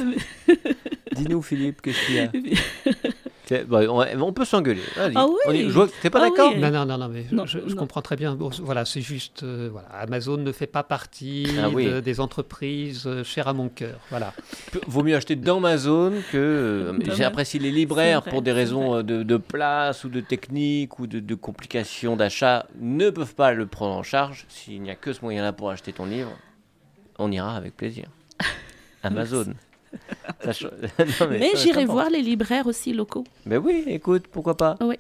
Dis-nous 1.16 1.42
Philippe, 1.42 1.82
qu'est-ce 1.82 2.06
qu'il 2.06 2.16
y 2.16 2.20
a? 2.20 2.32
on, 3.52 4.22
on 4.22 4.34
peut 4.34 4.46
s'engueuler. 4.46 4.82
Ah 4.98 5.08
oui. 5.28 5.36
on 5.48 5.52
y- 5.52 5.64
je 5.64 5.70
vois 5.70 5.88
que 5.88 5.94
t'es 6.02 6.10
pas 6.10 6.20
Ah 6.22 6.30
d'accord 6.30 6.52
oui. 6.54 6.60
Non, 6.60 6.72
non, 6.72 6.86
non, 6.86 6.98
non, 6.98 7.08
mais 7.10 7.26
Non, 7.32 7.46
je, 7.46 7.60
je 7.60 7.74
non. 7.74 7.76
comprends 7.76 8.02
très 8.02 8.16
bien. 8.16 8.36
Bon, 8.36 8.50
voilà, 8.62 8.86
c'est 8.86 9.02
juste, 9.02 9.44
euh, 9.44 9.70
voilà, 9.72 9.88
Amazon 9.90 10.38
ne 10.38 10.52
fait 10.52 10.68
pas 10.68 10.84
partie 10.84 11.48
Ah 11.62 11.70
oui. 11.70 11.86
de- 11.86 12.00
des 12.00 12.20
entreprises 12.20 13.04
euh, 13.08 13.24
chères 13.24 13.48
à 13.48 13.54
mon 13.54 13.70
cœur. 13.70 14.00
Voilà. 14.10 14.34
Vaut 14.88 15.04
mieux 15.04 15.16
acheter 15.16 15.36
d'Amazon 15.36 16.14
que. 16.32 16.38
euh, 16.38 16.94
mal. 16.94 17.16
J'apprécie 17.16 17.60
les 17.60 17.72
libraires 17.72 18.22
vrai, 18.22 18.30
pour 18.32 18.42
des 18.42 18.52
raisons 18.52 19.04
de, 19.04 19.24
de 19.24 19.38
place 19.38 20.04
ou 20.04 20.10
de 20.10 20.22
technique 20.22 21.00
ou 21.00 21.08
de, 21.08 21.20
de 21.20 21.36
complications 21.36 22.16
d'achat 22.16 22.66
ne 22.80 23.10
peuvent 23.10 23.36
pas 23.36 23.52
le 23.54 23.66
prendre 23.68 23.96
en 23.96 24.04
charge. 24.04 24.46
S'il 24.50 24.82
n'y 24.82 24.90
a 24.92 24.96
que 24.96 25.14
ce 25.14 25.22
moyen-là 25.22 25.54
pour 25.54 25.70
acheter 25.70 25.94
ton 25.94 26.06
livre, 26.06 26.32
on 27.20 27.32
ira 27.32 27.56
avec 27.56 27.76
plaisir. 27.78 28.06
Amazon. 29.04 29.54
Ça 30.44 30.54
cho- 30.54 30.70
Non, 31.00 31.28
Mais 31.30 31.52
j'irai 31.56 31.86
voir 31.86 32.10
les 32.10 32.22
libraires 32.22 32.68
aussi 32.68 32.94
locaux. 32.94 33.24
Ben 33.46 33.58
oui, 33.58 33.84
écoute, 33.88 34.28
pourquoi 34.28 34.56
pas. 34.58 34.76
Oui. 34.82 34.96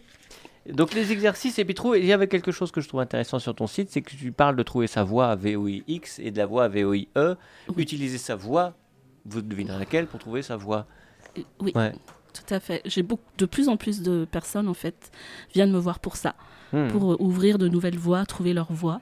Donc 0.72 0.94
les 0.96 1.12
exercices, 1.12 1.60
et 1.60 1.66
puis 1.66 1.76
trouver, 1.76 2.00
il 2.00 2.06
y 2.08 2.14
avait 2.14 2.28
quelque 2.28 2.52
chose 2.52 2.72
que 2.72 2.82
je 2.82 2.88
trouve 2.88 3.00
intéressant 3.02 3.38
sur 3.38 3.54
ton 3.54 3.68
site, 3.68 3.90
c'est 3.92 4.02
que 4.02 4.10
tu 4.16 4.32
parles 4.32 4.56
de 4.56 4.64
trouver 4.64 4.88
sa 4.88 5.04
voix 5.04 5.28
à 5.30 5.36
VOIX 5.36 6.20
et 6.20 6.32
de 6.32 6.38
la 6.38 6.48
voix 6.48 6.64
à 6.64 6.68
VOIE. 6.70 7.08
Oui. 7.16 7.36
Utiliser 7.78 8.18
sa 8.18 8.36
voix, 8.36 8.74
vous 9.26 9.42
devinerez 9.44 9.78
laquelle, 9.78 10.08
pour 10.08 10.20
trouver 10.20 10.42
sa 10.42 10.56
voix. 10.56 10.88
Euh, 11.38 11.42
Oui, 11.60 11.72
Ouais. 11.76 11.94
tout 12.34 12.52
à 12.54 12.60
fait. 12.60 12.82
J'ai 12.86 13.04
beaucoup, 13.04 13.22
de 13.38 13.46
plus 13.46 13.70
en 13.70 13.78
plus 13.78 14.02
de 14.02 14.26
personnes 14.26 14.68
en 14.68 14.74
fait 14.74 15.12
viennent 15.54 15.72
me 15.72 15.78
voir 15.80 16.00
pour 16.00 16.16
ça, 16.16 16.34
Hmm. 16.74 16.88
pour 16.88 17.12
euh, 17.14 17.18
ouvrir 17.20 17.60
de 17.60 17.68
nouvelles 17.68 17.98
voies, 18.00 18.26
trouver 18.26 18.54
leur 18.54 18.72
voie. 18.74 19.02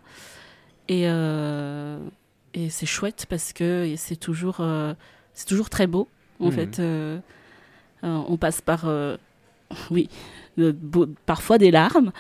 Et, 0.90 1.04
euh, 1.08 1.98
et 2.54 2.70
c'est 2.70 2.86
chouette 2.86 3.26
parce 3.30 3.54
que 3.54 3.94
c'est 3.96 4.18
toujours, 4.18 4.58
euh, 4.60 4.94
c'est 5.34 5.46
toujours 5.48 5.70
très 5.70 5.88
beau. 5.88 6.08
En 6.40 6.46
Mhm. 6.48 6.52
fait, 6.52 6.80
euh, 6.80 7.20
euh, 8.04 8.22
on 8.28 8.38
passe 8.38 8.62
par, 8.62 8.84
euh, 8.86 9.18
oui, 9.92 10.10
beau- 10.58 11.08
parfois 11.26 11.58
des 11.58 11.72
larmes, 11.72 12.12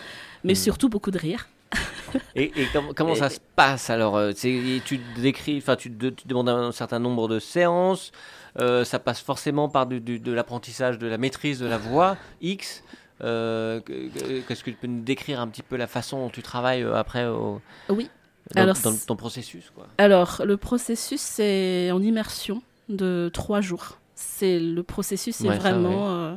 mais 0.43 0.53
Mhm. 0.53 0.57
surtout 0.59 0.89
beaucoup 0.89 1.11
de 1.11 1.17
rire. 1.19 1.47
Et, 2.35 2.51
et 2.61 2.67
comment, 2.71 2.93
comment 2.93 3.15
ça 3.15 3.29
se 3.31 3.39
passe 3.55 3.89
alors 3.89 4.19
Tu 4.35 4.81
décris, 5.17 5.57
enfin 5.57 5.75
tu, 5.75 5.89
de- 5.89 6.11
tu 6.11 6.27
demandes 6.27 6.49
un 6.49 6.71
certain 6.71 6.99
nombre 6.99 7.27
de 7.27 7.39
séances. 7.39 8.11
euh, 8.59 8.83
ça 8.85 8.99
passe 8.99 9.19
forcément 9.19 9.67
par 9.67 9.87
du- 9.87 9.99
du- 9.99 10.19
de 10.19 10.31
l'apprentissage 10.31 10.99
de 10.99 11.07
la 11.07 11.17
maîtrise 11.17 11.57
de 11.59 11.65
la 11.65 11.79
voix 11.79 12.17
X. 12.39 12.83
Euh, 13.23 13.79
que- 13.79 14.09
que- 14.09 14.41
Qu'est-ce 14.47 14.63
que 14.63 14.69
tu 14.69 14.75
peux 14.77 14.85
nous 14.85 15.01
décrire 15.01 15.39
un 15.39 15.47
petit 15.47 15.63
peu 15.63 15.75
la 15.75 15.87
façon 15.87 16.19
dont 16.19 16.29
tu 16.29 16.43
travailles 16.43 16.83
après 16.93 17.25
au, 17.25 17.61
Oui. 17.89 18.11
dans, 18.53 18.61
Alors, 18.61 18.75
dans 18.83 18.93
ton 19.07 19.15
processus 19.15 19.71
quoi? 19.73 19.87
Alors, 19.97 20.43
le 20.45 20.55
processus, 20.57 21.19
c'est 21.21 21.89
en 21.91 21.99
immersion 22.03 22.61
de 22.95 23.29
trois 23.33 23.61
jours. 23.61 23.97
C'est 24.15 24.59
le 24.59 24.83
processus 24.83 25.41
est 25.41 25.49
Ouais, 25.49 25.55
ça, 25.55 25.59
vraiment 25.73 26.09
euh, 26.09 26.33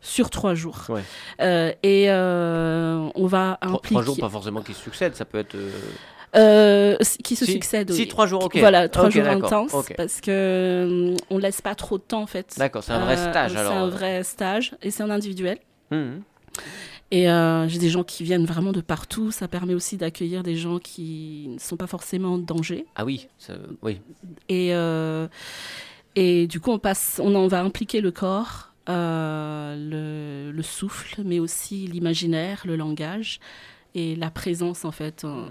sur 0.00 0.28
trois 0.30 0.54
jours. 0.54 0.84
Ouais. 0.88 1.02
Euh, 1.40 1.72
et 1.82 2.06
euh, 2.10 3.08
on 3.14 3.26
va 3.26 3.58
impliquer 3.62 3.94
trois 3.94 4.02
jours, 4.02 4.16
pas 4.18 4.28
forcément 4.28 4.62
qui 4.62 4.74
se 4.74 4.80
succèdent, 4.82 5.14
ça 5.14 5.24
peut 5.24 5.38
être. 5.38 5.56
euh, 6.36 6.96
qui 7.24 7.36
se 7.36 7.44
Si- 7.44 7.52
succèdent. 7.52 7.92
si, 7.92 8.02
oui. 8.02 8.08
trois 8.08 8.26
jours, 8.26 8.44
ok. 8.44 8.56
Voilà, 8.58 8.88
trois 8.88 9.06
Ok, 9.06 9.12
jours 9.12 9.26
intenses 9.26 9.74
parce 9.96 10.20
que 10.20 11.14
on 11.30 11.38
laisse 11.38 11.60
pas 11.60 11.74
trop 11.74 11.98
de 11.98 12.02
temps 12.02 12.22
en 12.22 12.26
fait. 12.26 12.54
D'accord, 12.58 12.82
c'est 12.84 12.92
un 12.92 13.00
vrai 13.04 13.18
Euh, 13.18 13.30
stage 13.30 13.52
C'est 13.52 13.58
alors. 13.58 13.72
un 13.72 13.88
vrai 13.88 14.22
stage 14.24 14.74
et 14.82 14.90
c'est 14.90 15.02
en 15.02 15.10
individuel. 15.10 15.58
Mhm. 15.90 16.22
Et 17.12 17.28
euh, 17.28 17.66
j'ai 17.68 17.78
des 17.78 17.88
gens 17.90 18.04
qui 18.04 18.22
viennent 18.22 18.44
vraiment 18.46 18.70
de 18.72 18.80
partout. 18.80 19.30
Ça 19.32 19.48
permet 19.48 19.74
aussi 19.74 19.96
d'accueillir 19.96 20.42
des 20.44 20.54
gens 20.56 20.78
qui 20.78 21.48
ne 21.48 21.58
sont 21.58 21.76
pas 21.76 21.88
forcément 21.88 22.34
en 22.34 22.38
danger. 22.38 22.86
Ah 22.94 23.04
oui, 23.04 23.26
ça- 23.38 23.54
oui. 23.82 24.00
Et, 24.48 24.74
euh, 24.74 25.26
et 26.14 26.46
du 26.46 26.60
coup, 26.60 26.70
on, 26.70 26.78
passe, 26.78 27.20
on 27.22 27.34
en 27.34 27.48
va 27.48 27.62
impliquer 27.62 28.00
le 28.00 28.12
corps, 28.12 28.72
euh, 28.88 29.74
le, 30.46 30.52
le 30.52 30.62
souffle, 30.62 31.22
mais 31.24 31.40
aussi 31.40 31.86
l'imaginaire, 31.88 32.62
le 32.64 32.76
langage 32.76 33.40
et 33.96 34.14
la 34.14 34.30
présence, 34.30 34.84
en 34.84 34.92
fait. 34.92 35.24
Mhm. 35.24 35.50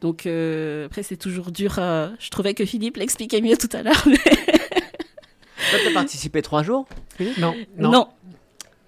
Donc, 0.00 0.24
euh, 0.26 0.86
après, 0.86 1.02
c'est 1.02 1.16
toujours 1.18 1.50
dur. 1.50 1.74
euh, 1.78 2.08
je 2.18 2.30
trouvais 2.30 2.54
que 2.54 2.64
Philippe 2.64 2.96
l'expliquait 2.96 3.42
mieux 3.42 3.56
tout 3.58 3.68
à 3.74 3.82
l'heure. 3.82 4.02
mais 4.06 4.16
Toi, 4.16 5.78
t'as 5.84 5.92
participé 5.92 6.40
trois 6.42 6.62
jours 6.62 6.86
Non, 7.38 7.54
non. 7.78 7.90
non. 7.90 8.08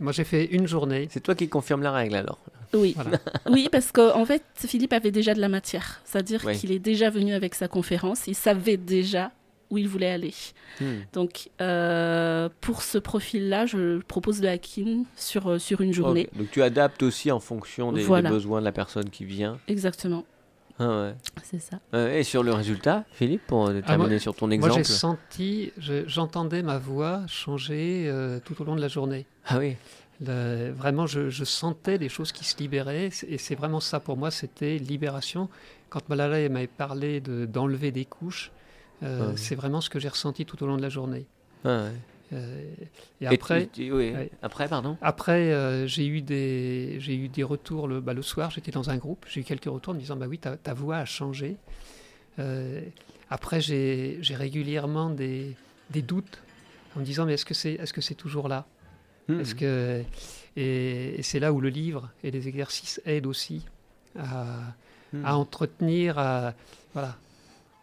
Moi, 0.01 0.13
j'ai 0.13 0.25
fait 0.25 0.45
une 0.47 0.67
journée. 0.67 1.09
C'est 1.11 1.23
toi 1.23 1.35
qui 1.35 1.49
confirme 1.49 1.83
la 1.83 1.93
règle 1.93 2.17
alors. 2.17 2.39
Oui. 2.75 2.95
Voilà. 2.95 3.19
oui, 3.51 3.69
parce 3.71 3.93
qu'en 3.93 4.19
en 4.19 4.25
fait, 4.25 4.43
Philippe 4.55 4.93
avait 4.93 5.11
déjà 5.11 5.35
de 5.35 5.41
la 5.41 5.49
matière. 5.49 6.01
C'est-à-dire 6.05 6.43
Oui. 6.47 6.57
qu'il 6.57 6.73
est 6.73 6.79
déjà 6.79 7.11
venu 7.11 7.35
avec 7.35 7.55
sa 7.55 7.69
conférence. 7.69 8.27
Il 8.27 8.35
savait 8.35 8.77
déjà 8.77 9.33
où 9.71 9.79
il 9.79 9.89
voulait 9.89 10.11
aller. 10.11 10.35
Hmm. 10.81 11.01
Donc, 11.13 11.51
euh, 11.61 12.49
pour 12.61 12.83
ce 12.83 12.99
profil-là, 12.99 13.67
je 13.67 13.99
propose 14.03 14.41
le 14.41 14.49
hacking 14.49 15.05
sur, 15.17 15.49
euh, 15.49 15.59
sur 15.59 15.81
une 15.81 15.93
journée. 15.93 16.29
Donc 16.37 16.51
tu 16.51 16.63
adaptes 16.63 17.03
aussi 17.03 17.31
en 17.31 17.41
fonction 17.41 17.93
des, 17.93 18.05
besoins 18.05 18.61
de 18.61 18.65
la 18.65 18.73
personne 18.73 19.11
qui 19.11 19.25
vient. 19.25 19.59
Exactement. 19.69 20.25
Ah 20.81 20.89
ouais. 21.03 21.15
C'est 21.43 21.59
ça. 21.61 21.81
Euh, 21.95 22.15
et 22.19 22.23
sur 22.23 22.43
le 22.43 22.53
résultat, 22.53 23.05
Philippe, 23.13 23.47
pour 23.47 23.69
euh, 23.69 23.81
terminer 23.81 24.11
moi- 24.11 24.19
sur 24.19 24.35
ton 24.35 24.47
Moi, 24.47 24.55
exemple. 24.55 24.77
j'ai 24.79 24.85
senti, 24.85 25.73
je- 25.79 26.07
j'entendais 26.07 26.63
ma 26.63 26.79
voix 26.79 27.23
changer 27.27 28.05
euh, 28.09 28.39
tout 28.45 28.61
au 28.63 28.65
long 28.65 28.77
de 28.77 28.81
la 28.81 28.89
journée. 28.89 29.27
Ah 29.47 29.59
oui. 29.59 29.77
Le- 30.21 30.71
vraiment, 30.73 31.07
je, 31.07 31.31
je 31.31 31.45
sentais 31.45 31.99
des 31.99 32.09
choses 32.09 32.33
qui 32.33 32.45
se 32.45 32.57
libéraient. 32.59 33.11
Et 33.29 33.39
c'est 33.39 33.55
vraiment 33.55 33.81
ça 33.81 34.01
pour 34.01 34.17
moi, 34.17 34.31
c'était 34.31 34.79
libération. 34.79 35.49
Quand 35.91 36.09
Malala 36.09 36.49
m'avait 36.49 36.67
parlé 36.67 37.21
de- 37.21 37.47
d'enlever 37.47 37.91
des 37.93 38.05
couches, 38.05 38.51
euh, 39.03 39.31
Ouais. 39.31 39.37
c'est 39.37 39.55
vraiment 39.55 39.81
ce 39.81 39.89
que 39.91 39.99
j'ai 39.99 40.09
ressenti 40.09 40.45
tout 40.45 40.63
au 40.63 40.67
long 40.67 40.77
de 40.77 40.83
la 40.83 40.89
journée. 40.91 41.27
Ah 41.65 41.69
ouais. 41.85 41.93
Euh, 42.33 42.63
et 43.21 43.25
Et 43.25 43.27
après, 43.27 43.67
tu- 43.67 43.85
tu- 43.87 43.93
oui. 43.93 44.13
Ouais. 44.13 44.31
Après, 44.43 44.69
pardon. 44.69 44.97
Après, 45.01 45.53
euh, 45.53 45.87
j'ai 45.87 46.07
eu 46.07 46.21
des, 46.21 46.97
j'ai 47.01 47.15
eu 47.17 47.29
des 47.29 47.43
retours 47.43 47.89
le, 47.89 48.01
bah, 48.01 48.13
le 48.15 48.23
soir. 48.23 48.51
J'étais 48.51 48.71
dans 48.71 48.91
un 48.91 48.97
groupe. 48.97 49.25
J'ai 49.29 49.41
eu 49.41 49.45
quelques 49.45 49.65
retours 49.65 49.93
en 49.93 49.95
me 49.95 50.01
disant, 50.01 50.17
bah 50.17 50.27
oui, 50.29 50.39
ta, 50.39 50.57
ta 50.57 50.75
voix 50.75 50.97
a 50.99 51.05
changé. 51.05 51.57
Euh, 52.39 52.81
après, 53.31 53.61
j'ai, 53.61 54.19
j'ai 54.21 54.35
régulièrement 54.35 55.11
des, 55.11 55.57
des 55.91 56.03
doutes 56.03 56.39
en 56.97 57.01
me 57.01 57.05
disant, 57.05 57.25
mais 57.27 57.35
est-ce 57.35 57.45
que 57.47 57.55
c'est, 57.55 57.73
est-ce 57.73 57.93
que 57.93 58.01
c'est 58.01 58.15
toujours 58.15 58.49
là? 58.49 58.67
Hmm. 59.29 59.41
Est-ce 59.41 59.55
que 59.55 60.03
et, 60.57 61.19
et 61.19 61.23
c'est 61.23 61.39
là 61.41 61.53
où 61.53 61.61
le 61.61 61.69
livre 61.69 62.11
et 62.25 62.31
les 62.31 62.49
exercices 62.49 63.01
aident 63.05 63.27
aussi 63.27 63.65
à, 64.19 64.59
Hmm. 65.15 65.25
à 65.25 65.37
entretenir, 65.39 66.19
à, 66.19 66.53
voilà, 66.93 67.17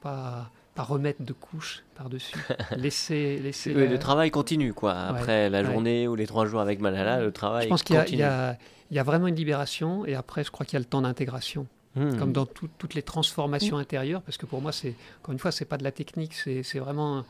pas, 0.02 0.52
pas 0.76 0.84
remettre 0.84 1.24
de 1.24 1.34
couches 1.34 1.84
par-dessus, 1.96 2.36
laisser, 2.78 3.40
laisser. 3.40 3.74
Oui, 3.74 3.84
la- 3.84 3.88
le 3.92 3.98
travail 4.00 4.30
continue, 4.30 4.74
quoi. 4.74 4.94
Après 4.94 5.50
la 5.50 5.62
ouais. 5.62 5.66
journée 5.66 6.08
ou 6.08 6.16
les 6.16 6.28
trois 6.28 6.46
jours 6.46 6.60
avec 6.62 6.80
Malala, 6.82 7.22
le 7.22 7.32
travail 7.32 7.64
Je 7.64 7.70
pense 7.70 7.82
qu'il 7.84 7.96
y 7.96 7.98
a, 7.98 8.02
il 8.02 8.06
continue. 8.06 8.20
y, 8.22 8.24
a, 8.24 8.58
il 8.92 8.98
y 8.98 9.00
a 9.00 9.04
vraiment 9.04 9.28
une 9.28 9.36
libération 9.36 10.06
et 10.06 10.16
après, 10.16 10.44
je 10.44 10.52
crois 10.52 10.66
qu'il 10.66 10.74
y 10.74 10.78
a 10.78 10.80
le 10.80 10.86
temps 10.86 11.02
d'intégration, 11.02 11.66
Hmm. 11.96 12.18
comme 12.18 12.34
dans 12.34 12.46
tout- 12.46 12.68
toutes 12.78 12.94
les 12.94 13.02
transformations 13.04 13.78
intérieures, 13.78 14.22
parce 14.22 14.36
que 14.38 14.46
pour 14.46 14.62
moi, 14.62 14.74
c'est 14.74 14.96
encore 15.22 15.32
une 15.32 15.40
fois, 15.40 15.54
c'est 15.54 15.64
pas 15.64 15.78
de 15.78 15.84
la 15.86 15.94
technique, 15.94 16.34
c'est 16.34 16.62
c'est 16.62 16.80
vraiment 16.80 17.24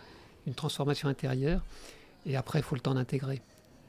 une 0.48 0.56
transformation 0.56 1.08
intérieure. 1.08 1.62
Et 2.26 2.36
après, 2.36 2.58
il 2.58 2.64
faut 2.64 2.74
le 2.74 2.82
temps 2.82 2.96
d'intégrer. 2.96 3.44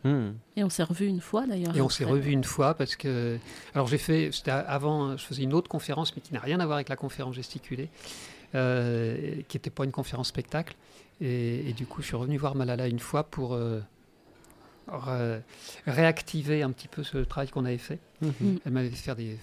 Hmm. 0.05 0.33
Et 0.55 0.63
on 0.65 0.69
s'est 0.69 0.83
revu 0.83 1.07
une 1.07 1.23
fois 1.23 1.47
d'ailleurs. 1.47 1.75
Et 1.75 1.81
on 1.81 1.89
s'est 1.89 2.05
revu 2.05 2.31
une 2.31 2.45
fois 2.45 2.75
parce 2.75 2.95
que, 2.95 3.39
alors 3.75 3.87
j'ai 3.87 3.97
fait, 3.97 4.29
c'était 4.33 4.51
avant, 4.51 5.17
je 5.17 5.25
faisais 5.25 5.45
une 5.45 5.55
autre 5.55 5.71
conférence, 5.71 6.15
mais 6.15 6.21
qui 6.21 6.35
n'a 6.35 6.41
rien 6.41 6.61
à 6.61 6.67
voir 6.67 6.77
avec 6.77 6.91
la 6.91 6.97
conférence 6.97 7.35
gesticulée, 7.37 7.89
euh, 8.57 9.37
qui 9.49 9.57
n'était 9.57 9.71
pas 9.71 9.85
une 9.85 9.93
conférence 9.93 10.29
spectacle. 10.29 10.75
Et, 11.21 11.69
et 11.69 11.73
du 11.73 11.87
coup, 11.87 12.03
je 12.03 12.07
suis 12.09 12.17
revenu 12.17 12.37
voir 12.39 12.55
Malala 12.55 12.89
une 12.89 12.99
fois 12.99 13.25
pour 13.25 13.55
euh, 13.55 13.81
re- 14.91 15.41
réactiver 15.87 16.63
un 16.63 16.71
petit 16.73 16.89
peu 16.89 17.03
ce 17.05 17.19
travail 17.19 17.49
qu'on 17.49 17.65
avait 17.65 17.79
fait. 17.79 17.99
Mhm. 18.23 18.59
Elle 18.65 18.73
m'avait 18.73 18.91
fait 18.91 18.97
faire 18.97 19.17
des 19.17 19.39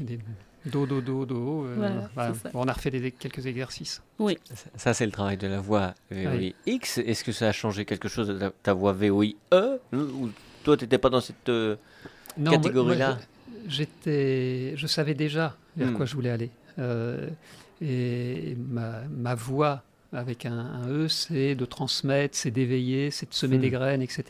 et 0.00 0.04
des 0.04 0.18
do 0.66 0.86
do 0.86 1.00
do 1.00 1.24
do. 1.26 1.64
euh, 1.66 2.00
Voilà, 2.14 2.32
on 2.54 2.68
a 2.68 2.72
refait 2.72 2.90
des, 2.90 3.10
quelques 3.12 3.46
exercices. 3.46 4.02
Ça, 4.18 4.34
ça, 4.76 4.94
c'est 4.94 5.06
le 5.06 5.12
travail 5.12 5.36
de 5.36 5.46
la 5.46 5.60
voix 5.60 5.94
VOIX. 6.10 6.98
Est-ce 6.98 7.24
que 7.24 7.32
ça 7.32 7.48
a 7.48 7.52
changé 7.52 7.84
quelque 7.84 8.08
chose 8.08 8.28
de 8.28 8.38
ta, 8.38 8.50
ta 8.50 8.72
voix 8.74 8.92
VOIE 8.92 9.34
Ou 9.92 10.30
toi, 10.64 10.76
tu 10.76 10.84
n'étais 10.84 10.98
pas 10.98 11.10
dans 11.10 11.20
cette. 11.20 11.48
euh, 11.48 11.76
Catégorie-là. 12.44 13.18
J'étais, 13.66 14.74
je 14.76 14.86
savais 14.86 15.14
déjà 15.14 15.56
vers 15.78 15.90
Hmm. 15.90 15.94
quoi 15.94 16.04
je 16.06 16.14
voulais 16.14 16.30
aller. 16.30 16.50
Euh, 16.78 17.28
et 17.80 18.56
ma, 18.68 19.02
ma 19.08 19.34
voix 19.34 19.82
avec 20.12 20.46
un, 20.46 20.58
un 20.58 20.88
E, 20.88 21.08
c'est 21.08 21.54
de 21.54 21.64
transmettre, 21.66 22.34
c'est 22.36 22.50
d'éveiller, 22.50 23.10
c'est 23.10 23.28
de 23.28 23.34
semer 23.34 23.58
Hmm. 23.58 23.60
des 23.60 23.70
graines, 23.70 24.02
etc. 24.02 24.22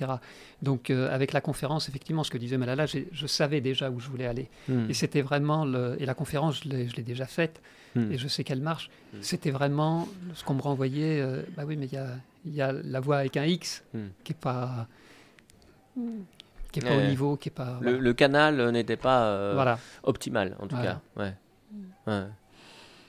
Donc 0.63 0.91
euh, 0.91 1.13
avec 1.15 1.33
la 1.33 1.41
conférence, 1.41 1.89
effectivement, 1.89 2.25
ce 2.25 2.31
que 2.31 2.39
disait 2.39 2.59
Malala, 2.59 2.87
je 2.87 3.27
savais 3.27 3.61
déjà 3.61 3.89
où 3.91 4.01
je 4.01 4.09
voulais 4.09 4.27
aller. 4.27 4.49
hmm. 4.69 4.91
Et 4.91 4.95
c'était 4.95 5.23
vraiment, 5.23 5.65
le, 5.65 5.97
et 6.01 6.05
la 6.07 6.15
conférence, 6.15 6.63
je 6.65 6.69
l'ai 6.69 7.03
déjà 7.03 7.27
faite, 7.27 7.61
Hmm. 7.95 8.13
et 8.13 8.19
je 8.19 8.29
sais 8.29 8.45
qu'elle 8.45 8.61
marche. 8.61 8.91
Hmm. 9.15 9.19
C'était 9.23 9.51
vraiment 9.51 10.07
ce 10.35 10.45
qu'on 10.45 10.55
me 10.55 10.61
renvoyait, 10.61 11.21
euh, 11.23 11.43
bah 11.57 11.63
oui, 11.67 11.77
mais 11.79 11.87
il 11.87 11.93
y 11.95 11.97
a, 11.97 12.09
y 12.45 12.61
a 12.61 12.71
la 12.73 13.01
voix 13.01 13.17
avec 13.19 13.37
un 13.39 13.45
X 13.47 13.83
Hmm. 13.95 14.09
qui 14.25 14.33
n'est 14.33 14.39
pas, 14.39 14.87
qui 16.73 16.81
est 16.81 16.83
pas 16.83 16.97
Ouais. 16.97 17.05
au 17.07 17.09
niveau, 17.09 17.37
qui 17.37 17.49
est 17.49 17.53
pas... 17.53 17.79
Le, 17.81 17.99
le 17.99 18.13
canal 18.15 18.61
euh, 18.61 18.71
n'était 18.71 18.97
pas 18.97 19.25
euh, 19.27 19.53
voilà. 19.55 19.79
optimal, 20.03 20.57
en 20.61 20.67
tout 20.67 20.77
Voilà. 20.77 21.01
cas. 21.17 21.23
Ouais. 21.23 21.35
Ouais. 22.07 22.25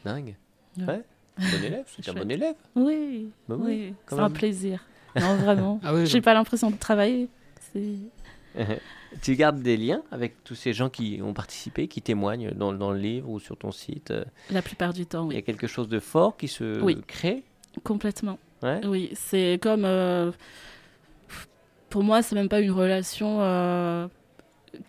Dingue. 0.06 0.36
Ouais. 0.78 0.86
Ouais. 0.86 1.04
Bon 1.38 1.64
élève, 1.64 1.86
c'est 2.02 2.10
un 2.10 2.14
bon 2.14 2.30
élève. 2.32 2.56
Oui, 2.76 3.32
Bah 3.48 3.56
oui, 3.60 3.66
oui, 3.66 3.94
quand 4.06 4.16
c'est 4.18 4.22
un 4.22 4.30
plaisir. 4.30 4.84
Non, 5.20 5.36
vraiment. 5.38 5.80
Ah 5.84 5.94
oui, 5.94 6.06
J'ai 6.06 6.22
pas 6.22 6.34
l'impression 6.34 6.70
de 6.72 6.78
travailler. 6.78 7.28
Tu 9.22 9.36
gardes 9.36 9.62
des 9.62 9.76
liens 9.78 10.04
avec 10.12 10.44
tous 10.44 10.54
ces 10.56 10.72
gens 10.74 10.90
qui 10.90 11.20
ont 11.24 11.34
participé, 11.34 11.88
qui 11.88 12.02
témoignent 12.02 12.52
dans, 12.52 12.74
dans 12.74 12.92
le 12.92 13.00
livre 13.00 13.30
ou 13.30 13.40
sur 13.40 13.58
ton 13.58 13.72
site. 13.72 14.12
euh, 14.12 14.24
La 14.52 14.62
plupart 14.62 14.94
du 14.94 15.06
temps, 15.08 15.30
Il 15.30 15.34
y 15.34 15.38
a 15.38 15.40
oui. 15.40 15.44
quelque 15.44 15.66
chose 15.68 15.88
de 15.88 16.00
fort 16.00 16.38
qui 16.38 16.48
se 16.48 16.80
Oui. 16.82 17.02
crée? 17.08 17.44
Complètement. 17.84 18.38
Ouais. 18.62 18.82
Oui, 18.86 19.10
c'est 19.16 19.60
comme. 19.62 19.84
euh, 19.86 20.32
pour 21.90 22.04
moi, 22.04 22.22
c'est 22.22 22.36
même 22.36 22.50
pas 22.50 22.60
une 22.62 22.72
relation 22.72 23.38
euh, 23.42 24.08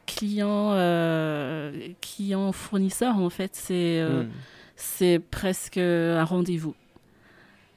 client 0.07 0.73
euh, 0.75 1.73
client 2.01 2.53
fournisseur 2.53 3.17
en 3.17 3.31
fait. 3.31 3.51
C'est 3.55 4.01
euh, 4.01 4.25
Hmm. 4.25 4.29
c'est 4.77 5.19
presque 5.19 5.79
un 5.79 6.25
rendez-vous. 6.25 6.75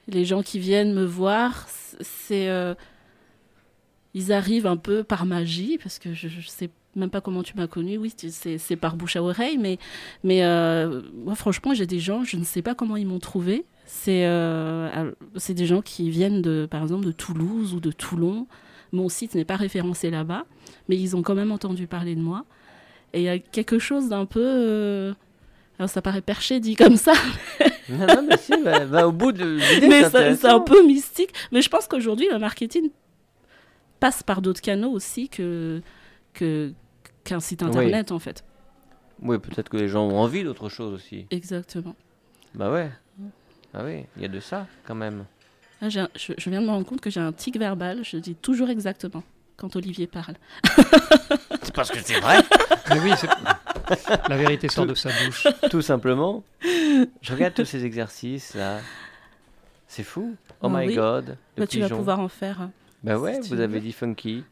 Les 0.08 0.24
gens 0.24 0.42
qui 0.42 0.58
viennent 0.58 0.92
me 0.92 1.04
voir, 1.04 1.66
c'est 2.00 2.48
euh, 2.48 2.74
ils 4.12 4.32
arrivent 4.32 4.66
un 4.66 4.76
peu 4.76 5.02
par 5.02 5.24
magie 5.26 5.78
parce 5.82 5.98
que 5.98 6.12
je, 6.14 6.28
je 6.28 6.46
sais 6.46 6.70
même 6.94 7.10
pas 7.10 7.20
comment 7.20 7.42
tu 7.42 7.56
m'as 7.56 7.66
connu. 7.66 7.96
Oui, 7.98 8.12
c'est 8.16 8.76
par 8.76 8.96
bouche 8.96 9.16
à 9.16 9.22
oreille, 9.22 9.58
mais 9.58 9.78
mais 10.22 10.44
euh, 10.44 11.02
moi 11.14 11.34
franchement, 11.34 11.74
j'ai 11.74 11.86
des 11.86 11.98
gens, 11.98 12.22
je 12.22 12.36
ne 12.36 12.44
sais 12.44 12.62
pas 12.62 12.74
comment 12.74 12.96
ils 12.96 13.06
m'ont 13.06 13.18
trouvé. 13.18 13.64
C'est 13.86 14.26
euh, 14.26 15.10
c'est 15.36 15.54
des 15.54 15.66
gens 15.66 15.82
qui 15.82 16.08
viennent 16.10 16.40
de 16.42 16.66
par 16.70 16.82
exemple 16.82 17.04
de 17.04 17.12
Toulouse 17.12 17.74
ou 17.74 17.80
de 17.80 17.90
Toulon. 17.90 18.46
Mon 18.94 19.08
site 19.08 19.34
n'est 19.34 19.44
pas 19.44 19.56
référencé 19.56 20.08
là-bas, 20.10 20.44
mais 20.88 20.96
ils 20.96 21.16
ont 21.16 21.22
quand 21.22 21.34
même 21.34 21.50
entendu 21.52 21.86
parler 21.86 22.14
de 22.14 22.20
moi. 22.20 22.44
Et 23.12 23.20
il 23.20 23.24
y 23.24 23.28
a 23.28 23.38
quelque 23.38 23.78
chose 23.78 24.08
d'un 24.08 24.24
peu 24.24 24.40
euh, 24.42 25.12
alors 25.78 25.90
ça 25.90 26.00
paraît 26.00 26.20
perché 26.22 26.60
dit 26.60 26.76
comme 26.76 26.96
ça, 26.96 27.12
Non, 27.88 28.06
non, 28.06 28.26
mais 28.28 28.36
si, 28.38 28.52
va, 28.62 28.84
va 28.86 29.06
au 29.08 29.12
bout 29.12 29.32
de 29.32 29.58
mais 29.88 30.08
c'est 30.36 30.46
un 30.48 30.60
peu 30.60 30.86
mystique. 30.86 31.30
Mais 31.52 31.60
je 31.60 31.68
pense 31.68 31.86
qu'aujourd'hui, 31.88 32.28
le 32.32 32.38
marketing 32.38 32.90
passe 34.00 34.22
par 34.22 34.40
d'autres 34.40 34.60
canaux 34.62 34.90
aussi 34.90 35.28
que 35.28 35.82
que- 36.32 36.72
qu'un 37.24 37.40
site 37.40 37.62
Oui. 37.62 37.68
internet, 37.68 38.12
en 38.12 38.18
fait. 38.18 38.44
Oui, 39.22 39.38
peut-être 39.38 39.68
que 39.68 39.76
les 39.76 39.88
gens 39.88 40.06
ont 40.06 40.18
envie 40.18 40.44
d'autre 40.44 40.68
chose 40.68 40.92
aussi. 40.94 41.26
Exactement. 41.30 41.94
Bah 42.54 42.70
ouais. 42.70 42.90
Ah 43.74 43.82
oui, 43.84 44.04
il 44.16 44.22
y 44.22 44.24
a 44.24 44.28
de 44.28 44.40
ça 44.40 44.66
quand 44.86 44.94
même. 44.94 45.24
Là, 45.88 46.02
un- 46.02 46.08
je, 46.16 46.32
je 46.38 46.50
viens 46.50 46.60
de 46.60 46.66
me 46.66 46.70
rendre 46.70 46.86
compte 46.86 47.00
que 47.00 47.10
j'ai 47.10 47.20
un 47.20 47.32
tic 47.32 47.58
verbal. 47.58 48.00
Je 48.04 48.16
dis 48.16 48.34
toujours 48.34 48.70
exactement 48.70 49.22
quand 49.56 49.76
Olivier 49.76 50.06
parle. 50.06 50.34
C'est 51.62 51.74
parce 51.74 51.90
que 51.90 51.98
c'est 52.02 52.20
vrai. 52.20 52.38
Mais 52.90 53.00
oui, 53.00 53.12
c'est- 53.18 53.28
la 54.28 54.36
vérité 54.36 54.68
sort 54.68 54.86
de 54.86 54.94
sa 54.94 55.10
bouche. 55.24 55.46
Tout 55.70 55.82
simplement. 55.82 56.42
Je 56.62 57.32
regarde 57.32 57.54
tous 57.54 57.64
ces 57.64 57.84
exercices 57.84 58.54
là. 58.54 58.78
C'est 59.88 60.02
fou. 60.04 60.36
Oh 60.60 60.66
Ah 60.66 60.68
my 60.80 60.86
oui. 60.88 60.94
god. 60.94 61.36
le 61.56 61.62
Bah, 61.62 61.66
tu 61.66 61.80
vas 61.80 61.88
pouvoir 61.88 62.20
en 62.20 62.28
faire. 62.28 62.60
hein. 62.62 62.70
Bah 63.02 63.18
ouais, 63.18 63.42
si 63.42 63.50
vous 63.50 63.60
avez 63.60 63.80
dit 63.80 63.92
funky. 63.92 64.44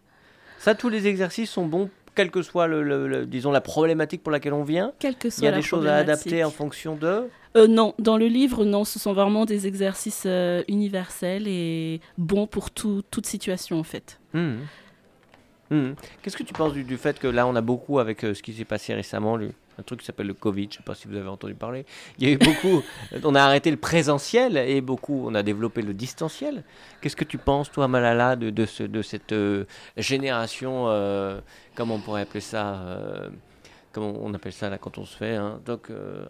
Ça, 0.58 0.74
tous 0.74 0.88
les 0.90 1.06
exercices 1.08 1.50
sont 1.50 1.66
bons, 1.66 1.88
quelle 2.14 2.30
que 2.30 2.42
soit 2.42 2.66
le, 2.68 2.82
le- 2.82 3.08
le- 3.08 3.26
disons 3.26 3.50
la 3.50 3.60
problématique 3.62 4.22
pour 4.22 4.30
laquelle 4.30 4.52
on 4.52 4.62
vient. 4.62 4.92
Quelle 4.98 5.16
que 5.16 5.28
Il 5.28 5.32
soit 5.32 5.44
y 5.44 5.48
a 5.48 5.50
la 5.52 5.56
des 5.56 5.62
choses 5.62 5.86
à 5.86 5.96
adapter 5.96 6.44
en 6.44 6.50
fonction 6.50 6.94
de. 6.94 7.28
Euh, 7.56 7.66
non, 7.66 7.94
dans 7.98 8.16
le 8.16 8.26
livre, 8.26 8.64
non, 8.64 8.84
ce 8.84 8.98
sont 8.98 9.12
vraiment 9.12 9.44
des 9.44 9.66
exercices 9.66 10.24
euh, 10.26 10.62
universels 10.68 11.46
et 11.46 12.00
bons 12.16 12.46
pour 12.46 12.70
tout- 12.70 13.02
toute 13.10 13.26
situation, 13.26 13.78
en 13.78 13.82
fait. 13.84 14.18
Hmm. 14.32 14.56
Mhm. 15.70 15.94
Qu'est-ce 16.22 16.36
que 16.36 16.42
tu 16.42 16.52
penses 16.52 16.72
du, 16.74 16.84
du 16.84 16.96
fait 16.98 17.18
que 17.18 17.26
là, 17.28 17.46
on 17.46 17.54
a 17.56 17.60
beaucoup 17.62 17.98
avec 17.98 18.24
euh, 18.24 18.34
ce 18.34 18.42
qui 18.42 18.52
s'est 18.52 18.64
passé 18.66 18.94
récemment, 18.94 19.36
le- 19.36 19.52
un 19.78 19.82
truc 19.82 20.00
qui 20.00 20.06
s'appelle 20.06 20.26
le 20.26 20.34
Covid, 20.34 20.68
je 20.70 20.76
sais 20.76 20.82
pas 20.82 20.94
si 20.94 21.08
vous 21.08 21.16
avez 21.16 21.28
entendu 21.28 21.54
parler. 21.54 21.86
Il 22.18 22.28
y 22.28 22.30
a 22.30 22.34
eu 22.34 22.38
beaucoup, 22.38 22.82
on 23.24 23.34
a 23.34 23.42
arrêté 23.42 23.70
le 23.70 23.78
présentiel 23.78 24.58
et 24.58 24.82
beaucoup, 24.82 25.24
on 25.26 25.34
a 25.34 25.42
développé 25.42 25.80
le 25.80 25.94
distanciel. 25.94 26.62
Qu'est-ce 27.00 27.16
que 27.16 27.24
tu 27.24 27.38
penses, 27.38 27.70
toi, 27.70 27.88
Malala, 27.88 28.36
de, 28.36 28.50
de, 28.50 28.66
ce, 28.66 28.82
de 28.82 29.00
cette 29.00 29.32
euh, 29.32 29.64
génération, 29.96 30.84
euh, 30.88 31.40
comment 31.74 31.94
on 31.94 32.00
pourrait 32.00 32.22
appeler 32.22 32.40
ça 32.40 32.74
Comment 33.92 34.14
on 34.20 34.32
appelle 34.34 34.52
ça 34.52 34.70
là 34.70 34.78
quand 34.78 34.96
on 34.98 35.04
se 35.04 35.16
fait 35.16 35.34
hein, 35.36 35.60
donc 35.66 35.90
euh, 35.90 36.24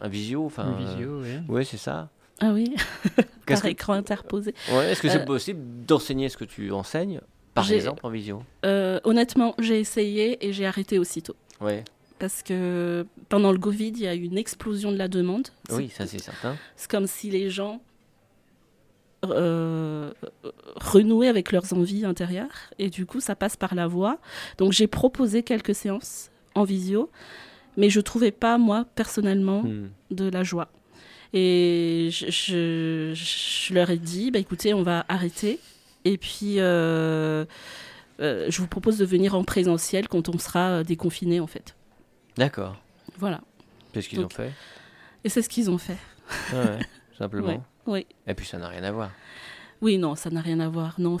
un, 0.00 0.06
un 0.06 0.08
visio, 0.08 0.44
enfin. 0.44 0.72
Visio, 0.78 1.20
oui. 1.22 1.38
Oui, 1.48 1.64
c'est 1.64 1.76
ça. 1.78 2.10
Ah 2.40 2.50
oui, 2.52 2.74
par 3.46 3.62
que- 3.62 3.68
écran 3.68 3.92
interposé. 3.94 4.54
Ouais, 4.70 4.90
Est-ce 4.92 5.00
que 5.00 5.08
c'est 5.08 5.22
Euh, 5.22 5.24
possible 5.24 5.60
d'enseigner 5.86 6.28
ce 6.28 6.36
que 6.36 6.44
tu 6.44 6.70
enseignes, 6.72 7.20
par 7.54 7.70
exemple, 7.70 8.00
en 8.04 8.10
visio? 8.10 8.42
Euh, 8.64 8.98
honnêtement, 9.04 9.54
j'ai 9.58 9.78
essayé 9.80 10.44
et 10.46 10.52
j'ai 10.52 10.66
arrêté 10.66 10.98
aussitôt. 10.98 11.36
Ouais. 11.60 11.84
Parce 12.18 12.42
que 12.42 13.06
pendant 13.28 13.52
le 13.52 13.58
Covid, 13.58 13.88
il 13.90 14.00
y 14.00 14.06
a 14.06 14.14
eu 14.14 14.22
une 14.24 14.38
explosion 14.38 14.90
de 14.92 14.96
la 14.96 15.08
demande. 15.08 15.48
Oui, 15.70 15.88
ça 15.88 16.06
c'est 16.06 16.18
certain. 16.20 16.56
C'est 16.76 16.90
comme 16.90 17.06
si 17.06 17.30
les 17.30 17.48
gens 17.50 17.80
euh, 19.24 20.10
renouaient 20.76 21.28
avec 21.28 21.52
leurs 21.52 21.72
envies 21.72 22.04
intérieures. 22.04 22.70
Et 22.78 22.90
du 22.90 23.06
coup, 23.06 23.20
ça 23.20 23.36
passe 23.36 23.56
par 23.56 23.74
la 23.76 23.86
voix. 23.86 24.18
Donc, 24.58 24.72
j'ai 24.72 24.86
proposé 24.88 25.42
quelques 25.44 25.74
séances 25.76 26.30
en 26.54 26.64
visio. 26.64 27.10
Mais 27.76 27.88
je 27.90 28.00
trouvais 28.00 28.30
pas, 28.32 28.58
moi, 28.58 28.84
personnellement, 28.94 29.62
Hmm. 29.62 29.88
de 30.10 30.28
la 30.28 30.42
joie. 30.44 30.68
Et 31.32 32.08
je, 32.12 32.26
je- 32.30 33.12
je 33.14 33.72
leur 33.74 33.88
ai 33.90 33.96
dit, 33.96 34.30
bah, 34.30 34.38
écoutez, 34.38 34.74
on 34.74 34.82
va 34.82 35.04
arrêter. 35.08 35.58
Et 36.04 36.18
puis, 36.18 36.56
euh, 36.58 37.44
euh, 38.20 38.46
je 38.50 38.60
vous 38.60 38.66
propose 38.66 38.98
de 38.98 39.04
venir 39.06 39.34
en 39.34 39.42
présentiel 39.44 40.08
quand 40.08 40.28
on 40.28 40.38
sera 40.38 40.84
déconfiné, 40.84 41.40
en 41.40 41.46
fait. 41.46 41.74
D'accord. 42.36 42.76
Voilà. 43.18 43.40
C'est 43.94 44.02
ce 44.02 44.08
qu'ils 44.08 44.20
ont 44.20 44.28
fait? 44.28 44.52
Et 45.24 45.28
c'est 45.28 45.40
ce 45.42 45.48
qu'ils 45.48 45.70
ont 45.70 45.78
fait. 45.78 45.96
Ouais, 46.52 46.78
simplement. 47.18 47.46
Ouais, 47.86 48.06
oui. 48.06 48.06
Et 48.28 48.34
puis 48.34 48.46
ça 48.46 48.58
n'a 48.58 48.68
rien 48.68 48.84
à 48.84 48.92
voir. 48.92 49.10
Oui, 49.80 49.98
non, 49.98 50.14
ça 50.14 50.30
n'a 50.30 50.40
rien 50.40 50.60
à 50.60 50.68
voir. 50.68 50.94
Non, 51.00 51.18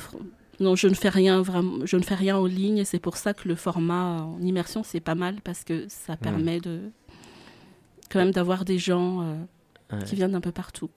non, 0.62 0.74
je 0.76 0.88
ne 0.88 0.94
fais 0.94 1.08
rien 1.10 1.42
vraiment. 1.42 1.84
Je 1.84 1.96
ne 1.96 2.02
fais 2.02 2.14
rien 2.14 2.36
en 2.38 2.46
ligne 2.46 2.78
et 2.78 2.84
c'est 2.84 2.98
pour 3.00 3.16
ça 3.16 3.34
que 3.34 3.46
le 3.48 3.54
format 3.56 4.22
en 4.22 4.40
immersion 4.40 4.82
c'est 4.82 5.00
pas 5.00 5.14
mal 5.14 5.36
parce 5.44 5.64
que 5.64 5.86
ça 5.88 6.16
permet 6.16 6.60
de 6.60 6.80
quand 8.10 8.18
même 8.20 8.30
d'avoir 8.30 8.64
des 8.64 8.78
gens 8.78 9.22
euh, 9.22 9.34
Ouais. 9.92 10.04
qui 10.04 10.14
viennent 10.14 10.32
d'un 10.32 10.40
peu 10.40 10.52
partout. 10.52 10.88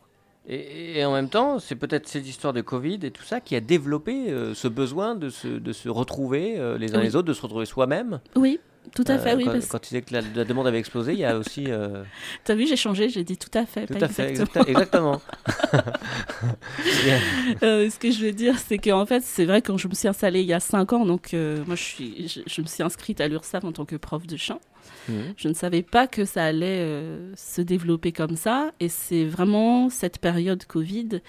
Et, 0.47 0.99
et 0.99 1.03
en 1.05 1.11
même 1.11 1.28
temps, 1.28 1.59
c'est 1.59 1.76
peut-être 1.76 2.07
cette 2.07 2.26
histoire 2.26 2.53
de 2.53 2.61
Covid 2.61 2.99
et 3.03 3.11
tout 3.11 3.24
ça 3.24 3.41
qui 3.41 3.55
a 3.57 3.59
développé 3.59 4.30
euh, 4.32 4.53
ce 4.53 4.70
besoin 4.70 5.16
de 5.16 5.30
se, 5.30 5.47
de 5.49 5.74
se 5.74 5.89
retrouver 5.89 6.57
euh, 6.57 6.78
les 6.78 6.93
uns 6.95 6.99
Oui. 6.99 7.03
les 7.05 7.16
autres, 7.18 7.28
de 7.28 7.34
se 7.34 7.41
retrouver 7.41 7.66
soi-même. 7.66 8.22
Oui, 8.38 8.59
tout 8.93 9.03
à 9.07 9.17
fait. 9.17 9.31
Euh, 9.33 9.36
Oui, 9.38 9.45
quand, 9.45 9.51
parce... 9.53 9.67
quand 9.67 9.79
tu 9.79 9.89
disais 9.89 10.01
que 10.01 10.13
la, 10.13 10.21
la 10.36 10.43
demande 10.45 10.67
avait 10.67 10.79
explosé, 10.79 11.13
il 11.13 11.19
y 11.19 11.25
a 11.25 11.38
aussi. 11.38 11.65
euh, 11.67 12.03
T'as 12.43 12.55
vu, 12.55 12.67
j'ai 12.67 12.75
changé. 12.75 13.09
J'ai 13.09 13.23
dit 13.23 13.38
tout 13.38 13.49
à 13.57 13.65
fait. 13.65 13.88
tout 13.88 13.93
pas 13.97 14.05
à 14.05 14.09
fait, 14.09 14.31
exactement. 14.67 15.21
Euh, 17.63 17.89
ce 17.89 17.97
que 17.99 18.11
je 18.11 18.25
veux 18.25 18.31
dire, 18.31 18.57
c'est 18.59 18.77
qu'en 18.77 19.05
fait, 19.05 19.23
c'est 19.23 19.45
vrai 19.45 19.61
quand 19.61 19.77
je 19.77 19.88
me 19.88 19.93
suis 19.93 20.07
installée 20.07 20.41
il 20.41 20.45
y 20.47 20.53
a 20.53 20.59
cinq 20.59 20.93
ans, 20.93 21.05
donc 21.05 21.33
euh, 21.33 21.63
moi 21.65 21.75
je 21.75 21.83
suis, 21.83 22.27
je, 22.27 22.41
je 22.45 22.61
me 22.61 22.67
suis 22.67 22.83
inscrite 22.83 23.21
à 23.21 23.27
l'URSSAF 23.27 23.63
en 23.63 23.71
tant 23.71 23.86
que 23.86 23.95
prof 23.95 24.25
de 24.27 24.38
chant. 24.38 24.59
Mhm. 25.07 25.33
Je 25.38 25.47
ne 25.47 25.53
savais 25.53 25.81
pas 25.83 26.07
que 26.07 26.25
ça 26.25 26.43
allait 26.45 27.05
se 27.36 27.61
développer 27.61 28.11
comme 28.11 28.36
ça. 28.36 28.71
Et 28.79 28.89
c'est 28.89 29.25
vraiment 29.25 29.89
cette 29.89 30.19
période 30.19 30.63
Covid 30.65 31.21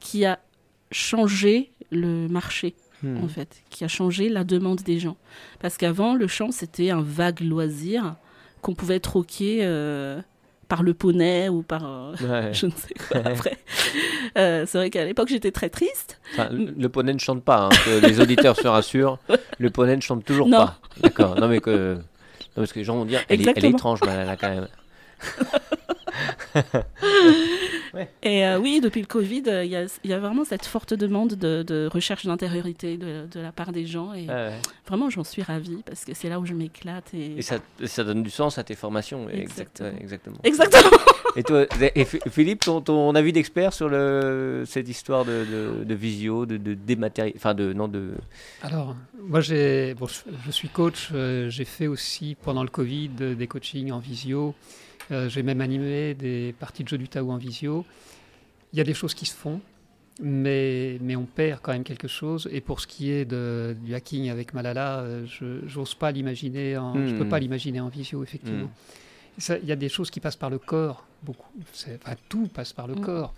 qui 0.00 0.24
a 0.24 0.38
changé 0.90 1.70
le 1.90 2.28
marché, 2.28 2.74
Mhm. 3.02 3.24
en 3.24 3.28
fait, 3.28 3.62
qui 3.70 3.84
a 3.84 3.88
changé 3.88 4.28
la 4.28 4.44
demande 4.44 4.80
des 4.82 4.98
gens. 4.98 5.16
Parce 5.60 5.76
qu'avant, 5.76 6.14
le 6.14 6.26
chant, 6.26 6.50
c'était 6.50 6.90
un 6.90 7.02
vague 7.02 7.40
loisir 7.40 8.16
qu'on 8.62 8.74
pouvait 8.74 9.00
troquer 9.00 9.60
euh, 9.62 10.20
par 10.68 10.82
le 10.82 10.92
poney 10.94 11.48
ou 11.48 11.62
par 11.62 11.84
euh, 11.84 12.12
Ouais. 12.22 12.50
je 12.52 12.66
ne 12.66 12.70
sais 12.72 12.94
quoi 13.08 13.22
après. 13.24 13.56
Euh, 14.36 14.64
c'est 14.66 14.78
vrai 14.78 14.90
qu'à 14.90 15.04
l'époque, 15.04 15.28
j'étais 15.28 15.50
très 15.50 15.70
triste. 15.70 16.20
Enfin, 16.34 16.48
le 16.52 16.88
poney 16.88 17.12
ne 17.14 17.18
chante 17.18 17.42
pas, 17.42 17.64
hein, 17.66 17.68
que 17.84 18.06
les 18.06 18.20
auditeurs 18.20 18.56
se 18.56 18.68
rassurent. 18.68 19.18
Le 19.58 19.70
poney 19.70 19.96
ne 19.96 20.02
chante 20.02 20.24
toujours 20.24 20.46
Non. 20.48 20.58
pas. 20.66 20.78
D'accord. 21.02 21.40
Non, 21.40 21.48
mais 21.48 21.60
que. 21.60 21.94
non, 21.94 22.00
parce 22.54 22.72
que 22.72 22.78
les 22.80 22.84
gens 22.84 22.96
vont 22.96 23.04
dire, 23.06 23.20
elle 23.28 23.40
est, 23.48 23.52
elle 23.56 23.64
est 23.64 23.70
étrange, 23.70 24.00
Malala, 24.02 24.36
quand 24.36 24.50
même. 24.50 24.68
Et 28.22 28.46
euh, 28.46 28.58
oui, 28.58 28.80
depuis 28.80 29.00
le 29.00 29.06
Covid, 29.06 29.42
euh, 29.48 29.64
il 29.64 29.70
y, 29.70 29.76
a, 29.76 29.84
il 30.04 30.10
y 30.10 30.12
a 30.12 30.18
vraiment 30.20 30.44
cette 30.44 30.64
forte 30.64 30.94
demande 30.94 31.34
de, 31.34 31.64
de 31.64 31.88
recherche 31.92 32.24
d'intériorité 32.24 32.96
de, 32.96 33.26
de 33.30 33.40
la 33.40 33.50
part 33.50 33.72
des 33.72 33.84
gens. 33.84 34.12
Et 34.14 34.26
ouais. 34.28 34.52
vraiment, 34.86 35.10
j'en 35.10 35.24
suis 35.24 35.42
ravie 35.42 35.82
parce 35.84 36.04
que 36.04 36.14
c'est 36.14 36.28
là 36.28 36.38
où 36.38 36.46
je 36.46 36.54
m'éclate. 36.54 37.12
Et... 37.14 37.38
Et 37.38 37.42
ça, 37.42 37.56
ça 37.84 38.04
donne 38.04 38.22
du 38.22 38.30
sens 38.30 38.58
à 38.58 38.64
tes 38.64 38.76
formations. 38.76 39.28
Exact- 39.28 39.82
Exactement. 40.00 40.38
exactement. 40.44 40.80
Exactement. 40.90 40.98
Et 41.36 41.44
toi, 41.44 41.64
et 41.94 42.04
Philippe, 42.04 42.60
ton, 42.64 42.80
ton 42.80 43.14
avis 43.14 43.32
d'expert 43.32 43.72
sur 43.72 43.88
le, 43.88 44.64
cette 44.66 44.88
histoire 44.88 45.24
de, 45.24 45.44
de, 45.78 45.84
de 45.84 45.94
visio, 45.94 46.44
de, 46.44 46.56
de 46.56 46.76
enfin 47.36 47.54
de 47.54 47.72
non 47.72 47.86
de. 47.86 48.10
Alors, 48.62 48.96
moi, 49.28 49.40
j'ai, 49.40 49.94
bon, 49.94 50.06
je, 50.08 50.14
je 50.44 50.50
suis 50.50 50.68
coach. 50.68 51.10
euh, 51.14 51.48
j'ai 51.48 51.64
fait 51.64 51.86
aussi 51.86 52.36
pendant 52.42 52.64
le 52.64 52.68
Covid 52.68 53.10
des 53.36 53.46
coachings 53.46 53.92
en 53.92 54.00
visio. 54.00 54.56
Euh, 55.10 55.28
j'ai 55.28 55.42
même 55.42 55.60
animé 55.60 56.14
des 56.14 56.54
parties 56.58 56.84
de 56.84 56.88
jeux 56.88 56.98
du 56.98 57.08
Tao 57.08 57.30
en 57.30 57.36
visio. 57.36 57.84
Il 58.72 58.78
y 58.78 58.80
a 58.80 58.84
des 58.84 58.94
choses 58.94 59.14
qui 59.14 59.26
se 59.26 59.34
font, 59.34 59.60
mais, 60.20 60.98
mais 61.00 61.16
on 61.16 61.24
perd 61.24 61.60
quand 61.62 61.72
même 61.72 61.82
quelque 61.84 62.06
chose. 62.08 62.48
Et 62.52 62.60
pour 62.60 62.80
ce 62.80 62.86
qui 62.86 63.10
est 63.10 63.24
de, 63.24 63.76
du 63.82 63.94
hacking 63.94 64.30
avec 64.30 64.54
Malala, 64.54 65.00
euh, 65.00 65.26
je 65.26 65.76
n'ose 65.78 65.94
pas 65.94 66.12
l'imaginer. 66.12 66.76
En, 66.76 67.06
Je 67.06 67.14
peux 67.14 67.24
Hmm. 67.24 67.28
pas 67.28 67.38
l'imaginer 67.40 67.80
en 67.80 67.88
visio, 67.88 68.22
effectivement. 68.22 68.66
Hmm. 69.38 69.54
Il 69.62 69.68
y 69.68 69.72
a 69.72 69.76
des 69.76 69.88
choses 69.88 70.10
qui 70.10 70.20
passent 70.20 70.36
par 70.36 70.50
le 70.50 70.58
corps, 70.58 71.06
beaucoup. 71.22 71.48
C'est- 71.72 71.98
Enfin, 72.04 72.16
tout 72.28 72.48
passe 72.48 72.72
par 72.72 72.86
le 72.86 72.94
Mm. 72.94 73.00
corps. 73.00 73.32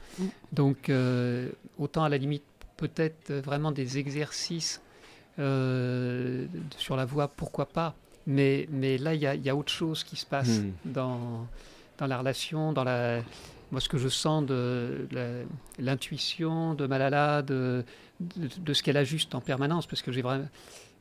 Donc, 0.53 0.89
euh, 0.89 1.49
autant 1.79 2.03
à 2.03 2.09
la 2.09 2.17
limite, 2.19 2.43
peut-être 2.77 3.33
vraiment 3.35 3.71
des 3.73 3.99
exercices 3.99 4.81
euh, 5.39 6.47
sur 6.77 6.97
la 6.97 7.05
voix, 7.07 7.29
pourquoi 7.29 7.67
pas. 7.67 7.95
Mais, 8.27 8.69
mais 8.71 8.99
là, 8.99 9.15
il 9.15 9.21
y 9.21 9.27
a, 9.27 9.35
il 9.35 9.43
y 9.45 9.51
a 9.51 9.57
autre 9.57 9.73
chose 9.73 10.05
qui 10.05 10.17
se 10.17 10.27
passe 10.27 10.61
Hmm. 10.61 10.71
dans, 10.85 11.47
dans 11.99 12.07
la 12.07 12.19
relation, 12.19 12.73
dans 12.73 12.85
la. 12.85 13.23
Moi, 13.71 13.81
ce 13.81 13.89
que 13.89 13.99
je 13.99 14.09
sens 14.09 14.45
de 14.47 15.09
l'intuition 15.79 16.75
de 16.75 16.87
Malala, 16.87 17.43
de, 17.43 17.85
de, 18.21 18.49
de 18.59 18.73
ce 18.75 18.83
qu'elle 18.83 18.97
ajuste 18.99 19.35
en 19.35 19.41
permanence, 19.41 19.87
parce 19.87 20.03
que 20.03 20.13
j'ai 20.13 20.23
vraiment. 20.23 20.47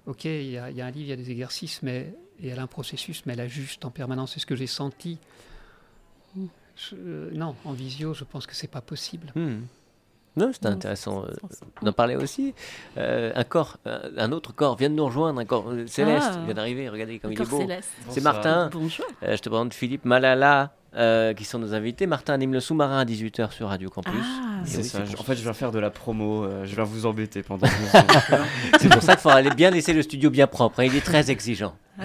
Ok, 0.08 0.26
il 0.26 0.50
y, 0.52 0.58
a, 0.58 0.72
il 0.72 0.78
y 0.78 0.82
a 0.82 0.86
un 0.88 0.92
livre, 0.92 1.06
il 1.06 1.10
y 1.10 1.14
a 1.14 1.16
des 1.16 1.30
exercices, 1.32 1.84
mais 1.84 2.14
et 2.42 2.48
elle 2.48 2.58
a 2.60 2.64
un 2.64 2.68
processus, 2.68 3.24
mais 3.26 3.34
elle 3.34 3.42
ajuste 3.42 3.86
en 3.86 3.92
permanence. 3.92 4.34
C'est 4.34 4.40
ce 4.40 4.46
que 4.48 4.56
j'ai 4.56 4.66
senti. 4.68 5.20
Je- 6.76 7.30
non, 7.34 7.56
en 7.66 7.74
visio, 7.74 8.14
je 8.14 8.24
pense 8.24 8.48
que 8.48 8.56
c'est 8.56 8.68
pas 8.72 8.82
possible. 8.82 9.32
Hmm. 9.36 9.60
Non, 10.38 10.52
c'était 10.54 10.70
Non, 10.70 10.76
intéressant 10.76 11.24
euh, 11.24 11.32
ça- 11.50 11.66
d'en 11.82 11.92
parler 11.92 12.16
aussi. 12.16 12.54
Euh, 12.98 13.32
un 13.36 13.44
corps, 13.44 13.78
un, 13.86 14.00
un 14.18 14.32
autre 14.32 14.54
corps 14.54 14.78
vient 14.78 14.90
de 14.90 14.96
nous 14.96 15.06
rejoindre, 15.06 15.40
un 15.42 15.46
corps 15.46 15.66
euh, 15.70 15.86
céleste 15.88 16.32
Ah. 16.34 16.40
vient 16.46 16.54
d'arriver. 16.54 16.88
Regardez 16.88 17.20
comme 17.20 17.34
il 17.34 17.42
est 17.42 17.46
beau. 17.50 17.60
céleste. 17.60 17.90
C'est 18.10 18.22
Martin. 18.24 18.70
Bonjour. 18.72 19.06
Euh, 19.24 19.36
je 19.36 19.42
te 19.42 19.50
présente 19.50 19.74
Philippe 19.74 20.06
Malala, 20.06 20.72
euh, 20.96 21.34
qui 21.34 21.44
sont 21.44 21.60
nos 21.60 21.74
invités. 21.74 22.08
Martin 22.08 22.34
anime 22.34 22.54
le 22.54 22.62
sous-marin 22.62 23.00
à 23.00 23.04
18h 23.06 23.52
sur 23.52 23.68
Radio 23.68 23.90
Campus. 23.90 24.14
Ah, 24.24 24.62
C'est 24.64 24.78
oui, 24.78 24.84
ça. 24.86 25.00
je- 25.04 25.18
En 25.18 25.24
fait, 25.24 25.36
je 25.36 25.42
viens 25.42 25.52
faire 25.54 25.72
de 25.74 25.80
la 25.80 25.90
promo. 25.90 26.46
euh, 26.46 26.64
je 26.64 26.76
viens 26.76 26.86
vous 26.86 27.06
embêter 27.06 27.44
pendant. 27.44 27.68
C'est 28.80 28.88
pour 28.90 29.02
ça 29.02 29.14
qu'il 29.16 29.22
faudra 29.22 29.38
aller 29.38 29.50
bien 29.52 29.70
laisser 29.70 29.92
le 29.92 30.02
studio 30.02 30.30
bien 30.30 30.48
propre. 30.48 30.80
hein. 30.80 30.86
Il 30.86 30.96
est 30.96 31.02
très 31.06 31.30
exigeant. 31.30 31.76
ah. 32.00 32.04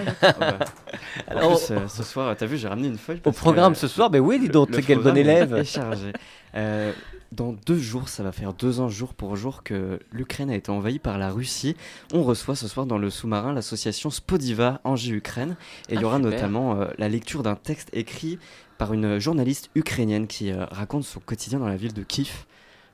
En 1.29 1.37
Alors, 1.37 1.57
plus, 1.65 1.71
euh, 1.71 1.87
ce 1.89 2.03
soir, 2.03 2.35
t'as 2.37 2.47
vu, 2.47 2.57
j'ai 2.59 2.67
ramené 2.69 2.89
une 2.89 2.99
feuille. 2.99 3.19
au 3.19 3.21
parce 3.21 3.37
que, 3.37 3.41
programme 3.41 3.73
euh, 3.73 3.77
ce 3.77 3.87
soir, 3.89 4.11
ben 4.11 4.21
oui, 4.21 4.39
dis 4.41 4.49
donc, 4.49 4.71
quel 4.73 4.97
bon 4.97 5.03
programme 5.03 5.17
est 5.17 5.21
élève. 5.21 5.65
chargé. 5.65 6.13
Euh, 6.55 6.93
dans 7.37 7.55
deux 7.67 7.79
jours, 7.79 8.09
ça 8.09 8.23
va 8.23 8.33
faire 8.33 8.53
deux 8.55 8.81
ans 8.81 8.89
jour 8.89 9.13
pour 9.15 9.37
jour 9.37 9.63
que 9.63 10.01
l'Ukraine 10.11 10.51
a 10.51 10.55
été 10.55 10.71
envahie 10.71 10.99
par 10.99 11.19
la 11.19 11.31
Russie. 11.31 11.77
On 12.15 12.23
reçoit 12.23 12.57
ce 12.57 12.67
soir 12.67 12.87
dans 12.87 12.99
le 12.99 13.11
sous-marin 13.11 13.53
l'association 13.53 14.11
Spodiva 14.11 14.81
Angers-Ukraine. 14.85 15.57
Et 15.89 15.95
il 15.95 16.01
y 16.01 16.05
Ah, 16.05 16.07
aura 16.07 16.17
super. 16.17 16.31
notamment 16.33 16.81
euh, 16.81 16.87
la 16.99 17.09
lecture 17.09 17.43
d'un 17.43 17.55
texte 17.55 17.91
écrit 17.93 18.39
par 18.79 18.93
une 18.95 19.19
journaliste 19.19 19.71
ukrainienne 19.75 20.27
qui 20.27 20.51
euh, 20.51 20.65
raconte 20.71 21.05
son 21.05 21.21
quotidien 21.21 21.59
dans 21.59 21.69
la 21.69 21.77
ville 21.77 21.93
de 21.93 22.03
Kiev. 22.03 22.47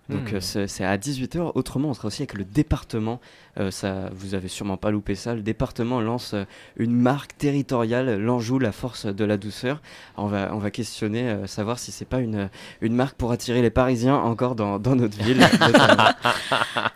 Donc 0.08 0.32
Hmm. 0.32 0.36
euh, 0.56 0.66
c'est 0.66 0.84
à 0.84 0.96
18h. 0.96 1.52
Autrement, 1.54 1.88
on 1.90 1.94
sera 1.94 2.08
aussi 2.08 2.22
avec 2.22 2.34
le 2.34 2.44
département. 2.44 3.20
Euh, 3.58 3.70
ça, 3.70 4.10
vous 4.14 4.34
avez 4.34 4.48
sûrement 4.48 4.76
pas 4.76 4.90
loupé 4.90 5.14
ça. 5.14 5.34
Le 5.34 5.42
département 5.42 6.00
lance 6.00 6.34
euh, 6.34 6.44
une 6.76 6.94
marque 6.94 7.36
territoriale, 7.38 8.18
l'Anjou, 8.20 8.58
la 8.58 8.72
force 8.72 9.06
de 9.06 9.24
la 9.24 9.36
douceur. 9.36 9.80
Alors, 10.16 10.26
on 10.26 10.28
va, 10.28 10.54
on 10.54 10.58
va 10.58 10.70
questionner, 10.70 11.28
euh, 11.28 11.46
savoir 11.46 11.78
si 11.78 11.92
c'est 11.92 12.04
pas 12.04 12.20
une, 12.20 12.50
une 12.80 12.94
marque 12.94 13.16
pour 13.16 13.30
attirer 13.32 13.62
les 13.62 13.70
Parisiens 13.70 14.16
encore 14.16 14.54
dans, 14.54 14.78
dans 14.78 14.96
notre 14.96 15.22
ville. 15.22 15.40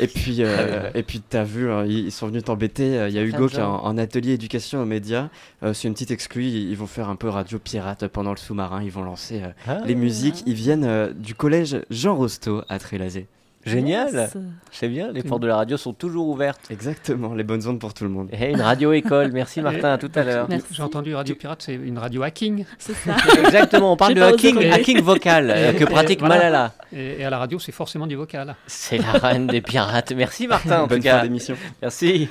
Et 0.00 0.06
puis, 0.06 0.36
euh, 0.40 0.90
et 0.94 1.02
puis 1.02 1.20
t'as 1.26 1.44
vu, 1.44 1.70
hein, 1.70 1.84
ils 1.86 2.12
sont 2.12 2.26
venus 2.26 2.44
t'embêter. 2.44 2.98
euh, 2.98 3.08
Il 3.08 3.14
y 3.14 3.18
a 3.18 3.22
Hugo 3.22 3.44
un 3.44 3.48
qui 3.48 3.56
est 3.56 3.62
en, 3.62 3.84
en 3.84 3.98
atelier 3.98 4.32
éducation 4.32 4.82
aux 4.82 4.86
médias. 4.86 5.28
Euh, 5.62 5.72
c'est 5.72 5.88
une 5.88 5.94
petite 5.94 6.10
exclue. 6.10 6.44
Ils, 6.44 6.76
vont 6.76 6.86
faire 6.86 7.08
un 7.08 7.16
peu 7.16 7.28
radio 7.28 7.58
pirate 7.58 8.06
pendant 8.08 8.30
le 8.30 8.36
sous-marin. 8.36 8.82
Ils 8.82 8.90
vont 8.90 9.02
lancer 9.02 9.42
euh, 9.42 9.48
Ah, 9.66 9.78
les 9.86 9.94
musiques. 9.94 10.42
Ils 10.46 10.54
viennent 10.54 10.84
euh, 10.84 11.12
du 11.14 11.34
collège 11.34 11.78
Jean 11.90 12.14
Rostand 12.16 12.62
à 12.68 12.78
Trélazé. 12.78 13.26
Génial. 13.66 14.14
Yes. 14.14 14.36
C'est 14.70 14.88
bien, 14.88 15.10
les 15.12 15.22
portes 15.22 15.42
de 15.42 15.46
la 15.46 15.56
radio 15.56 15.76
sont 15.76 15.92
toujours 15.92 16.28
ouvertes. 16.28 16.60
Exactement, 16.70 17.34
les 17.34 17.44
bonnes 17.44 17.66
ondes 17.66 17.78
pour 17.80 17.92
tout 17.94 18.04
le 18.04 18.10
monde. 18.10 18.28
Et 18.32 18.50
une 18.50 18.60
radio 18.60 18.92
école. 18.92 19.32
Merci 19.32 19.60
Martin, 19.60 19.92
à 19.94 19.98
tout 19.98 20.10
à 20.14 20.22
l'heure. 20.22 20.48
J'ai 20.70 20.82
entendu 20.82 21.14
Radio 21.14 21.34
Pirate, 21.34 21.62
c'est 21.62 21.74
une 21.74 21.98
radio 21.98 22.22
hacking. 22.22 22.64
C'est 22.78 22.94
ça. 22.94 23.16
Exactement, 23.44 23.92
on 23.92 23.96
parle 23.96 24.14
de 24.14 24.22
hacking, 24.22 25.00
vocal 25.00 25.50
euh, 25.50 25.72
que 25.72 25.82
Et 25.82 25.86
pratique 25.86 26.20
voilà. 26.20 26.36
Malala. 26.36 26.72
Et, 26.92 27.20
et 27.20 27.24
à 27.24 27.30
la 27.30 27.38
radio, 27.38 27.58
c'est 27.58 27.72
forcément 27.72 28.06
du 28.06 28.16
vocal. 28.16 28.54
C'est 28.66 28.98
la 28.98 29.12
reine 29.12 29.46
des 29.46 29.60
pirates. 29.60 30.12
Merci 30.12 30.46
Martin, 30.46 30.80
en 30.80 30.82
tout 30.84 30.90
Bonne 30.90 31.02
fin 31.02 31.08
cas. 31.18 31.22
d'émission. 31.22 31.56
Merci. 31.82 32.28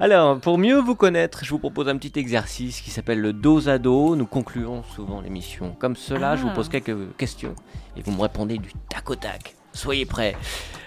Alors, 0.00 0.38
pour 0.38 0.58
mieux 0.58 0.78
vous 0.78 0.94
connaître, 0.94 1.44
je 1.44 1.50
vous 1.50 1.58
propose 1.58 1.88
un 1.88 1.96
petit 1.96 2.18
exercice 2.18 2.80
qui 2.80 2.90
s'appelle 2.90 3.20
le 3.20 3.32
dos 3.32 3.68
à 3.68 3.78
dos. 3.78 4.16
Nous 4.16 4.26
concluons 4.26 4.82
souvent 4.94 5.20
l'émission 5.20 5.74
comme 5.78 5.96
cela. 5.96 6.36
Je 6.36 6.42
vous 6.42 6.48
Ah. 6.52 6.54
pose 6.54 6.68
quelques 6.68 6.96
questions 7.16 7.54
et 7.96 8.02
vous 8.02 8.12
me 8.12 8.20
répondez 8.20 8.58
du 8.58 8.70
tac 8.88 9.08
au 9.10 9.14
tac. 9.16 9.55
Soyez 9.76 10.06
prêts. 10.06 10.34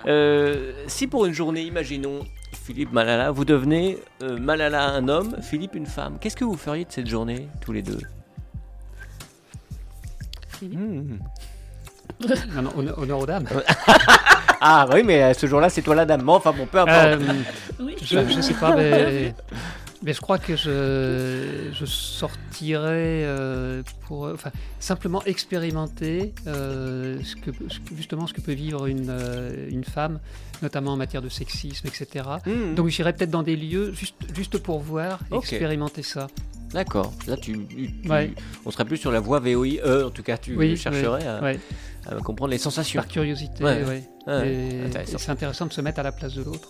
Euh, 0.07 0.73
si 0.87 1.05
pour 1.07 1.25
une 1.25 1.33
journée, 1.33 1.61
imaginons, 1.61 2.21
Philippe 2.65 2.91
Malala, 2.91 3.29
vous 3.31 3.45
devenez 3.45 3.99
euh, 4.23 4.37
Malala 4.39 4.83
un 4.89 5.07
homme, 5.07 5.35
Philippe 5.41 5.75
une 5.75 5.85
femme, 5.85 6.17
qu'est-ce 6.19 6.35
que 6.35 6.43
vous 6.43 6.57
feriez 6.57 6.85
de 6.85 6.91
cette 6.91 7.07
journée, 7.07 7.47
tous 7.61 7.71
les 7.71 7.81
deux? 7.83 7.99
Philippe. 10.59 10.79
Non, 12.53 12.63
non, 12.63 12.71
honneur, 12.97 13.19
aux 13.19 13.25
dames. 13.25 13.45
Ah 14.61 14.85
oui, 14.91 15.03
mais 15.05 15.23
euh, 15.23 15.33
ce 15.33 15.47
jour-là, 15.47 15.69
c'est 15.69 15.81
toi 15.81 15.95
la 15.95 16.05
dame. 16.05 16.21
Bon, 16.23 16.33
enfin 16.33 16.51
bon, 16.51 16.65
peu 16.65 16.79
importe. 16.79 16.97
Euh, 16.97 17.17
Oui. 17.79 17.95
je, 18.03 18.19
je 18.27 18.41
sais 18.41 18.53
pas, 18.55 18.75
mais, 18.75 19.33
mais 20.03 20.13
je 20.13 20.21
crois 20.21 20.37
que 20.37 20.55
je, 20.55 21.69
je 21.73 21.85
sortirais 21.85 23.23
euh, 23.25 23.83
pour 24.07 24.23
enfin, 24.33 24.51
simplement 24.79 25.23
expérimenter 25.25 26.33
euh, 26.47 27.19
ce 27.23 27.35
que, 27.35 27.51
justement 27.95 28.27
ce 28.27 28.33
que 28.33 28.41
peut 28.41 28.53
vivre 28.53 28.85
une, 28.87 29.07
euh, 29.09 29.67
une 29.69 29.83
femme, 29.83 30.19
notamment 30.61 30.93
en 30.93 30.97
matière 30.97 31.21
de 31.21 31.29
sexisme, 31.29 31.87
etc. 31.87 32.25
Hmm. 32.45 32.75
Donc 32.75 32.87
j'irais 32.89 33.13
peut-être 33.13 33.31
dans 33.31 33.43
des 33.43 33.55
lieux 33.55 33.93
juste, 33.93 34.15
juste 34.35 34.57
pour 34.59 34.79
voir, 34.79 35.19
Ok. 35.31 35.43
expérimenter 35.51 36.03
ça. 36.03 36.27
D'accord. 36.73 37.11
Là, 37.27 37.35
tu, 37.35 37.65
tu- 37.65 37.91
tu- 38.03 38.09
Ouais. 38.09 38.31
on 38.63 38.69
serait 38.69 38.85
plus 38.85 38.97
sur 38.97 39.11
la 39.11 39.19
voie 39.19 39.39
VOIE. 39.39 39.79
En 40.05 40.11
tout 40.11 40.21
cas, 40.21 40.37
tu 40.37 40.55
Oui, 40.55 40.77
chercherais 40.77 41.25
à, 41.25 41.41
Ouais, 41.41 41.59
à 42.07 42.15
comprendre 42.15 42.51
les 42.51 42.57
sensations. 42.57 42.99
par 43.01 43.07
curiosité, 43.07 43.63
Ouais. 43.63 43.83
ouais. 43.83 44.03
Ouais, 44.27 44.47
Et- 44.47 44.85
intéressant. 44.85 45.15
et 45.15 45.19
c'est 45.19 45.31
intéressant 45.31 45.65
de 45.65 45.73
se 45.73 45.81
mettre 45.81 45.99
à 45.99 46.03
la 46.03 46.11
place 46.11 46.35
de 46.35 46.43
l'autre. 46.43 46.69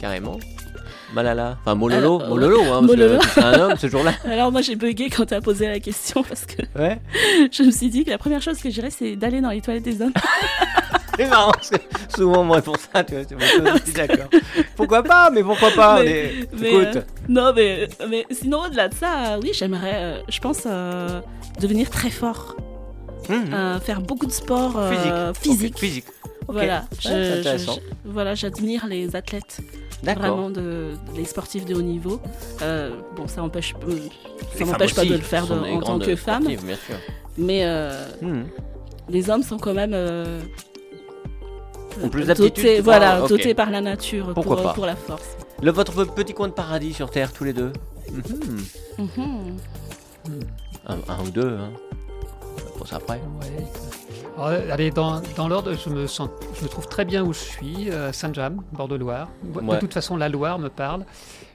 carrément. 0.00 0.38
Malala. 1.14 1.56
Enfin, 1.62 1.74
Mololo. 1.74 2.16
Alors, 2.18 2.22
euh, 2.22 2.28
Mololo, 2.28 2.60
hein, 2.62 2.66
parce 2.68 2.82
Mololo. 2.86 3.18
que 3.18 3.26
c'est 3.28 3.42
un 3.42 3.60
homme 3.60 3.76
ce 3.76 3.86
jour-là. 3.88 4.12
Alors 4.24 4.52
moi 4.52 4.60
j'ai 4.60 4.76
bugué 4.76 5.08
quand 5.10 5.26
tu 5.26 5.34
as 5.34 5.40
posé 5.40 5.66
la 5.66 5.80
question 5.80 6.22
parce 6.22 6.44
que 6.46 6.62
Ouais. 6.78 7.00
je 7.52 7.62
me 7.62 7.70
suis 7.70 7.88
dit 7.88 8.04
que 8.04 8.10
la 8.10 8.18
première 8.18 8.42
chose 8.42 8.58
que 8.58 8.68
je 8.68 8.74
dirais 8.74 8.90
c'est 8.90 9.16
d'aller 9.16 9.40
dans 9.40 9.50
les 9.50 9.60
toilettes 9.60 9.82
des 9.84 10.00
hommes. 10.02 10.12
C'est 11.16 11.28
marrant, 11.28 11.50
parce 11.52 11.68
que 11.68 11.76
souvent, 12.16 12.44
moi, 12.44 12.62
pour 12.62 12.78
ça, 12.78 13.04
tu 13.04 13.14
vois, 13.14 13.24
c'est 13.26 13.34
moi, 13.60 13.72
je 13.76 13.82
suis 13.82 13.92
d'accord. 13.92 14.30
Pourquoi 14.74 15.02
pas, 15.02 15.28
mais 15.28 15.42
pourquoi 15.42 15.70
pas 15.72 16.02
Mais- 16.02 16.32
mais, 16.54 16.58
mais, 16.58 16.68
Écoute, 16.70 16.96
euh, 16.96 17.02
non 17.28 17.52
mais, 17.54 17.88
mais 18.08 18.24
sinon 18.30 18.60
au-delà 18.64 18.88
de 18.88 18.94
ça, 18.94 19.34
euh, 19.34 19.40
oui 19.42 19.50
j'aimerais, 19.52 19.96
euh, 19.96 20.20
je 20.30 20.38
pense, 20.40 20.62
euh, 20.64 21.20
devenir 21.60 21.90
très 21.90 22.08
fort, 22.08 22.56
hum, 23.30 23.44
euh, 23.54 23.80
faire 23.80 24.00
beaucoup 24.00 24.26
de 24.26 24.32
sport 24.32 24.72
euh, 24.76 25.32
physique. 25.34 25.78
physique. 25.78 26.04
Voilà, 26.48 26.84
Ouais, 27.04 27.42
je- 27.42 27.80
voilà, 28.04 28.34
j'admire 28.34 28.86
les 28.88 29.14
athlètes, 29.14 29.60
vraiment 30.02 30.50
de, 30.50 30.94
les 31.16 31.24
sportifs 31.24 31.64
de 31.64 31.76
haut 31.76 31.82
niveau. 31.82 32.20
Euh, 32.62 32.90
bon, 33.14 33.28
ça 33.28 33.42
empêche, 33.42 33.74
euh, 33.88 33.98
ça 34.58 34.64
m'empêche 34.64 34.94
pas 34.94 35.04
de 35.04 35.12
le 35.14 35.18
faire 35.20 35.46
de- 35.46 35.54
en 35.54 35.80
tant 35.80 35.98
que 36.00 36.16
femme, 36.16 36.42
sportives, 36.42 36.64
bien 36.66 36.74
sûr. 36.76 36.96
mais 37.38 37.60
euh, 37.64 38.04
Hum. 38.22 38.46
les 39.08 39.30
hommes 39.30 39.44
sont 39.44 39.58
quand 39.58 39.74
même 39.74 39.92
euh, 39.94 40.40
plus 42.10 42.24
dotés- 42.26 42.80
voilà, 42.80 43.22
Ok. 43.22 43.28
dotés 43.28 43.54
par 43.54 43.70
la 43.70 43.80
nature 43.80 44.32
Pourquoi 44.34 44.56
pour, 44.56 44.64
pas. 44.64 44.72
pour 44.72 44.86
la 44.86 44.96
force. 44.96 45.36
Le, 45.62 45.70
votre 45.70 46.04
petit 46.04 46.32
coin 46.34 46.48
de 46.48 46.52
paradis 46.54 46.94
sur 46.94 47.10
Terre, 47.10 47.32
tous 47.32 47.44
les 47.44 47.52
deux 47.52 47.72
Mhm. 48.10 48.64
Mhm. 48.98 49.56
un, 50.88 50.94
un 51.12 51.24
ou 51.24 51.30
deux, 51.30 51.56
hein. 51.60 51.70
Après. 52.92 53.20
Ouais. 53.40 53.64
Alors, 54.36 54.72
allez, 54.72 54.90
dans, 54.90 55.20
dans 55.36 55.48
l'ordre, 55.48 55.74
je 55.74 55.90
me, 55.90 56.06
sens, 56.06 56.30
je 56.58 56.64
me 56.64 56.68
trouve 56.68 56.86
très 56.88 57.04
bien 57.04 57.22
où 57.24 57.32
je 57.32 57.38
suis, 57.38 57.90
euh, 57.90 58.10
Saint-James, 58.12 58.62
bord 58.72 58.88
de 58.88 58.94
Loire. 58.96 59.28
De 59.42 59.60
Ouais. 59.60 59.78
toute 59.78 59.92
façon, 59.92 60.16
la 60.16 60.28
Loire 60.28 60.58
me 60.58 60.68
parle, 60.68 61.04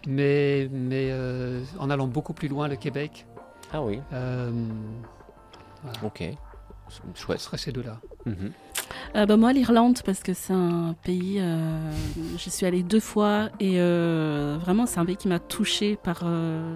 mais, 0.08 0.70
mais 0.72 1.08
euh, 1.12 1.64
en 1.80 1.90
allant 1.90 2.08
beaucoup 2.08 2.34
plus 2.34 2.48
loin, 2.48 2.68
le 2.68 2.76
Québec, 2.76 3.26
Ah 3.74 3.82
oui, 3.82 4.00
euh, 4.14 4.52
ok. 6.04 6.18
C'est 6.20 6.36
ce 7.16 7.20
Chouette. 7.20 7.40
serait 7.40 7.58
ces 7.58 7.72
deux-là. 7.72 7.98
Bah, 9.16 9.38
moi, 9.38 9.52
l'Irlande, 9.54 10.00
parce 10.06 10.20
que 10.22 10.34
c'est 10.36 10.54
un 10.54 10.96
pays, 11.04 11.38
euh, 11.40 11.92
j'y 12.38 12.52
suis 12.52 12.66
allée 12.68 12.84
deux 12.84 13.00
fois 13.00 13.50
et 13.60 13.80
euh, 13.80 14.58
vraiment, 14.62 14.86
c'est 14.86 15.00
un 15.00 15.06
pays 15.06 15.18
qui 15.18 15.28
m'a 15.28 15.40
touchée 15.40 15.96
par 15.96 16.22
euh, 16.24 16.76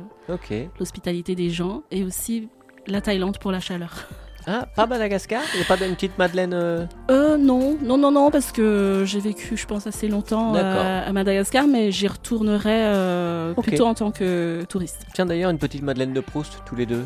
l'hospitalité 0.79 1.35
des 1.35 1.49
gens 1.51 1.83
et 1.91 2.03
aussi 2.03 2.49
la 2.87 3.01
Thaïlande 3.01 3.37
pour 3.37 3.51
la 3.51 3.59
chaleur. 3.59 4.07
Ah, 4.47 4.65
pas 4.75 4.85
Madagascar? 4.87 5.41
Il 5.53 5.57
n'y 5.57 5.63
a 5.63 5.67
pas 5.67 5.77
d'une 5.77 5.93
petite 5.95 6.17
Madeleine 6.17 6.53
euh, 6.53 6.85
Euh, 7.11 7.37
non, 7.37 7.77
non, 7.83 7.97
non, 7.97 8.11
non, 8.11 8.31
parce 8.31 8.51
que 8.51 9.03
j'ai 9.05 9.19
vécu, 9.19 9.57
je 9.57 9.65
pense, 9.67 9.85
assez 9.85 10.07
longtemps 10.07 10.55
euh, 10.55 11.07
à 11.07 11.11
Madagascar, 11.13 11.67
mais 11.67 11.91
j'y 11.91 12.07
retournerai 12.07 12.85
euh, 12.85 13.53
plutôt 13.53 13.85
en 13.85 13.93
tant 13.93 14.11
que 14.11 14.63
touriste. 14.69 15.05
Tiens 15.13 15.25
d'ailleurs, 15.25 15.51
une 15.51 15.57
petite 15.59 15.83
Madeleine 15.83 16.13
de 16.13 16.21
Proust, 16.21 16.61
tous 16.65 16.75
les 16.75 16.85
deux, 16.85 17.05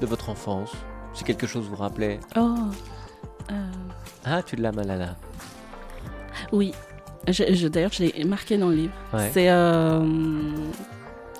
de 0.00 0.06
votre 0.06 0.28
enfance. 0.28 0.72
Si 1.14 1.24
quelque 1.24 1.46
chose 1.46 1.66
vous 1.68 1.76
rappelait? 1.76 2.20
Oh, 2.36 2.54
Ah, 4.24 4.42
tu 4.42 4.56
l'as, 4.56 4.72
Malala. 4.72 5.16
oui. 6.52 6.72
Je- 7.26 7.52
je- 7.54 7.68
D'ailleurs, 7.68 7.92
je 7.92 8.04
l'ai 8.04 8.24
marqué 8.24 8.56
dans 8.58 8.68
le 8.68 8.74
livre. 8.76 8.92
Ouais. 9.12 9.30
C'est 9.32 9.48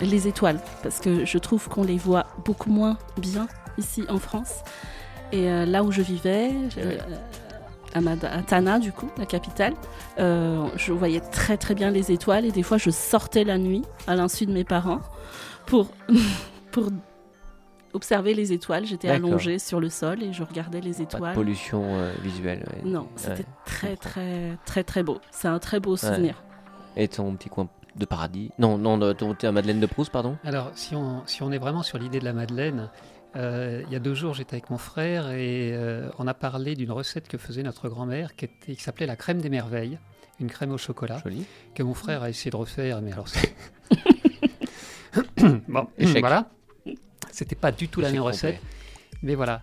les 0.00 0.28
étoiles, 0.28 0.60
parce 0.82 1.00
que 1.00 1.24
je 1.24 1.38
trouve 1.38 1.68
qu'on 1.68 1.82
les 1.82 1.96
voit 1.98 2.26
beaucoup 2.44 2.70
moins 2.70 2.96
bien 3.16 3.48
ici 3.78 4.04
en 4.08 4.18
France. 4.18 4.62
Et 5.32 5.48
euh, 5.50 5.64
là 5.66 5.82
où 5.84 5.90
je 5.92 6.02
vivais, 6.02 6.50
euh, 6.78 6.98
à, 7.94 8.42
Tana, 8.42 8.78
du 8.78 8.92
coup, 8.92 9.08
la 9.18 9.26
capitale, 9.26 9.74
euh, 10.18 10.66
je 10.76 10.92
voyais 10.92 11.20
très 11.20 11.56
très 11.56 11.74
bien 11.74 11.90
les 11.90 12.12
étoiles 12.12 12.44
et 12.44 12.50
des 12.52 12.62
fois 12.62 12.78
je 12.78 12.90
sortais 12.90 13.44
la 13.44 13.58
nuit 13.58 13.82
à 14.06 14.14
l'insu 14.16 14.46
de 14.46 14.52
mes 14.52 14.64
parents 14.64 15.00
pour, 15.66 15.88
pour 16.72 16.88
observer 17.94 18.34
les 18.34 18.52
étoiles. 18.52 18.84
J'étais 18.86 19.08
D'accord. 19.08 19.28
allongée 19.28 19.58
sur 19.58 19.80
le 19.80 19.88
sol 19.90 20.22
et 20.22 20.32
je 20.32 20.42
regardais 20.42 20.80
les 20.80 20.92
Pas 20.92 20.98
de 20.98 21.02
étoiles. 21.04 21.34
pollution 21.34 21.82
euh, 21.96 22.12
visuelle. 22.22 22.66
ouais. 22.72 22.88
Non, 22.90 23.08
c'était 23.16 23.40
Ouais, 23.40 23.46
très 23.64 23.96
très 23.96 24.58
très 24.64 24.84
très 24.84 25.02
beau. 25.02 25.18
C'est 25.30 25.48
un 25.48 25.58
très 25.58 25.80
beau 25.80 25.96
souvenir. 25.96 26.42
Et 26.96 27.08
ton 27.08 27.34
petit 27.36 27.48
coin 27.48 27.68
de 27.96 28.04
paradis? 28.04 28.50
Non, 28.58 28.78
non, 28.78 28.96
de- 28.98 29.12
ton 29.12 29.34
ta 29.34 29.50
Madeleine 29.52 29.80
de 29.80 29.86
Proust, 29.86 30.10
pardon? 30.12 30.36
Alors, 30.44 30.70
si 30.74 30.94
on, 30.94 31.22
si 31.26 31.42
on 31.42 31.50
est 31.52 31.58
vraiment 31.58 31.82
sur 31.82 31.98
l'idée 31.98 32.18
de 32.20 32.24
la 32.24 32.32
Madeleine, 32.32 32.90
euh, 33.36 33.82
il 33.86 33.92
y 33.92 33.96
a 33.96 33.98
deux 33.98 34.14
jours, 34.14 34.34
j'étais 34.34 34.54
avec 34.54 34.70
mon 34.70 34.78
frère 34.78 35.30
et 35.30 35.72
euh, 35.74 36.08
on 36.18 36.26
a 36.26 36.34
parlé 36.34 36.74
d'une 36.74 36.90
recette 36.92 37.28
que 37.28 37.38
faisait 37.38 37.62
notre 37.62 37.88
grand-mère 37.88 38.34
qui, 38.36 38.46
était- 38.46 38.74
qui 38.74 38.82
s'appelait 38.82 39.06
la 39.06 39.16
crème 39.16 39.40
des 39.40 39.50
merveilles, 39.50 39.98
une 40.40 40.48
crème 40.48 40.72
au 40.72 40.78
chocolat, 40.78 41.20
Joli. 41.22 41.44
que 41.74 41.82
mon 41.82 41.94
frère 41.94 42.22
a 42.22 42.30
essayé 42.30 42.50
de 42.50 42.56
refaire, 42.56 43.00
mais 43.02 43.12
alors 43.12 43.28
c'est... 43.28 43.54
bon, 45.68 45.86
Échec. 45.98 46.20
voilà. 46.20 46.48
C'était 47.32 47.56
pas 47.56 47.70
du 47.72 47.88
tout 47.88 48.00
la 48.00 48.08
même 48.08 48.16
complet. 48.18 48.32
recette, 48.32 48.60
mais 49.22 49.34
voilà, 49.34 49.60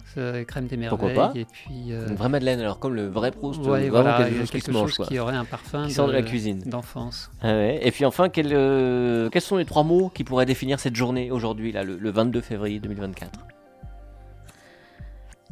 crème 0.48 0.68
des 0.68 0.78
Pourquoi 0.88 1.10
merveilles. 1.12 1.34
pas 1.34 1.40
Et 1.40 1.46
puis, 1.46 1.92
euh, 1.94 2.08
Une 2.08 2.16
vraie 2.16 2.30
Madeleine, 2.30 2.60
alors 2.60 2.80
comme 2.80 2.94
le 2.94 3.08
vrai 3.08 3.32
Proust, 3.32 3.60
ouais, 3.62 3.90
voilà, 3.90 4.18
quelque 4.18 4.38
chose 4.38 4.46
qui 4.46 4.52
quelque 4.54 4.66
se 4.66 4.72
mange, 4.72 4.90
chose 4.90 4.98
quoi. 4.98 5.06
qui 5.08 5.20
aurait 5.20 5.36
un 5.36 5.46
parfum 5.46 5.86
Qui 5.88 5.94
sort 5.94 6.08
de 6.08 6.14
la 6.14 6.22
cuisine. 6.22 6.60
d'enfance. 6.66 7.32
Ah 7.42 7.48
ouais. 7.54 7.80
Et 7.82 7.92
puis 7.92 8.06
enfin, 8.06 8.30
quel, 8.30 8.50
euh, 8.54 9.30
quels 9.30 9.42
sont 9.42 9.58
les 9.58 9.66
trois 9.66 9.84
mots 9.84 10.10
qui 10.10 10.24
pourraient 10.24 10.46
définir 10.46 10.80
cette 10.80 10.96
journée 10.96 11.32
aujourd'hui, 11.32 11.72
là, 11.72 11.84
le, 11.84 11.98
le 11.98 12.12
22 12.12 12.42
février 12.42 12.80
2024 12.80 13.32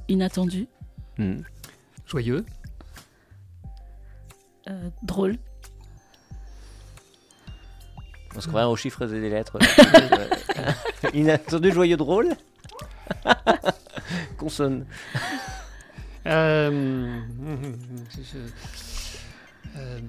Inattendu, 0.10 0.68
Hmm. 1.18 1.42
Joyeux, 2.08 2.44
euh, 4.68 4.90
drôle. 5.04 5.38
On 8.36 8.42
se 8.42 8.48
croirait 8.48 8.66
aux 8.66 8.76
chiffres 8.76 9.04
et 9.14 9.22
des 9.22 9.30
lettres. 9.30 9.60
là. 9.60 9.68
Inattendu, 11.14 11.72
joyeux, 11.72 11.98
drôle 11.98 12.30
Consonne. 14.38 14.86
Euh, 16.26 17.20
euh, 19.76 20.00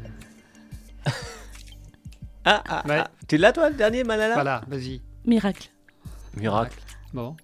Ah, 2.47 2.63
ah, 2.69 2.83
Ouais. 2.87 2.99
ah. 2.99 3.11
Tu 3.29 3.37
l'as 3.37 3.53
toi 3.53 3.69
le 3.71 3.75
dernier, 3.77 4.05
Malala? 4.05 4.35
Voilà, 4.35 4.63
vas-y. 4.69 5.03
Miracle. 5.27 5.69
Miracle. 6.35 6.79
Bon, 7.13 7.37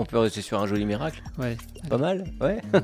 On 0.00 0.04
peut 0.04 0.18
rester 0.18 0.42
sur 0.42 0.60
un 0.60 0.66
joli 0.68 0.84
miracle. 0.86 1.20
ouais. 1.38 1.56
Pas 1.90 1.98
mal 1.98 2.24
Ouais. 2.40 2.62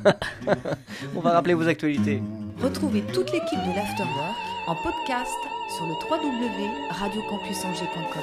On 1.17 1.21
va 1.21 1.31
rappeler 1.33 1.55
vos 1.55 1.69
actualités. 1.69 2.21
Retrouvez 2.61 3.03
toute 3.13 3.31
l'équipe 3.33 3.61
de 3.61 3.73
l'Afterwork 3.77 4.35
en 4.67 4.75
podcast 4.75 5.31
sur 5.77 5.87
le 5.87 5.93
www.radiocampusangers.com. 6.11 8.23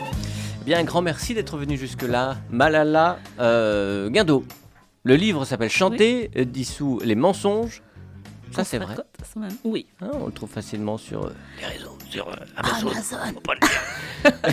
Bien, 0.65 0.79
un 0.79 0.83
grand 0.83 1.01
merci 1.01 1.33
d'être 1.33 1.55
venu 1.57 1.77
jusque-là. 1.77 2.35
Malala 2.49 3.19
euh, 3.39 4.09
Guindo. 4.09 4.43
Le 5.03 5.15
livre 5.15 5.45
s'appelle 5.45 5.69
Chanter, 5.69 6.29
dissout 6.45 6.99
les 7.03 7.15
mensonges. 7.15 7.81
Ça, 8.51 8.65
c'est 8.65 8.77
vrai. 8.77 8.95
Oui. 9.63 9.87
Hein, 10.01 10.09
on 10.13 10.25
le 10.25 10.33
trouve 10.33 10.49
facilement 10.49 10.97
sur 10.97 11.23
euh, 11.25 11.33
les 11.61 11.67
réseaux, 11.67 11.97
sur 12.09 12.27
euh, 12.27 12.33
Amazon. 12.57 12.89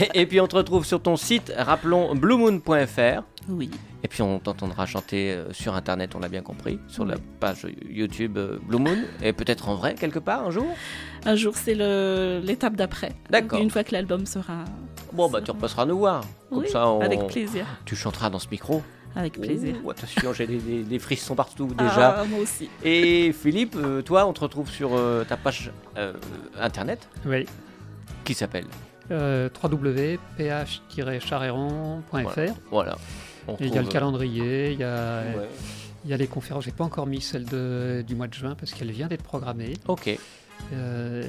Et 0.15 0.27
puis 0.27 0.41
on 0.41 0.47
te 0.47 0.55
retrouve 0.55 0.85
sur 0.87 1.03
ton 1.03 1.17
site, 1.17 1.53
rappelons 1.57 2.15
bluemoon.fr. 2.15 3.23
Oui. 3.49 3.69
Et 4.05 4.09
puis 4.09 4.23
on 4.23 4.39
t'entendra 4.39 4.87
chanter 4.87 5.33
euh, 5.33 5.53
sur 5.53 5.75
internet, 5.75 6.15
on 6.15 6.21
l'a 6.21 6.29
bien 6.29 6.43
compris, 6.43 6.79
sur 6.87 7.05
la 7.05 7.17
page 7.41 7.67
YouTube 7.89 8.39
euh, 8.39 8.59
Blue 8.63 8.79
Moon, 8.79 8.97
et 9.23 9.33
peut-être 9.33 9.69
en 9.69 9.75
vrai 9.75 9.95
quelque 9.95 10.21
part 10.21 10.47
un 10.47 10.51
jour. 10.53 10.67
Un 11.25 11.35
jour, 11.35 11.55
c'est 11.57 11.75
le- 11.75 12.41
l'étape 12.45 12.77
d'après. 12.77 13.11
D'accord. 13.29 13.61
Une 13.61 13.71
fois 13.71 13.83
que 13.83 13.93
l'album 13.93 14.25
sera. 14.25 14.65
Bon 15.13 15.29
bah 15.29 15.41
tu 15.43 15.51
repasseras 15.51 15.85
nous 15.85 15.99
voir. 15.99 16.23
Comme 16.49 16.59
Oui, 16.61 16.69
ça, 16.69 16.87
on- 16.89 17.01
avec 17.01 17.27
plaisir. 17.27 17.67
tu 17.87 17.97
chanteras 17.97 18.31
dans 18.31 18.39
ce 18.39 18.49
micro. 18.51 18.83
Avec 19.17 19.41
plaisir. 19.41 19.75
Ouh, 19.83 19.91
attention, 19.91 20.33
j'ai 20.33 20.47
des, 20.47 20.59
des- 20.59 20.83
des 20.85 20.99
frissons 21.01 21.35
partout 21.35 21.67
déjà. 21.77 22.19
Ah, 22.21 22.25
moi 22.25 22.39
aussi. 22.39 22.69
Et 22.85 23.33
Philippe, 23.33 23.75
euh, 23.77 24.01
toi, 24.03 24.27
on 24.27 24.33
te 24.33 24.41
retrouve 24.41 24.71
sur 24.71 24.91
euh, 24.95 25.25
ta 25.25 25.37
page 25.37 25.73
euh, 25.97 26.13
internet 26.61 27.09
Oui. 27.27 27.47
qui 28.25 28.35
s'appelle? 28.35 28.67
Euh. 29.11 29.49
Voilà. 32.71 32.97
Il 33.61 33.67
y 33.67 33.71
a 33.71 33.75
le 33.75 33.79
retrouve, 33.81 33.93
calendrier, 33.93 34.73
il 34.73 34.79
y 34.81 34.85
a, 34.85 34.87
euh, 34.89 35.39
ouais. 35.39 35.49
il 36.05 36.11
y 36.11 36.15
a 36.15 36.17
les 36.17 36.27
conférences. 36.27 36.65
J'ai 36.65 36.71
pas 36.73 36.85
encore 36.85 37.07
mis 37.07 37.21
celle 37.21 37.45
de, 37.45 38.05
du 38.07 38.15
mois 38.15 38.29
de 38.29 38.35
juin 38.35 38.55
parce 38.59 38.73
qu'elle 38.73 38.91
vient 38.91 39.07
d'être 39.09 39.23
programmée. 39.23 39.75
Ok. 39.89 40.19
Euh, 40.73 41.23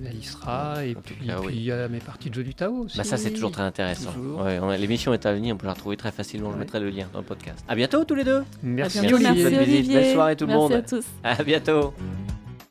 mais 0.00 0.10
elle 0.10 0.18
y 0.18 0.22
sera. 0.22 0.84
Et 0.86 0.94
En 0.96 1.00
puis, 1.00 1.16
cas, 1.26 1.40
oui. 1.40 1.46
puis 1.48 1.56
il 1.56 1.62
y 1.64 1.72
a 1.72 1.88
mes 1.88 1.98
parties 1.98 2.30
de 2.30 2.34
jeu 2.36 2.44
du 2.44 2.54
Tao 2.54 2.84
aussi. 2.84 2.96
Bah 2.96 3.02
ça 3.04 3.16
c'est 3.16 3.30
toujours 3.32 3.50
très 3.50 3.62
intéressant. 3.64 4.10
Ouais, 4.38 4.78
L'émission 4.78 5.12
est 5.12 5.26
à 5.26 5.32
venir, 5.34 5.54
on 5.54 5.58
peut 5.58 5.66
la 5.66 5.72
retrouver 5.72 5.96
très 5.96 6.12
facilement. 6.12 6.52
Je 6.52 6.56
mettrai 6.56 6.78
le 6.78 6.90
lien 6.90 7.08
dans 7.12 7.18
le 7.18 7.24
podcast. 7.24 7.64
À 7.68 7.74
bientôt 7.74 8.04
tous 8.04 8.14
les 8.14 8.22
deux. 8.24 8.44
Merci. 8.62 9.00
Merci, 9.00 9.22
Merci, 9.24 9.24
bonne 9.24 9.34
visite, 9.34 9.58
Olivier. 9.60 9.94
belle 10.00 10.12
soirée 10.14 10.36
tout 10.36 10.46
le 10.46 10.52
Merci 10.52 10.62
monde. 10.62 10.72
à 10.72 10.82
tous. 10.82 11.04
À 11.24 11.42
bientôt. 11.42 11.94